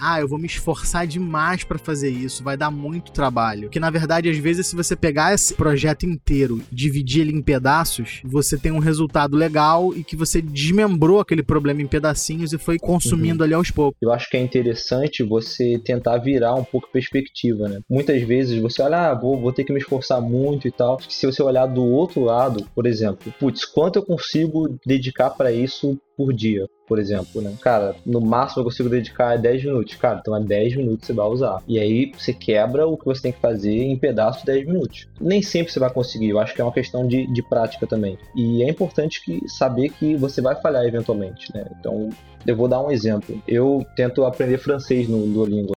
ah, 0.00 0.20
eu 0.20 0.28
vou 0.28 0.38
me 0.38 0.46
esforçar 0.46 1.06
demais 1.06 1.64
para 1.64 1.78
fazer 1.78 2.10
isso, 2.10 2.42
vai 2.42 2.56
dar 2.56 2.70
muito 2.70 3.12
trabalho. 3.12 3.70
Que 3.70 3.80
na 3.80 3.90
verdade, 3.90 4.28
às 4.28 4.38
vezes, 4.38 4.66
se 4.66 4.76
você 4.76 4.96
pegar 4.96 5.34
esse 5.34 5.54
projeto 5.54 6.06
inteiro 6.06 6.60
e 6.70 6.74
dividir 6.74 7.22
ele 7.22 7.32
em 7.32 7.42
pedaços, 7.42 8.20
você 8.24 8.56
tem 8.56 8.72
um 8.72 8.78
resultado 8.78 9.36
legal 9.36 9.94
e 9.94 10.02
que 10.02 10.16
você 10.16 10.40
desmembrou 10.40 11.20
aquele 11.20 11.42
problema 11.42 11.82
em 11.82 11.86
pedacinhos 11.86 12.52
e 12.52 12.58
foi 12.58 12.78
consumindo 12.78 13.42
uhum. 13.42 13.44
ali 13.44 13.54
aos 13.54 13.70
poucos. 13.70 13.98
Eu 14.00 14.12
acho 14.12 14.28
que 14.28 14.36
é 14.36 14.40
interessante 14.40 15.22
você 15.22 15.80
tentar 15.84 16.18
virar 16.18 16.54
um 16.54 16.64
pouco 16.64 16.88
perspectiva, 16.90 17.68
né? 17.68 17.80
Muitas 17.88 18.22
vezes 18.22 18.60
você 18.60 18.82
olha, 18.82 19.10
ah, 19.10 19.14
vou, 19.14 19.40
vou 19.40 19.52
ter 19.52 19.64
que 19.64 19.72
me 19.72 19.78
esforçar 19.78 20.20
muito 20.20 20.68
e 20.68 20.70
tal. 20.70 20.98
Se 21.08 21.26
você 21.26 21.42
olhar 21.42 21.66
do 21.66 21.84
outro 21.84 22.22
lado, 22.22 22.66
por 22.74 22.86
exemplo, 22.86 23.32
putz, 23.38 23.64
quanto 23.64 23.96
eu 23.96 24.02
consigo 24.02 24.78
dedicar 24.84 25.30
para 25.30 25.52
isso 25.52 25.98
por 26.16 26.32
dia, 26.32 26.66
por 26.86 26.98
exemplo, 26.98 27.42
né? 27.42 27.54
Cara, 27.60 27.94
no 28.04 28.20
máximo 28.20 28.60
eu 28.60 28.64
consigo 28.64 28.88
dedicar 28.88 29.36
10 29.36 29.64
minutos. 29.64 29.94
Cara, 29.96 30.18
então 30.20 30.34
é 30.34 30.40
10 30.40 30.76
minutos 30.76 31.06
você 31.06 31.12
vai 31.12 31.26
usar. 31.26 31.62
E 31.68 31.78
aí 31.78 32.12
você 32.16 32.32
quebra 32.32 32.86
o 32.86 32.96
que 32.96 33.04
você 33.04 33.22
tem 33.22 33.32
que 33.32 33.40
fazer 33.40 33.82
em 33.82 33.98
pedaços 33.98 34.42
de 34.42 34.46
10 34.46 34.66
minutos. 34.66 35.08
Nem 35.20 35.42
sempre 35.42 35.72
você 35.72 35.80
vai 35.80 35.92
conseguir, 35.92 36.30
eu 36.30 36.38
acho 36.38 36.54
que 36.54 36.60
é 36.60 36.64
uma 36.64 36.72
questão 36.72 37.06
de, 37.06 37.26
de 37.32 37.42
prática 37.42 37.86
também. 37.86 38.18
E 38.34 38.62
é 38.62 38.68
importante 38.68 39.22
que 39.24 39.46
saber 39.48 39.90
que 39.90 40.16
você 40.16 40.40
vai 40.40 40.54
falhar 40.56 40.84
eventualmente, 40.84 41.54
né? 41.54 41.66
Então, 41.78 42.08
eu 42.46 42.56
vou 42.56 42.68
dar 42.68 42.80
um 42.80 42.90
exemplo. 42.90 43.42
Eu 43.46 43.84
tento 43.94 44.24
aprender 44.24 44.58
francês 44.58 45.08
no 45.08 45.26
Duolingo. 45.26 45.72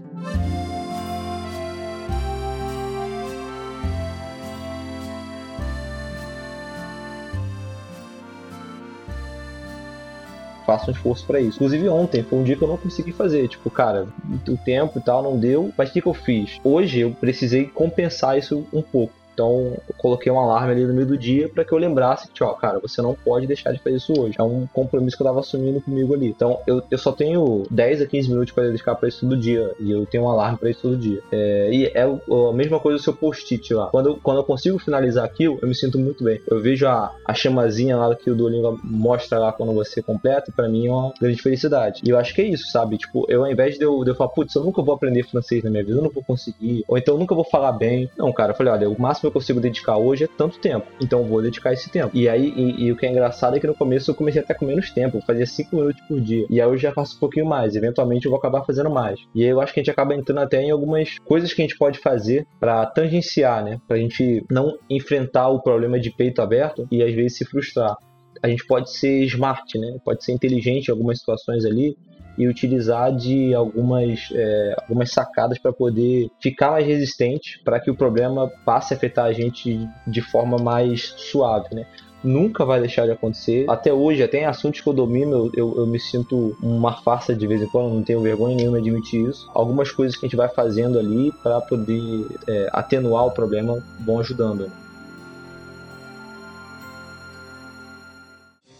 Faço 10.69 10.91
um 10.91 10.93
esforço 10.93 11.25
para 11.25 11.41
isso. 11.41 11.57
Inclusive 11.57 11.89
ontem 11.89 12.23
foi 12.23 12.39
um 12.39 12.45
dia 12.45 12.55
que 12.55 12.61
eu 12.61 12.69
não 12.69 12.77
consegui 12.77 13.11
fazer. 13.11 13.49
Tipo, 13.49 13.71
cara, 13.71 14.07
o 14.47 14.57
tempo 14.59 14.99
e 14.99 15.03
tal 15.03 15.23
não 15.23 15.39
deu. 15.39 15.73
Mas 15.79 15.89
o 15.89 15.93
que, 15.95 16.03
que 16.03 16.07
eu 16.07 16.13
fiz? 16.13 16.61
Hoje 16.63 17.01
eu 17.01 17.11
precisei 17.13 17.65
compensar 17.65 18.37
isso 18.37 18.67
um 18.71 18.83
pouco. 18.83 19.15
Então, 19.39 19.77
eu 19.89 19.95
coloquei 19.97 20.33
um 20.33 20.41
alarme 20.41 20.73
ali 20.73 20.85
no 20.85 20.93
meio 20.93 21.07
do 21.07 21.17
dia 21.17 21.49
para 21.49 21.65
que 21.65 21.73
eu 21.73 21.79
lembrasse 21.79 22.29
que, 22.29 22.43
ó, 22.43 22.53
cara, 22.55 22.81
você 22.81 23.01
não 23.01 23.15
pode 23.15 23.47
deixar 23.47 23.71
de 23.71 23.79
fazer 23.79 23.97
isso 23.97 24.13
hoje. 24.19 24.35
É 24.37 24.43
um 24.43 24.67
compromisso 24.67 25.17
que 25.17 25.23
eu 25.23 25.27
tava 25.29 25.39
assumindo 25.39 25.81
comigo 25.81 26.13
ali. 26.13 26.27
Então, 26.27 26.59
eu, 26.67 26.83
eu 26.91 26.99
só 26.99 27.13
tenho 27.13 27.63
10 27.71 28.03
a 28.03 28.07
15 28.07 28.31
minutos 28.31 28.53
para 28.53 28.65
dedicar 28.65 28.97
para 28.97 29.09
isso 29.09 29.21
todo 29.21 29.37
dia. 29.37 29.73
E 29.79 29.93
eu 29.93 30.05
tenho 30.07 30.25
um 30.25 30.29
alarme 30.29 30.59
para 30.59 30.71
isso 30.71 30.83
todo 30.83 30.97
dia. 30.97 31.21
É, 31.31 31.71
e 31.73 31.87
é 31.87 32.03
a 32.03 32.53
mesma 32.53 32.81
coisa 32.81 32.99
do 32.99 33.03
seu 33.03 33.13
post-it 33.13 33.73
lá. 33.73 33.87
Quando 33.87 34.09
eu, 34.09 34.19
quando 34.21 34.39
eu 34.39 34.45
consigo 34.45 34.77
finalizar 34.81 35.25
aquilo, 35.25 35.57
eu 35.63 35.69
me 35.69 35.75
sinto 35.75 36.01
muito 36.01 36.25
bem. 36.25 36.41
Eu 36.51 36.61
vejo 36.61 36.89
a, 36.89 37.15
a 37.25 37.33
chamazinha 37.33 37.97
lá 37.97 38.13
que 38.17 38.31
o 38.31 38.35
Duolingo 38.35 38.81
mostra 38.83 39.39
lá 39.39 39.53
quando 39.53 39.73
você 39.73 40.03
completa, 40.03 40.51
para 40.51 40.69
mim 40.69 40.89
é 40.89 40.91
uma 40.91 41.13
grande 41.21 41.41
felicidade. 41.41 42.03
E 42.05 42.11
eu 42.11 42.19
acho 42.19 42.35
que 42.35 42.43
é 42.43 42.47
isso, 42.47 42.73
sabe? 42.73 42.99
Tipo, 42.99 43.25
eu 43.29 43.45
ao 43.45 43.51
invés 43.51 43.79
de 43.79 43.85
eu, 43.85 44.03
de 44.03 44.11
eu 44.11 44.17
falar, 44.17 44.31
putz, 44.31 44.55
eu 44.57 44.65
nunca 44.65 44.83
vou 44.83 44.95
aprender 44.95 45.23
francês 45.23 45.63
na 45.63 45.71
minha 45.71 45.85
vida, 45.85 45.99
eu 45.99 46.03
não 46.03 46.11
vou 46.11 46.25
conseguir, 46.25 46.85
ou 46.89 46.99
então 46.99 47.15
eu 47.15 47.19
nunca 47.19 47.35
vou 47.35 47.45
falar 47.45 47.73
bem. 47.73 48.11
Não, 48.17 48.33
cara, 48.33 48.53
eu 48.53 48.57
falei, 48.57 48.73
olha, 48.73 48.91
o 48.91 49.01
máximo 49.01 49.28
eu 49.29 49.33
consigo 49.33 49.61
dedicar 49.61 49.97
hoje 49.97 50.25
é 50.25 50.27
tanto 50.27 50.59
tempo. 50.59 50.87
Então 51.01 51.21
eu 51.21 51.27
vou 51.27 51.43
dedicar 51.43 51.73
esse 51.73 51.91
tempo. 51.91 52.11
E 52.15 52.29
aí, 52.29 52.53
e, 52.57 52.85
e 52.85 52.93
o 52.93 52.97
que 52.97 53.07
é 53.07 53.11
engraçado 53.11 53.57
é 53.57 53.61
que 53.61 53.67
no 53.67 53.75
começo 53.75 54.11
eu 54.11 54.15
comecei 54.15 54.41
até 54.41 54.55
com 54.55 54.65
menos 54.65 54.91
tempo. 54.91 55.21
Fazia 55.27 55.47
5 55.47 55.75
minutos 55.75 56.01
por 56.03 56.21
dia. 56.21 56.47
E 56.51 56.61
aí 56.61 56.69
eu 56.69 56.77
já 56.77 56.93
faço 56.93 57.17
um 57.17 57.21
pouquinho 57.21 57.47
mais. 57.47 57.77
Eventualmente 57.77 58.27
eu 58.27 58.31
vou 58.31 58.39
acabar 58.39 58.65
fazendo 58.65 58.91
mais. 58.91 59.21
E 59.35 59.43
aí 59.43 59.51
eu 59.51 59.61
acho 59.61 59.73
que 59.73 59.81
a 59.81 59.83
gente 59.83 59.91
acaba 59.91 60.15
entrando 60.15 60.41
até 60.41 60.63
em 60.63 60.71
algumas 60.71 61.19
coisas 61.21 61.53
que 61.53 61.63
a 61.63 61.65
gente 61.65 61.79
pode 61.79 61.99
fazer 61.99 62.47
para 62.59 62.87
tangenciar, 62.87 63.65
né? 63.65 63.81
Pra 63.87 63.97
gente 63.97 64.45
não 64.51 64.77
enfrentar 64.91 65.49
o 65.49 65.63
problema 65.63 65.99
de 65.99 66.11
peito 66.11 66.43
aberto 66.43 66.87
e 66.91 67.03
às 67.03 67.15
vezes 67.15 67.39
se 67.39 67.45
frustrar. 67.45 67.97
a 68.43 68.49
gente 68.49 68.67
pode 68.67 68.93
ser 68.93 69.25
smart, 69.25 69.79
né? 69.79 69.99
Pode 70.05 70.25
ser 70.25 70.33
inteligente 70.33 70.89
em 70.89 70.91
algumas 70.91 71.19
situações 71.19 71.65
ali 71.65 71.97
e 72.39 72.47
utilizar 72.47 73.15
de 73.15 73.53
algumas, 73.53 74.31
é, 74.33 74.77
algumas 74.81 75.11
sacadas 75.11 75.59
para 75.59 75.73
poder 75.73 76.31
ficar 76.41 76.71
mais 76.71 76.87
resistente, 76.87 77.61
para 77.65 77.81
que 77.81 77.91
o 77.91 77.97
problema 77.97 78.49
passe 78.65 78.95
a 78.95 78.97
afetar 78.97 79.25
a 79.25 79.33
gente 79.33 79.87
de 80.07 80.23
forma 80.23 80.57
mais 80.57 81.15
suave, 81.17 81.75
né? 81.75 81.85
Nunca 82.23 82.65
vai 82.65 82.81
deixar 82.81 83.07
de 83.07 83.13
acontecer. 83.13 83.65
Até 83.69 83.93
hoje, 83.93 84.23
até 84.23 84.41
em 84.41 84.45
assuntos 84.45 84.81
que 84.81 84.89
eu 84.89 84.93
domino, 84.93 85.51
eu, 85.55 85.77
eu 85.79 85.87
me 85.87 86.01
sinto 86.01 86.57
uma 86.61 86.93
farsa 86.93 87.35
de 87.35 87.47
vez 87.47 87.63
em 87.63 87.67
quando, 87.67 87.95
não 87.95 88.03
tenho 88.03 88.21
vergonha 88.21 88.57
nenhuma 88.57 88.81
de 88.81 88.89
admitir 88.89 89.29
isso. 89.29 89.49
Algumas 89.55 89.93
coisas 89.93 90.17
que 90.17 90.27
a 90.27 90.29
gente 90.29 90.37
vai 90.37 90.49
fazendo 90.49 90.99
ali 90.99 91.33
para 91.43 91.61
poder 91.61 92.27
é, 92.49 92.69
atenuar 92.73 93.27
o 93.27 93.31
problema 93.31 93.83
vão 94.01 94.19
ajudando. 94.19 94.69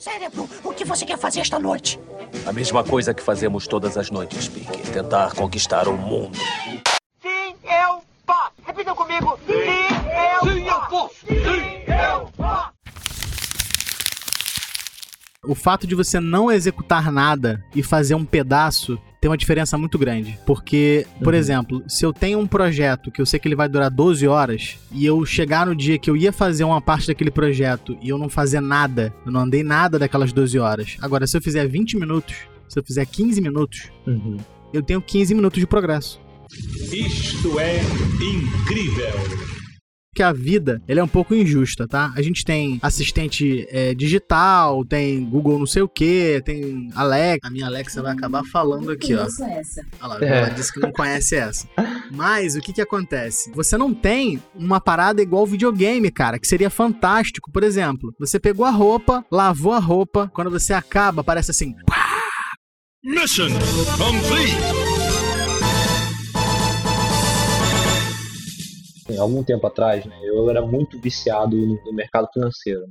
Cérebro, 0.09 0.49
o 0.65 0.73
que 0.73 0.87
você 0.87 1.05
quer 1.05 1.19
fazer 1.19 1.41
esta 1.41 1.59
noite? 1.59 2.01
A 2.47 2.53
mesma 2.53 2.83
coisa 2.83 3.13
que 3.13 3.23
fazemos 3.23 3.67
todas 3.67 3.99
as 3.99 4.11
noites, 4.11 4.49
Pink. 4.49 4.91
Tentar 4.91 5.35
conquistar 5.35 5.87
o 5.87 5.99
mundo. 5.99 6.39
Sim, 7.21 7.55
eu 7.63 8.03
posso. 8.25 8.53
Repitam 8.65 8.97
comigo. 8.97 9.39
Sim, 9.47 9.53
eu 10.43 10.51
Sim, 10.51 10.67
eu 10.67 10.81
posso. 10.89 11.15
Sim, 11.27 11.93
eu 11.93 12.33
posso. 12.35 12.73
O 15.45 15.55
fato 15.55 15.87
de 15.87 15.95
você 15.95 16.19
não 16.19 16.51
executar 16.51 17.13
nada 17.13 17.63
e 17.75 17.83
fazer 17.83 18.15
um 18.15 18.25
pedaço 18.25 18.99
tem 19.21 19.31
uma 19.31 19.37
diferença 19.37 19.77
muito 19.77 19.99
grande. 19.99 20.39
Porque, 20.47 21.07
por 21.23 21.33
Uhum. 21.35 21.39
exemplo, 21.41 21.83
se 21.89 22.05
eu 22.05 22.13
tenho 22.13 22.39
um 22.39 22.47
projeto 22.47 23.11
que 23.11 23.21
eu 23.21 23.27
sei 23.27 23.39
que 23.41 23.49
ele 23.49 23.57
vai 23.57 23.69
durar 23.69 23.91
12 23.91 24.27
horas 24.29 24.77
e 24.93 25.05
eu 25.05 25.25
chegar 25.27 25.67
no 25.67 25.75
dia 25.75 25.99
que 25.99 26.09
eu 26.09 26.17
ia 26.17 26.33
fazer 26.33 26.65
uma 26.65 26.81
parte 26.81 27.07
daquele 27.09 27.31
projeto 27.31 27.97
e 28.01 28.09
eu 28.11 28.19
não 28.19 28.29
fazer 28.29 28.61
nada, 28.61 29.13
eu 29.27 29.33
não 29.33 29.41
andei 29.41 29.63
nada 29.63 29.99
daquelas 29.99 30.33
12 30.33 30.59
horas. 30.59 30.97
Agora, 31.03 31.27
se 31.27 31.37
eu 31.37 31.41
fizer 31.43 31.67
20 31.67 31.97
minutos, 31.99 32.35
se 32.69 32.79
eu 32.79 32.85
fizer 32.85 33.05
15 33.07 33.41
minutos, 33.41 33.91
Uhum. 34.07 34.37
eu 34.73 34.83
tenho 34.83 35.01
15 35.03 35.35
minutos 35.35 35.59
de 35.59 35.67
progresso. 35.67 36.21
Isto 36.93 37.59
é 37.61 37.81
incrível. 38.23 39.58
Que 40.19 40.23
a 40.25 40.33
vida 40.33 40.83
ela 40.89 40.99
é 40.99 41.03
um 41.03 41.07
pouco 41.09 41.33
injusta, 41.33 41.87
tá? 41.87 42.13
A 42.17 42.21
gente 42.23 42.45
tem 42.45 42.81
assistente 42.83 43.65
é, 43.71 43.95
digital, 43.95 44.85
tem 44.85 45.25
Google 45.25 45.61
não 45.61 45.67
sei 45.67 45.81
o 45.83 45.89
que, 45.89 46.43
tem 46.45 46.91
Alexa. 46.93 47.47
A 47.47 47.51
minha 47.51 47.67
Alexa 47.67 48.03
vai 48.03 48.13
acabar 48.15 48.43
falando 48.51 48.91
aqui, 48.91 49.15
ó. 49.15 49.23
essa. 49.23 49.45
Olha 50.01 50.09
lá, 50.15 50.19
É. 50.21 50.39
ela 50.39 50.49
disse 50.49 50.73
que 50.73 50.81
não 50.81 50.91
conhece 50.91 51.37
essa. 51.37 51.69
Mas 52.11 52.57
o 52.57 52.61
que 52.61 52.73
que 52.73 52.81
acontece? 52.81 53.53
Você 53.55 53.79
não 53.79 53.95
tem 53.95 54.43
uma 54.57 54.81
parada 54.81 55.23
igual 55.23 55.47
videogame, 55.47 56.11
cara, 56.11 56.37
que 56.41 56.49
seria 56.49 56.69
fantástico. 56.69 57.53
Por 57.53 57.63
exemplo, 57.63 58.13
você 58.19 58.41
pegou 58.41 58.67
a 58.67 58.71
roupa, 58.71 59.25
lavou 59.31 59.73
a 59.73 59.79
roupa, 59.79 60.29
quando 60.35 60.51
você 60.51 60.73
acaba, 60.73 61.23
parece 61.23 61.53
assim. 61.53 61.77
Mission 63.05 63.51
complete. 63.97 64.88
Assim, 69.09 69.19
algum 69.19 69.43
tempo 69.43 69.67
atrás, 69.67 70.05
né, 70.05 70.17
eu 70.23 70.51
era 70.51 70.61
muito 70.61 71.01
viciado 71.01 71.57
no, 71.57 71.83
no 71.83 71.93
mercado 71.93 72.29
financeiro. 72.33 72.85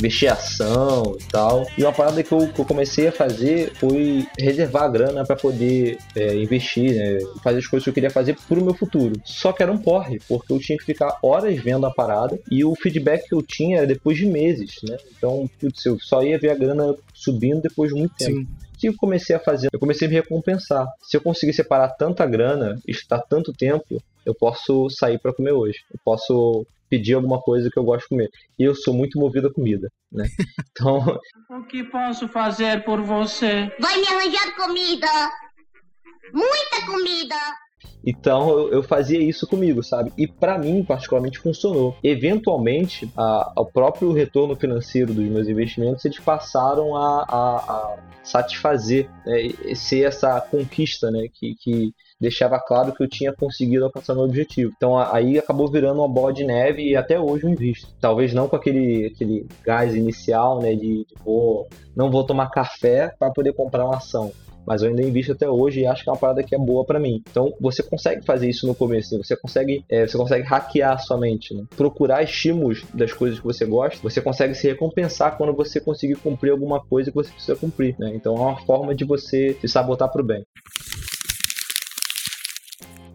Mexer 0.00 0.28
ação 0.28 1.14
e 1.18 1.24
tal. 1.24 1.66
E 1.76 1.82
uma 1.82 1.92
parada 1.92 2.22
que 2.22 2.32
eu, 2.32 2.48
que 2.50 2.58
eu 2.58 2.64
comecei 2.64 3.08
a 3.08 3.12
fazer 3.12 3.72
foi 3.74 4.26
reservar 4.38 4.84
a 4.84 4.88
grana 4.88 5.24
para 5.26 5.36
poder 5.36 5.98
é, 6.16 6.36
investir, 6.36 6.94
né, 6.94 7.18
fazer 7.42 7.58
as 7.58 7.66
coisas 7.66 7.84
que 7.84 7.90
eu 7.90 7.94
queria 7.94 8.10
fazer 8.10 8.36
pro 8.48 8.64
meu 8.64 8.74
futuro. 8.74 9.14
Só 9.24 9.52
que 9.52 9.62
era 9.62 9.72
um 9.72 9.76
porre, 9.78 10.18
porque 10.26 10.52
eu 10.52 10.58
tinha 10.58 10.78
que 10.78 10.84
ficar 10.84 11.18
horas 11.22 11.58
vendo 11.58 11.84
a 11.84 11.90
parada 11.90 12.38
e 12.50 12.64
o 12.64 12.74
feedback 12.74 13.28
que 13.28 13.34
eu 13.34 13.42
tinha 13.42 13.78
era 13.78 13.86
depois 13.86 14.16
de 14.16 14.26
meses, 14.26 14.76
né? 14.88 14.96
Então, 15.16 15.48
putz, 15.58 15.84
eu 15.84 15.98
só 16.00 16.22
ia 16.22 16.38
ver 16.38 16.50
a 16.50 16.54
grana 16.54 16.94
subindo 17.12 17.60
depois 17.60 17.92
de 17.92 17.98
muito 17.98 18.14
tempo. 18.16 18.38
Sim. 18.38 18.69
Que 18.80 18.88
eu 18.88 18.94
comecei 18.96 19.36
a 19.36 19.40
fazer? 19.40 19.68
Eu 19.70 19.78
comecei 19.78 20.08
a 20.08 20.10
me 20.10 20.16
recompensar. 20.16 20.86
Se 21.02 21.14
eu 21.16 21.20
conseguir 21.20 21.52
separar 21.52 21.90
tanta 21.90 22.24
grana 22.24 22.80
e 22.88 22.92
estar 22.92 23.18
tanto 23.20 23.52
tempo, 23.52 24.02
eu 24.24 24.34
posso 24.34 24.88
sair 24.88 25.18
para 25.18 25.34
comer 25.34 25.52
hoje. 25.52 25.80
Eu 25.92 26.00
posso 26.02 26.66
pedir 26.88 27.14
alguma 27.14 27.40
coisa 27.40 27.70
que 27.70 27.78
eu 27.78 27.84
gosto 27.84 28.02
de 28.04 28.08
comer. 28.08 28.30
E 28.58 28.64
eu 28.64 28.74
sou 28.74 28.94
muito 28.94 29.18
movido 29.18 29.48
a 29.48 29.52
comida, 29.52 29.90
né? 30.10 30.24
Então, 30.72 31.20
O 31.50 31.62
que 31.64 31.84
posso 31.84 32.26
fazer 32.28 32.84
por 32.84 33.02
você? 33.02 33.70
Vai 33.78 33.98
me 33.98 34.06
arranjar 34.06 34.56
comida. 34.56 35.06
Muita 36.32 36.86
comida. 36.86 37.36
Então 38.04 38.48
eu, 38.50 38.72
eu 38.72 38.82
fazia 38.82 39.20
isso 39.22 39.46
comigo, 39.46 39.82
sabe? 39.82 40.12
E 40.16 40.26
pra 40.26 40.58
mim, 40.58 40.82
particularmente, 40.84 41.38
funcionou. 41.38 41.96
Eventualmente, 42.02 43.10
o 43.56 43.64
próprio 43.64 44.12
retorno 44.12 44.56
financeiro 44.56 45.12
dos 45.12 45.24
meus 45.24 45.48
investimentos, 45.48 46.04
eles 46.04 46.18
passaram 46.18 46.96
a, 46.96 47.22
a- 47.28 47.56
a 47.58 47.96
satisfazer, 48.22 49.08
né? 49.26 49.74
Ser 49.74 50.04
essa 50.06 50.40
conquista, 50.40 51.10
né? 51.10 51.26
Que, 51.32 51.54
que 51.54 51.92
deixava 52.20 52.58
claro 52.60 52.92
que 52.92 53.02
eu 53.02 53.08
tinha 53.08 53.32
conseguido 53.32 53.84
alcançar 53.84 54.14
meu 54.14 54.24
objetivo. 54.24 54.72
Então 54.76 54.98
aí 54.98 55.38
acabou 55.38 55.68
virando 55.70 56.00
uma 56.00 56.08
bola 56.08 56.32
de 56.32 56.44
neve 56.44 56.82
e 56.90 56.96
até 56.96 57.18
hoje 57.18 57.44
eu 57.44 57.50
invisto. 57.50 57.88
Talvez 58.00 58.32
não 58.34 58.46
com 58.48 58.56
aquele, 58.56 59.06
aquele 59.06 59.46
gás 59.64 59.94
inicial, 59.94 60.60
né? 60.60 60.74
De, 60.74 61.04
de 61.04 61.14
vou, 61.24 61.66
não 61.96 62.10
vou 62.10 62.24
tomar 62.24 62.50
café 62.50 63.12
para 63.18 63.30
poder 63.32 63.52
comprar 63.54 63.84
uma 63.86 63.96
ação 63.96 64.32
mas 64.70 64.82
eu 64.82 64.88
ainda 64.88 65.02
invisto 65.02 65.32
até 65.32 65.50
hoje 65.50 65.80
e 65.80 65.86
acho 65.86 66.04
que 66.04 66.08
é 66.08 66.12
uma 66.12 66.18
parada 66.18 66.44
que 66.44 66.54
é 66.54 66.58
boa 66.58 66.84
pra 66.84 67.00
mim. 67.00 67.20
Então 67.28 67.52
você 67.60 67.82
consegue 67.82 68.24
fazer 68.24 68.48
isso 68.48 68.68
no 68.68 68.74
começo, 68.74 69.18
você 69.18 69.36
consegue, 69.36 69.84
é, 69.88 70.06
você 70.06 70.16
consegue 70.16 70.46
hackear 70.46 70.92
a 70.92 70.98
sua 70.98 71.18
mente, 71.18 71.52
né? 71.52 71.64
procurar 71.76 72.22
estímulos 72.22 72.84
das 72.94 73.12
coisas 73.12 73.40
que 73.40 73.44
você 73.44 73.66
gosta, 73.66 74.00
você 74.00 74.20
consegue 74.20 74.54
se 74.54 74.68
recompensar 74.68 75.36
quando 75.36 75.52
você 75.52 75.80
conseguir 75.80 76.14
cumprir 76.14 76.52
alguma 76.52 76.78
coisa 76.78 77.10
que 77.10 77.16
você 77.16 77.32
precisa 77.32 77.56
cumprir. 77.56 77.96
Né? 77.98 78.12
Então 78.14 78.36
é 78.36 78.38
uma 78.38 78.60
forma 78.64 78.94
de 78.94 79.04
você 79.04 79.56
se 79.60 79.66
sabotar 79.66 80.08
pro 80.08 80.22
bem. 80.22 80.44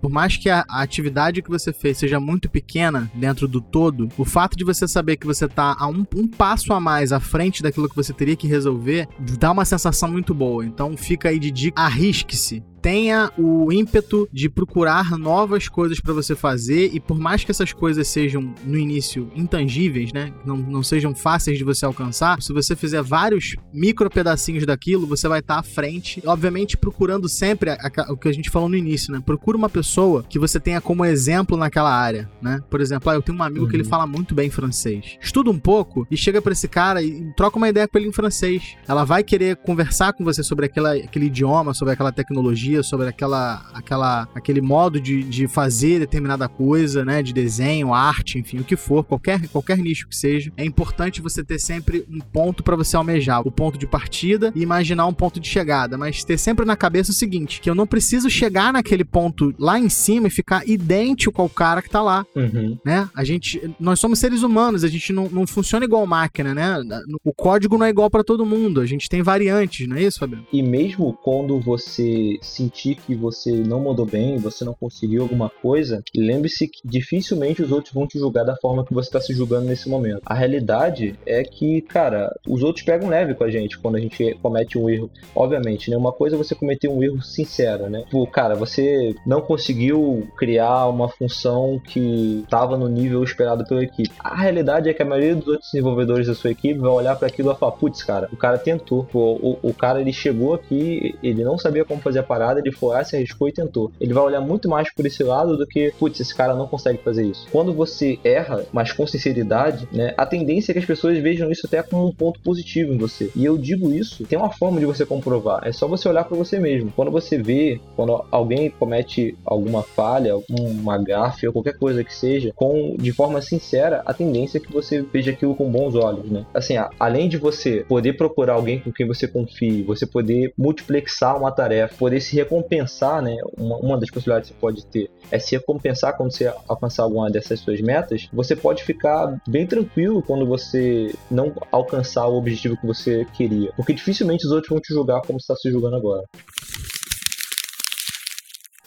Por 0.05 0.11
mais 0.11 0.37
que 0.37 0.51
a, 0.51 0.63
a 0.69 0.83
atividade 0.83 1.41
que 1.41 1.49
você 1.49 1.73
fez 1.73 1.97
seja 1.97 2.19
muito 2.19 2.47
pequena 2.47 3.09
dentro 3.15 3.47
do 3.47 3.59
todo, 3.59 4.07
o 4.19 4.23
fato 4.23 4.55
de 4.55 4.63
você 4.63 4.87
saber 4.87 5.17
que 5.17 5.25
você 5.25 5.47
tá 5.47 5.75
a 5.79 5.87
um, 5.87 6.05
um 6.15 6.27
passo 6.27 6.73
a 6.73 6.79
mais 6.79 7.11
à 7.11 7.19
frente 7.19 7.63
daquilo 7.63 7.89
que 7.89 7.95
você 7.95 8.13
teria 8.13 8.35
que 8.35 8.45
resolver 8.45 9.07
dá 9.39 9.51
uma 9.51 9.65
sensação 9.65 10.11
muito 10.11 10.31
boa. 10.31 10.63
Então 10.63 10.95
fica 10.95 11.29
aí 11.29 11.39
de 11.39 11.49
dica, 11.49 11.81
arrisque-se. 11.81 12.63
Tenha 12.85 13.31
o 13.35 13.73
ímpeto 13.73 14.29
de 14.31 14.47
procurar 14.47 15.17
novas 15.17 15.67
coisas 15.67 15.99
para 15.99 16.13
você 16.13 16.35
fazer 16.35 16.91
e 16.93 16.99
por 16.99 17.17
mais 17.17 17.43
que 17.43 17.49
essas 17.49 17.73
coisas 17.73 18.07
sejam 18.07 18.53
no 18.63 18.77
início 18.77 19.27
intangíveis, 19.35 20.13
né, 20.13 20.31
não, 20.45 20.55
não 20.55 20.83
sejam 20.83 21.15
fáceis 21.15 21.57
de 21.57 21.63
você 21.63 21.83
alcançar, 21.83 22.39
se 22.43 22.53
você 22.53 22.75
fizer 22.75 23.01
vários 23.01 23.55
micro 23.73 24.07
pedacinhos 24.07 24.67
daquilo, 24.67 25.07
você 25.07 25.27
vai 25.27 25.39
estar 25.39 25.57
à 25.57 25.63
frente. 25.63 26.21
Obviamente 26.27 26.77
procurando 26.77 27.27
sempre 27.27 27.71
a- 27.71 27.79
a- 27.97 28.13
o 28.13 28.17
que 28.17 28.27
a 28.27 28.31
gente 28.31 28.51
falou 28.51 28.69
no 28.69 28.77
início, 28.77 29.11
né? 29.11 29.19
Procura 29.25 29.57
uma 29.57 29.67
pessoa 29.67 30.23
que 30.29 30.37
você 30.37 30.59
tenha 30.59 30.79
como 30.79 31.03
exemplo 31.03 31.57
naquela 31.57 31.91
área, 31.91 32.29
né? 32.39 32.61
Por 32.69 32.81
exemplo, 32.81 33.09
ah, 33.09 33.15
eu 33.15 33.21
tenho 33.23 33.39
um 33.39 33.41
amigo 33.41 33.67
que 33.67 33.75
ele 33.75 33.83
fala 33.83 34.05
muito 34.05 34.35
bem 34.35 34.51
francês. 34.51 35.17
Estuda 35.19 35.49
um 35.49 35.57
pouco 35.57 36.05
e 36.11 36.15
chega 36.15 36.39
pra 36.39 36.51
esse 36.53 36.67
cara 36.67 37.01
e 37.01 37.33
troca 37.35 37.57
uma 37.57 37.67
ideia 37.67 37.87
com 37.87 37.97
ele 37.97 38.09
em 38.09 38.13
francês. 38.13 38.75
Ela 38.87 39.03
vai 39.03 39.23
querer 39.23 39.55
conversar 39.55 40.13
com 40.13 40.23
você 40.23 40.43
sobre 40.43 40.67
aquela, 40.67 40.93
aquele 40.93 41.25
idioma, 41.25 41.73
sobre 41.73 41.91
aquela 41.95 42.11
tecnologia, 42.11 42.74
sobre 42.83 43.07
aquela, 43.07 43.65
aquela, 43.73 44.27
aquele 44.33 44.61
modo 44.61 44.99
de, 44.99 45.23
de 45.23 45.47
fazer 45.47 45.99
determinada 45.99 46.47
coisa, 46.47 47.03
né? 47.05 47.21
De 47.21 47.33
desenho, 47.33 47.93
arte, 47.93 48.37
enfim, 48.39 48.59
o 48.59 48.63
que 48.63 48.75
for, 48.75 49.03
qualquer, 49.03 49.47
qualquer 49.49 49.77
nicho 49.77 50.07
que 50.07 50.15
seja. 50.15 50.51
É 50.57 50.65
importante 50.65 51.21
você 51.21 51.43
ter 51.43 51.59
sempre 51.59 52.05
um 52.09 52.19
ponto 52.19 52.63
pra 52.63 52.75
você 52.75 52.95
almejar, 52.95 53.41
o 53.45 53.51
ponto 53.51 53.77
de 53.77 53.87
partida 53.87 54.51
e 54.55 54.61
imaginar 54.61 55.05
um 55.07 55.13
ponto 55.13 55.39
de 55.39 55.47
chegada, 55.47 55.97
mas 55.97 56.23
ter 56.23 56.37
sempre 56.37 56.65
na 56.65 56.75
cabeça 56.75 57.11
o 57.11 57.13
seguinte, 57.13 57.61
que 57.61 57.69
eu 57.69 57.75
não 57.75 57.87
preciso 57.87 58.29
chegar 58.29 58.73
naquele 58.73 59.03
ponto 59.03 59.53
lá 59.57 59.79
em 59.79 59.89
cima 59.89 60.27
e 60.27 60.31
ficar 60.31 60.67
idêntico 60.67 61.41
ao 61.41 61.49
cara 61.49 61.81
que 61.81 61.89
tá 61.89 62.01
lá 62.01 62.25
Uhum. 62.35 62.77
né? 62.85 63.09
A 63.15 63.23
gente, 63.23 63.61
nós 63.79 63.99
somos 63.99 64.19
seres 64.19 64.43
humanos, 64.43 64.83
a 64.83 64.87
gente 64.87 65.11
não, 65.13 65.29
não 65.29 65.47
funciona 65.47 65.85
igual 65.85 66.05
máquina, 66.05 66.53
né? 66.53 66.81
O 67.23 67.33
código 67.33 67.77
não 67.77 67.85
é 67.85 67.89
igual 67.89 68.09
pra 68.09 68.23
todo 68.23 68.45
mundo, 68.45 68.81
a 68.81 68.85
gente 68.85 69.09
tem 69.09 69.21
variantes, 69.21 69.87
não 69.87 69.95
é 69.97 70.03
isso, 70.03 70.19
Fabiano? 70.19 70.45
E 70.51 70.61
mesmo 70.61 71.13
quando 71.23 71.59
você 71.59 72.37
sentir 72.65 72.95
que 72.95 73.15
você 73.15 73.51
não 73.51 73.79
mandou 73.79 74.05
bem, 74.05 74.37
você 74.37 74.65
não 74.65 74.73
conseguiu 74.73 75.21
alguma 75.21 75.49
coisa, 75.49 76.03
lembre-se 76.15 76.67
que 76.67 76.81
dificilmente 76.83 77.61
os 77.61 77.71
outros 77.71 77.93
vão 77.93 78.07
te 78.07 78.17
julgar 78.17 78.43
da 78.43 78.55
forma 78.55 78.85
que 78.85 78.93
você 78.93 79.09
está 79.09 79.21
se 79.21 79.33
julgando 79.33 79.67
nesse 79.67 79.87
momento. 79.87 80.21
A 80.25 80.33
realidade 80.33 81.15
é 81.25 81.43
que, 81.43 81.81
cara, 81.81 82.33
os 82.47 82.63
outros 82.63 82.83
pegam 82.83 83.09
leve 83.09 83.35
com 83.35 83.43
a 83.43 83.49
gente 83.49 83.77
quando 83.77 83.95
a 83.95 83.99
gente 83.99 84.33
comete 84.41 84.77
um 84.77 84.89
erro. 84.89 85.09
Obviamente, 85.35 85.89
né? 85.89 85.97
Uma 85.97 86.11
coisa 86.11 86.35
é 86.35 86.37
você 86.37 86.55
cometer 86.55 86.87
um 86.87 87.03
erro 87.03 87.21
sincero, 87.21 87.89
né? 87.89 88.03
Tipo, 88.03 88.25
cara, 88.27 88.55
você 88.55 89.15
não 89.25 89.41
conseguiu 89.41 90.27
criar 90.37 90.87
uma 90.87 91.07
função 91.09 91.79
que 91.79 92.41
estava 92.43 92.77
no 92.77 92.87
nível 92.87 93.23
esperado 93.23 93.65
pela 93.65 93.83
equipe. 93.83 94.11
A 94.19 94.35
realidade 94.35 94.89
é 94.89 94.93
que 94.93 95.01
a 95.01 95.05
maioria 95.05 95.35
dos 95.35 95.47
outros 95.47 95.71
desenvolvedores 95.71 96.27
da 96.27 96.35
sua 96.35 96.51
equipe 96.51 96.79
vai 96.79 96.91
olhar 96.91 97.15
para 97.15 97.27
aquilo 97.27 97.51
e 97.51 97.55
falar, 97.55 97.73
putz, 97.73 98.03
cara, 98.03 98.29
o 98.31 98.37
cara 98.37 98.57
tentou. 98.57 99.03
Pô, 99.03 99.33
o, 99.33 99.59
o 99.61 99.73
cara 99.73 100.01
ele 100.01 100.13
chegou 100.13 100.53
aqui, 100.53 101.15
ele 101.21 101.43
não 101.43 101.57
sabia 101.57 101.85
como 101.85 102.01
fazer 102.01 102.19
a 102.19 102.23
parada 102.23 102.54
ele 102.59 102.71
foi 102.71 102.95
lá, 102.95 103.03
se 103.03 103.15
arriscou 103.15 103.47
e 103.47 103.53
tentou. 103.53 103.91
Ele 103.99 104.13
vai 104.13 104.23
olhar 104.23 104.41
muito 104.41 104.69
mais 104.69 104.93
por 104.93 105.05
esse 105.05 105.23
lado 105.23 105.57
do 105.57 105.65
que, 105.65 105.93
putz, 105.99 106.19
esse 106.19 106.35
cara 106.35 106.55
não 106.55 106.67
consegue 106.67 106.99
fazer 106.99 107.23
isso. 107.23 107.47
Quando 107.51 107.73
você 107.73 108.19
erra, 108.23 108.65
mas 108.71 108.91
com 108.91 109.05
sinceridade, 109.07 109.87
né, 109.91 110.13
a 110.17 110.25
tendência 110.25 110.71
é 110.71 110.73
que 110.73 110.79
as 110.79 110.85
pessoas 110.85 111.17
vejam 111.19 111.51
isso 111.51 111.65
até 111.65 111.81
como 111.81 112.07
um 112.07 112.13
ponto 112.13 112.39
positivo 112.39 112.93
em 112.93 112.97
você. 112.97 113.31
E 113.35 113.45
eu 113.45 113.57
digo 113.57 113.91
isso, 113.91 114.25
tem 114.25 114.37
uma 114.37 114.51
forma 114.51 114.79
de 114.79 114.85
você 114.85 115.05
comprovar. 115.05 115.61
É 115.63 115.71
só 115.71 115.87
você 115.87 116.07
olhar 116.07 116.23
para 116.23 116.37
você 116.37 116.59
mesmo. 116.59 116.91
Quando 116.95 117.11
você 117.11 117.37
vê, 117.37 117.79
quando 117.95 118.23
alguém 118.31 118.69
comete 118.69 119.35
alguma 119.45 119.83
falha, 119.83 120.33
alguma 120.33 120.97
gafe 120.97 121.47
ou 121.47 121.53
qualquer 121.53 121.77
coisa 121.77 122.03
que 122.03 122.13
seja, 122.13 122.51
com 122.55 122.95
de 122.97 123.11
forma 123.11 123.41
sincera, 123.41 124.01
a 124.05 124.13
tendência 124.13 124.57
é 124.57 124.61
que 124.61 124.71
você 124.71 125.01
veja 125.01 125.31
aquilo 125.31 125.55
com 125.55 125.69
bons 125.69 125.95
olhos, 125.95 126.29
né? 126.29 126.45
Assim, 126.53 126.75
além 126.99 127.27
de 127.27 127.37
você 127.37 127.85
poder 127.87 128.13
procurar 128.13 128.53
alguém 128.53 128.79
com 128.79 128.91
quem 128.91 129.07
você 129.07 129.27
confie, 129.27 129.83
você 129.83 130.05
poder 130.05 130.53
multiplexar 130.57 131.37
uma 131.37 131.51
tarefa, 131.51 131.95
poder 131.97 132.19
se 132.21 132.34
recompensar, 132.35 133.21
né? 133.21 133.37
Uma, 133.57 133.77
uma 133.77 133.99
das 133.99 134.09
possibilidades 134.09 134.49
que 134.49 134.55
você 134.55 134.59
pode 134.59 134.85
ter 134.85 135.09
é 135.31 135.39
se 135.39 135.55
recompensar 135.55 136.15
quando 136.15 136.31
você 136.31 136.53
alcançar 136.67 137.03
alguma 137.03 137.29
dessas 137.29 137.59
suas 137.59 137.81
metas, 137.81 138.27
você 138.31 138.55
pode 138.55 138.83
ficar 138.83 139.39
bem 139.47 139.65
tranquilo 139.65 140.21
quando 140.21 140.45
você 140.45 141.13
não 141.29 141.53
alcançar 141.71 142.27
o 142.27 142.37
objetivo 142.37 142.77
que 142.77 142.85
você 142.85 143.25
queria. 143.33 143.71
Porque 143.75 143.93
dificilmente 143.93 144.45
os 144.45 144.51
outros 144.51 144.69
vão 144.69 144.79
te 144.79 144.93
julgar 144.93 145.21
como 145.21 145.39
você 145.39 145.51
está 145.51 145.55
se 145.55 145.71
julgando 145.71 145.95
agora 145.95 146.23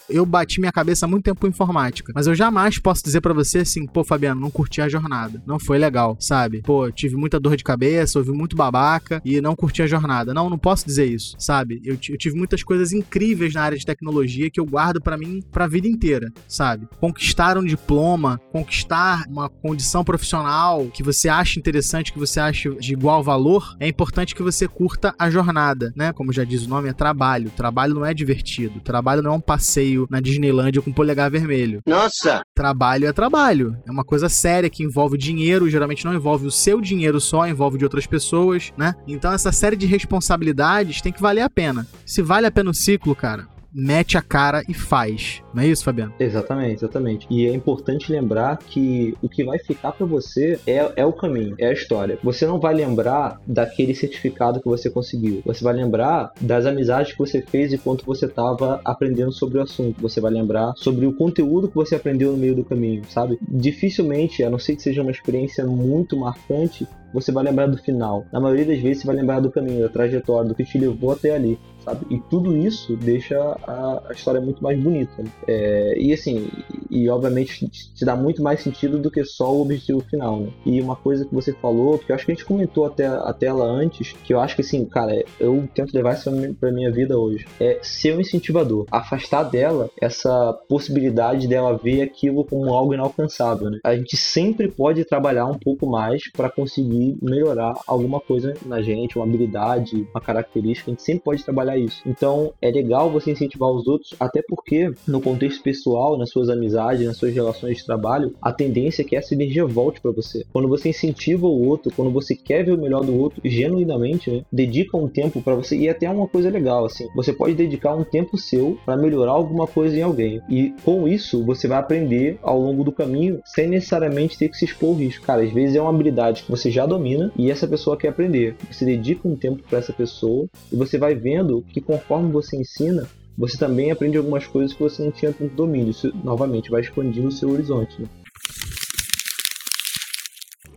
eu 0.09 0.25
bati 0.25 0.59
minha 0.59 0.71
cabeça 0.71 1.07
muito 1.07 1.25
tempo 1.25 1.45
em 1.45 1.53
informática. 1.59 2.13
Mas 2.15 2.25
eu 2.25 2.33
jamais 2.33 2.79
posso 2.79 3.03
dizer 3.03 3.19
para 3.19 3.33
você 3.33 3.59
assim, 3.59 3.85
pô, 3.85 4.03
Fabiano, 4.03 4.39
não 4.39 4.49
curti 4.49 4.81
a 4.81 4.87
jornada. 4.87 5.41
Não 5.45 5.59
foi 5.59 5.77
legal, 5.77 6.15
sabe? 6.19 6.61
Pô, 6.61 6.89
tive 6.89 7.17
muita 7.17 7.39
dor 7.39 7.57
de 7.57 7.63
cabeça, 7.63 8.17
ouvi 8.17 8.31
muito 8.31 8.55
babaca 8.55 9.21
e 9.25 9.41
não 9.41 9.55
curti 9.55 9.81
a 9.81 9.87
jornada. 9.87 10.33
Não, 10.33 10.49
não 10.49 10.57
posso 10.57 10.85
dizer 10.85 11.05
isso, 11.05 11.35
sabe? 11.37 11.81
Eu, 11.83 11.97
eu 12.09 12.17
tive 12.17 12.37
muitas 12.37 12.63
coisas 12.63 12.93
incríveis 12.93 13.53
na 13.53 13.61
área 13.61 13.77
de 13.77 13.85
tecnologia 13.85 14.49
que 14.49 14.59
eu 14.59 14.65
guardo 14.65 15.01
para 15.01 15.17
mim 15.17 15.41
pra 15.51 15.67
vida 15.67 15.87
inteira, 15.87 16.31
sabe? 16.47 16.87
Conquistar 16.99 17.57
um 17.57 17.63
diploma, 17.63 18.39
conquistar 18.51 19.25
uma 19.27 19.49
condição 19.49 20.03
profissional 20.03 20.87
que 20.93 21.03
você 21.03 21.27
acha 21.27 21.59
interessante, 21.59 22.13
que 22.13 22.19
você 22.19 22.39
acha 22.39 22.69
de 22.75 22.93
igual 22.93 23.23
valor, 23.23 23.75
é 23.79 23.87
importante 23.87 24.33
que 24.33 24.43
você 24.43 24.67
curta 24.67 25.13
a 25.19 25.29
jornada, 25.29 25.91
né? 25.95 26.13
Como 26.13 26.31
já 26.31 26.43
diz 26.43 26.65
o 26.65 26.69
nome, 26.69 26.89
é 26.89 26.93
trabalho. 26.93 27.51
Trabalho 27.55 27.95
não 27.95 28.05
é 28.05 28.13
divertido. 28.13 28.79
Trabalho 28.79 29.21
não 29.21 29.33
é 29.33 29.35
um 29.35 29.41
passeio 29.41 29.98
na 30.09 30.19
Disneylandia 30.19 30.81
com 30.81 30.91
polegar 30.91 31.29
vermelho. 31.31 31.81
Nossa! 31.85 32.41
Trabalho 32.55 33.07
é 33.07 33.13
trabalho. 33.13 33.77
É 33.87 33.91
uma 33.91 34.03
coisa 34.03 34.29
séria 34.29 34.69
que 34.69 34.83
envolve 34.83 35.17
dinheiro, 35.17 35.69
geralmente 35.69 36.05
não 36.05 36.13
envolve 36.13 36.45
o 36.45 36.51
seu 36.51 36.81
dinheiro 36.81 37.19
só, 37.19 37.47
envolve 37.47 37.77
de 37.77 37.83
outras 37.83 38.05
pessoas, 38.05 38.71
né? 38.77 38.93
Então 39.07 39.31
essa 39.31 39.51
série 39.51 39.75
de 39.75 39.85
responsabilidades 39.85 41.01
tem 41.01 41.11
que 41.11 41.21
valer 41.21 41.41
a 41.41 41.49
pena. 41.49 41.87
Se 42.05 42.21
vale 42.21 42.47
a 42.47 42.51
pena 42.51 42.69
o 42.69 42.73
ciclo, 42.73 43.15
cara, 43.15 43.47
mete 43.73 44.17
a 44.17 44.21
cara 44.21 44.63
e 44.67 44.73
faz. 44.73 45.41
Não 45.53 45.63
é 45.63 45.67
isso, 45.67 45.83
Fabiano? 45.83 46.13
Exatamente, 46.19 46.75
exatamente. 46.75 47.27
E 47.29 47.47
é 47.47 47.53
importante 47.53 48.11
lembrar 48.11 48.57
que 48.57 49.15
o 49.21 49.29
que 49.29 49.43
vai 49.43 49.59
ficar 49.59 49.91
para 49.91 50.05
você 50.05 50.59
é, 50.65 50.91
é 50.95 51.05
o 51.05 51.13
caminho, 51.13 51.55
é 51.57 51.67
a 51.67 51.73
história. 51.73 52.17
Você 52.23 52.45
não 52.45 52.59
vai 52.59 52.73
lembrar 52.73 53.39
daquele 53.45 53.93
certificado 53.93 54.59
que 54.59 54.67
você 54.67 54.89
conseguiu. 54.89 55.41
Você 55.45 55.63
vai 55.63 55.73
lembrar 55.73 56.31
das 56.41 56.65
amizades 56.65 57.13
que 57.13 57.19
você 57.19 57.41
fez 57.41 57.73
enquanto 57.73 58.05
você 58.05 58.25
estava 58.25 58.81
aprendendo 58.83 59.31
sobre 59.31 59.57
o 59.57 59.61
assunto. 59.61 60.01
Você 60.01 60.19
vai 60.19 60.31
lembrar 60.31 60.73
sobre 60.75 61.05
o 61.05 61.13
conteúdo 61.13 61.67
que 61.67 61.75
você 61.75 61.95
aprendeu 61.95 62.31
no 62.31 62.37
meio 62.37 62.55
do 62.55 62.63
caminho, 62.63 63.03
sabe? 63.09 63.39
Dificilmente, 63.47 64.43
a 64.43 64.49
não 64.49 64.59
ser 64.59 64.75
que 64.75 64.81
seja 64.81 65.01
uma 65.01 65.11
experiência 65.11 65.65
muito 65.65 66.17
marcante, 66.17 66.87
você 67.13 67.31
vai 67.31 67.43
lembrar 67.43 67.67
do 67.67 67.77
final. 67.77 68.25
Na 68.31 68.39
maioria 68.39 68.65
das 68.65 68.79
vezes, 68.79 69.01
você 69.01 69.07
vai 69.07 69.15
lembrar 69.15 69.39
do 69.39 69.51
caminho, 69.51 69.81
da 69.81 69.89
trajetória, 69.89 70.47
do 70.47 70.55
que 70.55 70.63
te 70.63 70.77
levou 70.77 71.11
até 71.11 71.31
ali 71.31 71.57
sabe? 71.83 72.05
E 72.09 72.19
tudo 72.29 72.55
isso 72.55 72.95
deixa 72.95 73.37
a, 73.39 74.03
a 74.09 74.13
história 74.13 74.39
muito 74.39 74.63
mais 74.63 74.79
bonita. 74.79 75.23
É, 75.47 75.95
e 75.97 76.13
assim, 76.13 76.49
e 76.89 77.09
obviamente 77.09 77.67
te 77.67 78.05
dá 78.05 78.15
muito 78.15 78.41
mais 78.41 78.61
sentido 78.61 78.99
do 78.99 79.11
que 79.11 79.23
só 79.23 79.53
o 79.53 79.61
objetivo 79.61 80.01
final, 80.01 80.39
né? 80.39 80.49
E 80.65 80.81
uma 80.81 80.95
coisa 80.95 81.25
que 81.25 81.33
você 81.33 81.53
falou, 81.53 81.97
que 81.97 82.11
eu 82.11 82.15
acho 82.15 82.25
que 82.25 82.31
a 82.31 82.35
gente 82.35 82.45
comentou 82.45 82.85
até 82.85 83.07
a 83.07 83.33
tela 83.33 83.65
antes, 83.65 84.13
que 84.23 84.33
eu 84.33 84.39
acho 84.39 84.55
que 84.55 84.61
assim, 84.61 84.85
cara, 84.85 85.23
eu 85.39 85.67
tento 85.73 85.93
levar 85.93 86.13
isso 86.13 86.29
pra 86.59 86.71
minha 86.71 86.91
vida 86.91 87.17
hoje, 87.17 87.45
é 87.59 87.79
ser 87.81 88.15
um 88.15 88.21
incentivador, 88.21 88.85
afastar 88.91 89.43
dela 89.43 89.89
essa 90.01 90.53
possibilidade 90.67 91.47
dela 91.47 91.77
ver 91.77 92.01
aquilo 92.01 92.43
como 92.43 92.73
algo 92.73 92.93
inalcançável, 92.93 93.69
né? 93.69 93.79
A 93.83 93.95
gente 93.95 94.15
sempre 94.17 94.69
pode 94.69 95.03
trabalhar 95.05 95.45
um 95.45 95.57
pouco 95.57 95.85
mais 95.87 96.29
para 96.31 96.49
conseguir 96.49 96.98
melhorar 97.21 97.73
alguma 97.87 98.19
coisa 98.19 98.53
na 98.65 98.81
gente, 98.81 99.17
uma 99.17 99.25
habilidade, 99.25 100.07
uma 100.13 100.21
característica, 100.21 100.89
a 100.89 100.93
gente 100.93 101.03
sempre 101.03 101.23
pode 101.23 101.43
trabalhar 101.43 101.77
isso. 101.77 102.01
Então 102.05 102.53
é 102.61 102.69
legal 102.69 103.09
você 103.09 103.31
incentivar 103.31 103.69
os 103.69 103.87
outros, 103.87 104.13
até 104.19 104.41
porque 104.41 104.91
no 105.07 105.21
contexto 105.21 105.61
pessoal, 105.61 106.17
nas 106.17 106.29
suas 106.29 106.49
amizades, 106.49 107.05
nas 107.05 107.17
suas 107.17 107.33
relações 107.33 107.77
de 107.77 107.85
trabalho, 107.85 108.33
a 108.41 108.51
tendência 108.51 109.01
é 109.01 109.05
que 109.05 109.15
essa 109.15 109.33
energia 109.33 109.65
volte 109.65 110.01
para 110.01 110.11
você. 110.11 110.45
Quando 110.51 110.67
você 110.67 110.89
incentiva 110.89 111.47
o 111.47 111.67
outro, 111.67 111.91
quando 111.95 112.11
você 112.11 112.35
quer 112.35 112.63
ver 112.63 112.73
o 112.73 112.81
melhor 112.81 113.03
do 113.03 113.15
outro, 113.17 113.41
genuinamente, 113.43 114.29
né, 114.29 114.43
dedica 114.51 114.97
um 114.97 115.07
tempo 115.07 115.41
para 115.41 115.55
você 115.55 115.77
e 115.77 115.89
até 115.89 116.09
uma 116.09 116.27
coisa 116.27 116.49
legal 116.49 116.85
assim. 116.85 117.07
Você 117.15 117.31
pode 117.33 117.53
dedicar 117.53 117.95
um 117.95 118.03
tempo 118.03 118.37
seu 118.37 118.77
para 118.85 118.97
melhorar 118.97 119.31
alguma 119.31 119.67
coisa 119.67 119.97
em 119.97 120.01
alguém. 120.01 120.41
E 120.49 120.73
com 120.83 121.07
isso, 121.07 121.43
você 121.45 121.67
vai 121.67 121.77
aprender 121.77 122.39
ao 122.41 122.59
longo 122.59 122.83
do 122.83 122.91
caminho 122.91 123.39
sem 123.45 123.67
necessariamente 123.67 124.37
ter 124.37 124.49
que 124.49 124.57
se 124.57 124.65
expor 124.65 124.89
ao 124.89 124.95
risco. 124.95 125.25
Cara, 125.25 125.43
às 125.43 125.51
vezes 125.51 125.75
é 125.75 125.81
uma 125.81 125.89
habilidade 125.89 126.43
que 126.43 126.51
você 126.51 126.69
já 126.71 126.85
domina 126.89 127.31
e 127.37 127.49
essa 127.49 127.67
pessoa 127.67 127.95
quer 127.95 128.09
aprender. 128.09 128.55
Você 128.69 128.83
dedica 128.83 129.27
um 129.27 129.35
tempo 129.35 129.63
para 129.63 129.79
essa 129.79 129.93
pessoa 129.93 130.47
e 130.71 130.75
você 130.75 130.97
vai 130.97 131.15
vendo 131.15 131.61
que 131.61 131.79
conforme 131.79 132.31
você 132.31 132.57
ensina, 132.57 133.07
você 133.37 133.57
também 133.57 133.91
aprende 133.91 134.17
algumas 134.17 134.45
coisas 134.45 134.73
que 134.73 134.83
você 134.83 135.01
não 135.03 135.11
tinha 135.11 135.31
tanto 135.31 135.55
domínio. 135.55 135.91
Isso, 135.91 136.11
novamente, 136.23 136.69
vai 136.69 136.81
expandindo 136.81 137.29
o 137.29 137.31
seu 137.31 137.49
horizonte. 137.49 138.01
Né? 138.01 138.07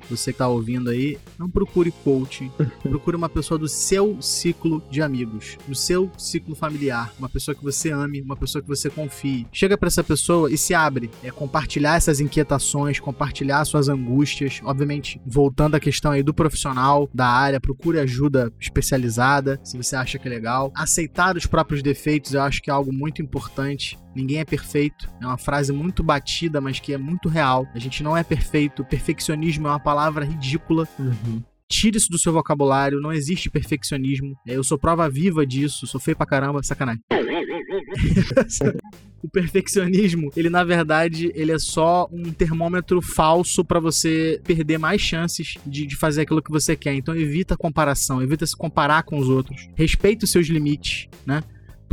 Você 0.08 0.32
que 0.32 0.38
tá 0.38 0.48
ouvindo 0.48 0.90
aí, 0.90 1.18
não 1.38 1.48
procure 1.48 1.92
coaching. 2.04 2.50
procure 2.82 3.16
uma 3.16 3.28
pessoa 3.28 3.58
do 3.58 3.68
seu 3.68 4.20
ciclo 4.20 4.82
de 4.90 5.02
amigos, 5.02 5.56
do 5.66 5.74
seu 5.74 6.10
ciclo 6.16 6.54
familiar, 6.54 7.12
uma 7.18 7.28
pessoa 7.28 7.54
que 7.54 7.62
você 7.62 7.90
ame, 7.90 8.22
uma 8.22 8.36
pessoa 8.36 8.62
que 8.62 8.68
você 8.68 8.90
confie. 8.90 9.46
Chega 9.52 9.76
para 9.76 9.88
essa 9.88 10.04
pessoa 10.04 10.50
e 10.50 10.58
se 10.58 10.74
abre, 10.74 11.10
é 11.22 11.30
compartilhar 11.30 11.96
essas 11.96 12.20
inquietações, 12.20 13.00
compartilhar 13.00 13.64
suas 13.64 13.88
angústias, 13.88 14.60
obviamente, 14.64 15.20
voltando 15.26 15.74
à 15.74 15.80
questão 15.80 16.12
aí 16.12 16.22
do 16.22 16.34
profissional 16.34 17.08
da 17.12 17.26
área, 17.26 17.60
procure 17.60 17.98
ajuda 17.98 18.52
especializada, 18.60 19.60
se 19.64 19.76
você 19.76 19.96
acha 19.96 20.18
que 20.18 20.28
é 20.28 20.30
legal. 20.30 20.72
Aceitar 20.74 21.36
os 21.36 21.46
próprios 21.46 21.82
defeitos, 21.82 22.34
eu 22.34 22.42
acho 22.42 22.62
que 22.62 22.70
é 22.70 22.72
algo 22.72 22.92
muito 22.92 23.22
importante. 23.22 23.98
Ninguém 24.14 24.38
é 24.38 24.44
perfeito. 24.44 25.09
É 25.20 25.27
uma 25.27 25.38
frase 25.38 25.72
muito 25.72 26.03
batida, 26.03 26.61
mas 26.61 26.81
que 26.81 26.92
é 26.92 26.98
muito 26.98 27.29
real. 27.29 27.66
A 27.75 27.79
gente 27.79 28.03
não 28.03 28.16
é 28.16 28.22
perfeito. 28.22 28.85
Perfeccionismo 28.85 29.66
é 29.66 29.70
uma 29.70 29.81
palavra 29.81 30.25
ridícula. 30.25 30.87
Uhum. 30.98 31.42
Tire 31.68 31.96
isso 31.96 32.11
do 32.11 32.18
seu 32.18 32.33
vocabulário, 32.33 33.01
não 33.01 33.12
existe 33.12 33.48
perfeccionismo. 33.48 34.37
É, 34.46 34.57
eu 34.57 34.62
sou 34.62 34.77
prova 34.77 35.09
viva 35.09 35.46
disso, 35.46 35.87
sou 35.87 35.98
feio 35.98 36.16
pra 36.16 36.27
caramba, 36.27 36.62
sacanagem. 36.62 37.03
o 39.22 39.29
perfeccionismo, 39.29 40.31
ele 40.37 40.51
na 40.51 40.64
verdade, 40.64 41.33
ele 41.35 41.51
é 41.51 41.59
só 41.59 42.07
um 42.12 42.31
termômetro 42.31 43.01
falso 43.01 43.64
para 43.64 43.81
você 43.81 44.38
perder 44.44 44.79
mais 44.79 45.01
chances 45.01 45.55
de, 45.64 45.87
de, 45.87 45.96
fazer 45.96 46.22
aquilo 46.22 46.42
que 46.42 46.51
você 46.51 46.77
quer. 46.77 46.94
Então 46.94 47.16
evita 47.16 47.55
a 47.55 47.57
comparação, 47.57 48.22
evita 48.22 48.44
se 48.44 48.57
comparar 48.57 49.05
com 49.05 49.18
os 49.18 49.31
outros. 49.31 49.70
Respeite 49.75 50.25
os 50.25 50.31
seus 50.31 50.48
limites, 50.48 51.09
né? 51.25 51.42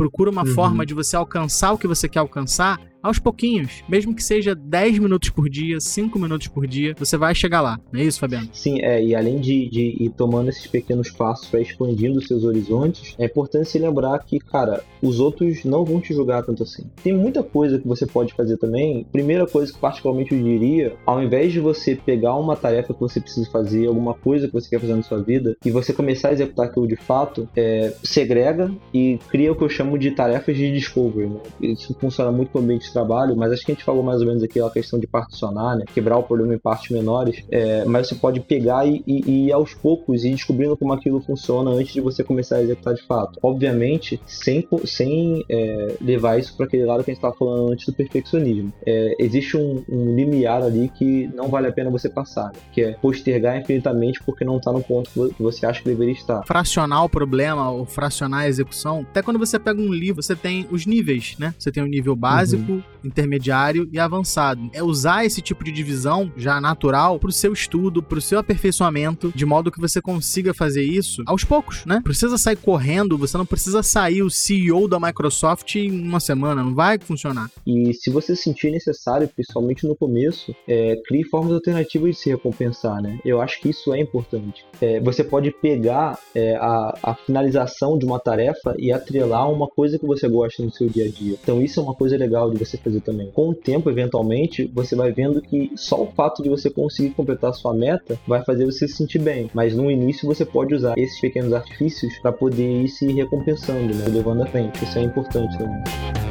Procura 0.00 0.30
uma 0.30 0.46
uhum. 0.46 0.54
forma 0.54 0.86
de 0.86 0.94
você 0.94 1.14
alcançar 1.14 1.72
o 1.72 1.76
que 1.76 1.86
você 1.86 2.08
quer 2.08 2.20
alcançar 2.20 2.80
aos 3.02 3.18
pouquinhos, 3.18 3.82
mesmo 3.88 4.14
que 4.14 4.22
seja 4.22 4.54
10 4.54 4.98
minutos 4.98 5.30
por 5.30 5.48
dia, 5.48 5.80
5 5.80 6.18
minutos 6.18 6.48
por 6.48 6.66
dia, 6.66 6.94
você 6.98 7.16
vai 7.16 7.34
chegar 7.34 7.60
lá. 7.60 7.78
Não 7.92 8.00
é 8.00 8.04
isso, 8.04 8.20
Fabiano? 8.20 8.48
Sim, 8.52 8.80
é, 8.82 9.02
e 9.02 9.14
além 9.14 9.40
de, 9.40 9.68
de 9.68 10.04
ir 10.04 10.10
tomando 10.10 10.50
esses 10.50 10.66
pequenos 10.66 11.10
passos 11.10 11.48
para 11.48 11.60
expandindo 11.60 12.20
seus 12.22 12.44
horizontes, 12.44 13.14
é 13.18 13.24
importante 13.24 13.68
se 13.68 13.78
lembrar 13.78 14.18
que, 14.20 14.38
cara, 14.38 14.82
os 15.02 15.20
outros 15.20 15.64
não 15.64 15.84
vão 15.84 16.00
te 16.00 16.12
julgar 16.12 16.44
tanto 16.44 16.62
assim. 16.62 16.84
Tem 17.02 17.12
muita 17.12 17.42
coisa 17.42 17.78
que 17.78 17.88
você 17.88 18.06
pode 18.06 18.34
fazer 18.34 18.56
também. 18.58 19.06
Primeira 19.10 19.46
coisa 19.46 19.72
que 19.72 19.78
particularmente 19.78 20.34
eu 20.34 20.42
diria, 20.42 20.94
ao 21.06 21.22
invés 21.22 21.52
de 21.52 21.60
você 21.60 21.96
pegar 21.96 22.34
uma 22.36 22.56
tarefa 22.56 22.92
que 22.92 23.00
você 23.00 23.20
precisa 23.20 23.50
fazer, 23.50 23.86
alguma 23.86 24.14
coisa 24.14 24.46
que 24.46 24.52
você 24.52 24.68
quer 24.68 24.80
fazer 24.80 24.94
na 24.94 25.02
sua 25.02 25.22
vida, 25.22 25.56
e 25.64 25.70
você 25.70 25.92
começar 25.92 26.28
a 26.28 26.32
executar 26.32 26.66
aquilo 26.66 26.86
de 26.86 26.96
fato, 26.96 27.48
é, 27.56 27.92
segrega 28.02 28.70
e 28.92 29.18
cria 29.28 29.52
o 29.52 29.56
que 29.56 29.62
eu 29.62 29.68
chamo 29.68 29.98
de 29.98 30.10
tarefas 30.10 30.56
de 30.56 30.72
discovery. 30.72 31.28
Né? 31.28 31.40
Isso 31.60 31.94
funciona 32.00 32.30
muito 32.30 32.50
com 32.50 32.58
o 32.58 32.62
ambiente 32.62 32.89
esse 32.90 32.92
trabalho, 32.92 33.36
mas 33.36 33.52
acho 33.52 33.64
que 33.64 33.72
a 33.72 33.74
gente 33.74 33.84
falou 33.84 34.02
mais 34.02 34.20
ou 34.20 34.26
menos 34.26 34.42
aqui 34.42 34.60
a 34.60 34.68
questão 34.68 34.98
de 34.98 35.06
particionar, 35.06 35.76
né? 35.76 35.84
Quebrar 35.94 36.18
o 36.18 36.22
problema 36.22 36.54
em 36.54 36.58
partes 36.58 36.90
menores, 36.90 37.42
é, 37.50 37.84
mas 37.84 38.08
você 38.08 38.14
pode 38.16 38.40
pegar 38.40 38.86
e, 38.86 39.02
e, 39.06 39.46
e, 39.46 39.52
aos 39.52 39.72
poucos 39.72 40.24
ir 40.24 40.30
descobrindo 40.30 40.76
como 40.76 40.92
aquilo 40.92 41.20
funciona 41.20 41.70
antes 41.70 41.92
de 41.92 42.00
você 42.00 42.24
começar 42.24 42.56
a 42.56 42.62
executar 42.62 42.94
de 42.94 43.02
fato. 43.06 43.38
Obviamente, 43.42 44.20
sem, 44.26 44.66
sem 44.84 45.44
é, 45.48 45.96
levar 46.00 46.38
isso 46.38 46.56
para 46.56 46.66
aquele 46.66 46.84
lado 46.84 47.04
que 47.04 47.10
a 47.10 47.14
gente 47.14 47.18
estava 47.18 47.34
falando 47.34 47.72
antes 47.72 47.86
do 47.86 47.92
perfeccionismo. 47.92 48.72
É, 48.84 49.14
existe 49.18 49.56
um, 49.56 49.82
um, 49.88 50.14
limiar 50.14 50.62
ali 50.62 50.88
que 50.88 51.28
não 51.34 51.48
vale 51.48 51.68
a 51.68 51.72
pena 51.72 51.90
você 51.90 52.08
passar, 52.08 52.46
né? 52.46 52.58
que 52.72 52.82
é 52.82 52.92
postergar 52.92 53.56
infinitamente 53.58 54.22
porque 54.24 54.44
não 54.44 54.56
está 54.56 54.72
no 54.72 54.82
ponto 54.82 55.10
que 55.10 55.42
você 55.42 55.66
acha 55.66 55.80
que 55.80 55.88
deveria 55.88 56.14
estar. 56.14 56.44
Fracionar 56.46 57.04
o 57.04 57.08
problema 57.08 57.70
ou 57.70 57.84
fracionar 57.84 58.40
a 58.40 58.48
execução. 58.48 59.06
Até 59.10 59.22
quando 59.22 59.38
você 59.38 59.58
pega 59.58 59.80
um 59.80 59.92
livro, 59.92 60.22
você 60.22 60.34
tem 60.34 60.66
os 60.70 60.86
níveis, 60.86 61.36
né? 61.38 61.54
Você 61.58 61.70
tem 61.70 61.82
o 61.82 61.86
nível 61.86 62.16
básico. 62.16 62.79
you. 62.80 62.99
Intermediário 63.04 63.88
e 63.92 63.98
avançado. 63.98 64.70
É 64.72 64.82
usar 64.82 65.24
esse 65.24 65.40
tipo 65.40 65.64
de 65.64 65.72
divisão 65.72 66.32
já 66.36 66.60
natural 66.60 67.18
para 67.18 67.30
o 67.30 67.32
seu 67.32 67.52
estudo, 67.52 68.02
para 68.02 68.18
o 68.18 68.22
seu 68.22 68.38
aperfeiçoamento, 68.38 69.32
de 69.34 69.46
modo 69.46 69.70
que 69.70 69.80
você 69.80 70.00
consiga 70.00 70.54
fazer 70.54 70.82
isso 70.82 71.22
aos 71.26 71.44
poucos, 71.44 71.84
né? 71.84 72.00
Precisa 72.02 72.36
sair 72.38 72.56
correndo, 72.56 73.18
você 73.18 73.36
não 73.36 73.46
precisa 73.46 73.82
sair 73.82 74.22
o 74.22 74.30
CEO 74.30 74.88
da 74.88 74.98
Microsoft 74.98 75.74
em 75.76 75.90
uma 75.90 76.20
semana, 76.20 76.62
não 76.62 76.74
vai 76.74 76.98
funcionar. 76.98 77.50
E 77.66 77.92
se 77.94 78.10
você 78.10 78.34
sentir 78.34 78.70
necessário, 78.70 79.28
principalmente 79.28 79.86
no 79.86 79.96
começo, 79.96 80.54
é, 80.66 80.96
crie 81.06 81.24
formas 81.24 81.52
alternativas 81.52 82.10
de 82.10 82.16
se 82.16 82.30
recompensar, 82.30 83.00
né? 83.02 83.18
Eu 83.24 83.40
acho 83.40 83.60
que 83.60 83.70
isso 83.70 83.92
é 83.92 84.00
importante. 84.00 84.64
É, 84.80 85.00
você 85.00 85.22
pode 85.22 85.50
pegar 85.50 86.18
é, 86.34 86.56
a, 86.56 86.98
a 87.02 87.14
finalização 87.14 87.98
de 87.98 88.04
uma 88.04 88.18
tarefa 88.18 88.74
e 88.78 88.92
atrelar 88.92 89.50
uma 89.50 89.68
coisa 89.68 89.98
que 89.98 90.06
você 90.06 90.28
gosta 90.28 90.62
no 90.62 90.70
seu 90.70 90.88
dia 90.88 91.06
a 91.06 91.08
dia. 91.08 91.36
Então 91.42 91.62
isso 91.62 91.80
é 91.80 91.82
uma 91.82 91.94
coisa 91.94 92.16
legal 92.16 92.50
de 92.50 92.58
você 92.58 92.76
fazer 92.76 92.89
também. 92.98 93.30
Com 93.30 93.50
o 93.50 93.54
tempo, 93.54 93.90
eventualmente, 93.90 94.70
você 94.74 94.96
vai 94.96 95.12
vendo 95.12 95.42
que 95.42 95.70
só 95.76 96.02
o 96.02 96.06
fato 96.12 96.42
de 96.42 96.48
você 96.48 96.70
conseguir 96.70 97.10
completar 97.10 97.50
a 97.50 97.52
sua 97.52 97.74
meta 97.74 98.18
vai 98.26 98.42
fazer 98.42 98.64
você 98.64 98.88
se 98.88 98.96
sentir 98.96 99.18
bem. 99.18 99.50
Mas 99.52 99.76
no 99.76 99.90
início 99.90 100.26
você 100.26 100.46
pode 100.46 100.74
usar 100.74 100.96
esses 100.96 101.20
pequenos 101.20 101.52
artifícios 101.52 102.16
para 102.20 102.32
poder 102.32 102.84
ir 102.84 102.88
se 102.88 103.12
recompensando, 103.12 103.94
né? 103.94 104.06
levando 104.08 104.42
à 104.42 104.46
frente. 104.46 104.82
Isso 104.82 104.98
é 104.98 105.02
importante 105.02 105.58
também. 105.58 106.29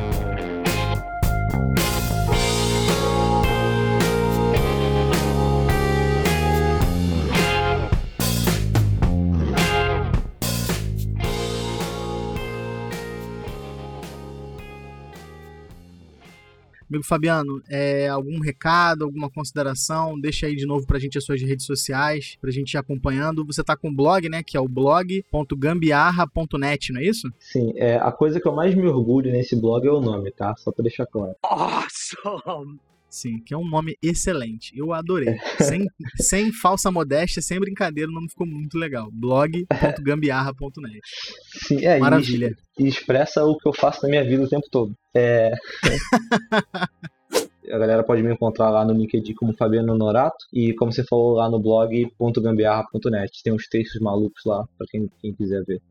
Amigo 16.90 17.06
Fabiano, 17.06 17.62
é, 17.70 18.08
algum 18.08 18.40
recado, 18.40 19.06
alguma 19.06 19.30
consideração? 19.30 20.20
Deixa 20.20 20.48
aí 20.48 20.56
de 20.56 20.66
novo 20.66 20.88
pra 20.88 20.98
gente 20.98 21.20
as 21.20 21.24
suas 21.24 21.40
redes 21.40 21.68
sociais, 21.68 22.36
pra 22.42 22.50
gente 22.50 22.74
ir 22.74 22.78
acompanhando. 22.78 23.46
Você 23.46 23.64
tá 23.64 23.78
com 23.78 23.90
um 23.90 23.96
blog, 23.96 24.28
né? 24.28 24.42
Que 24.42 24.58
é 24.58 24.60
o 24.60 24.68
blog.gambiarra.net, 24.68 26.92
não 26.92 27.00
é 27.00 27.06
isso? 27.06 27.32
Sim, 27.40 27.74
é, 27.76 27.98
a 27.98 28.12
coisa 28.12 28.42
que 28.42 28.48
eu 28.48 28.56
mais 28.56 28.74
me 28.74 28.88
orgulho 28.88 29.32
nesse 29.32 29.56
blog 29.56 29.88
é 29.88 29.92
o 29.92 30.02
nome, 30.02 30.32
tá? 30.32 30.56
Só 30.58 30.72
pra 30.72 30.82
deixar 30.82 31.06
claro. 31.06 31.36
Awesome! 31.44 32.80
Sim, 33.10 33.40
que 33.40 33.54
é 33.54 33.58
um 33.58 33.68
nome 33.68 33.98
excelente. 34.02 34.78
Eu 34.78 34.94
adorei. 34.94 35.36
sem, 35.60 35.88
sem 36.16 36.52
falsa 36.52 36.92
modéstia, 36.92 37.42
sem 37.42 37.60
brincadeira, 37.60 38.10
o 38.10 38.14
nome 38.14 38.30
ficou 38.30 38.46
muito 38.46 38.78
legal. 38.78 39.10
blog.gambiarra.net. 39.12 41.00
Sim, 41.68 41.86
é, 41.86 41.98
Maravilha. 41.98 42.56
E, 42.78 42.88
expressa 42.88 43.44
o 43.44 43.58
que 43.58 43.68
eu 43.68 43.74
faço 43.74 44.04
na 44.04 44.10
minha 44.10 44.24
vida 44.24 44.44
o 44.44 44.50
tempo 44.50 44.68
todo. 44.70 44.96
É. 45.14 45.52
a 47.72 47.78
galera 47.78 48.04
pode 48.04 48.22
me 48.24 48.34
encontrar 48.34 48.70
lá 48.70 48.86
no 48.86 48.94
LinkedIn 48.94 49.34
como 49.34 49.56
Fabiano 49.56 49.98
Norato 49.98 50.46
e 50.54 50.74
como 50.74 50.92
você 50.92 51.04
falou 51.04 51.34
lá 51.34 51.50
no 51.50 51.60
blog.gambiarra.net. 51.60 53.44
Tem 53.44 53.54
uns 53.54 53.68
textos 53.68 54.00
malucos 54.02 54.44
lá 54.46 54.66
para 54.78 54.88
quem, 54.90 55.10
quem 55.22 55.34
quiser 55.34 55.64
ver. 55.66 55.82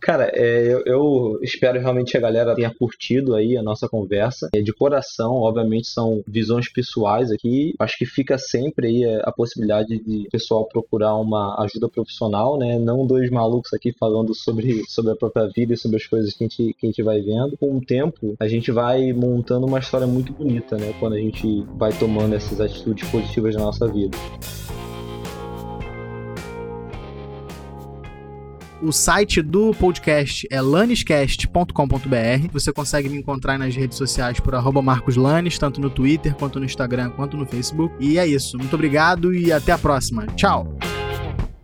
Cara, 0.00 0.30
é, 0.34 0.72
eu, 0.72 0.82
eu, 0.84 1.38
espero 1.42 1.80
realmente 1.80 2.12
que 2.12 2.18
a 2.18 2.20
galera 2.20 2.54
tenha 2.54 2.72
curtido 2.72 3.34
aí 3.34 3.56
a 3.56 3.62
nossa 3.62 3.88
conversa. 3.88 4.48
É, 4.54 4.60
de 4.60 4.72
coração, 4.72 5.34
obviamente, 5.34 5.88
são 5.88 6.22
visões 6.26 6.70
pessoais 6.70 7.30
aqui. 7.30 7.74
Acho 7.78 7.96
que 7.98 8.06
fica 8.06 8.38
sempre 8.38 8.86
aí 8.86 9.20
a, 9.24 9.32
possibilidade 9.32 9.98
de 9.98 10.26
o 10.26 10.30
pessoal 10.30 10.66
procurar 10.68 11.14
uma 11.16 11.60
ajuda 11.62 11.88
profissional, 11.88 12.58
né? 12.58 12.78
Não 12.78 13.06
dois 13.06 13.30
malucos 13.30 13.72
aqui 13.72 13.92
falando 13.98 14.34
sobre, 14.34 14.84
sobre 14.88 15.12
a 15.12 15.16
própria 15.16 15.48
vida 15.48 15.74
e 15.74 15.76
sobre 15.76 15.96
as 15.96 16.06
coisas 16.06 16.32
que 16.34 16.44
a, 16.44 16.48
gente, 16.48 16.74
que 16.74 16.86
a 16.86 16.90
gente 16.90 17.02
vai 17.02 17.20
vendo. 17.20 17.56
Com 17.58 17.76
o 17.76 17.80
tempo, 17.80 18.36
a 18.38 18.48
gente 18.48 18.70
vai 18.70 19.12
montando 19.12 19.66
uma 19.66 19.78
história 19.78 20.06
muito 20.06 20.32
bonita, 20.32 20.76
né? 20.76 20.94
Quando 21.00 21.14
a 21.14 21.18
gente 21.18 21.64
vai 21.76 21.92
tomando 21.92 22.34
essas 22.34 22.60
atitudes 22.60 23.08
positivas 23.10 23.54
na 23.54 23.62
nossa 23.62 23.88
vida. 23.88 24.16
O 28.82 28.92
site 28.92 29.40
do 29.40 29.72
podcast 29.74 30.46
é 30.50 30.60
lanescast.com.br. 30.60 32.48
Você 32.52 32.72
consegue 32.72 33.08
me 33.08 33.18
encontrar 33.18 33.58
nas 33.58 33.74
redes 33.74 33.96
sociais 33.96 34.38
por 34.38 34.54
marcoslanes, 34.82 35.58
tanto 35.58 35.80
no 35.80 35.88
Twitter, 35.88 36.34
quanto 36.34 36.58
no 36.58 36.64
Instagram, 36.64 37.10
quanto 37.10 37.36
no 37.36 37.46
Facebook. 37.46 37.94
E 37.98 38.18
é 38.18 38.26
isso. 38.26 38.58
Muito 38.58 38.74
obrigado 38.74 39.34
e 39.34 39.50
até 39.50 39.72
a 39.72 39.78
próxima. 39.78 40.26
Tchau! 40.36 40.76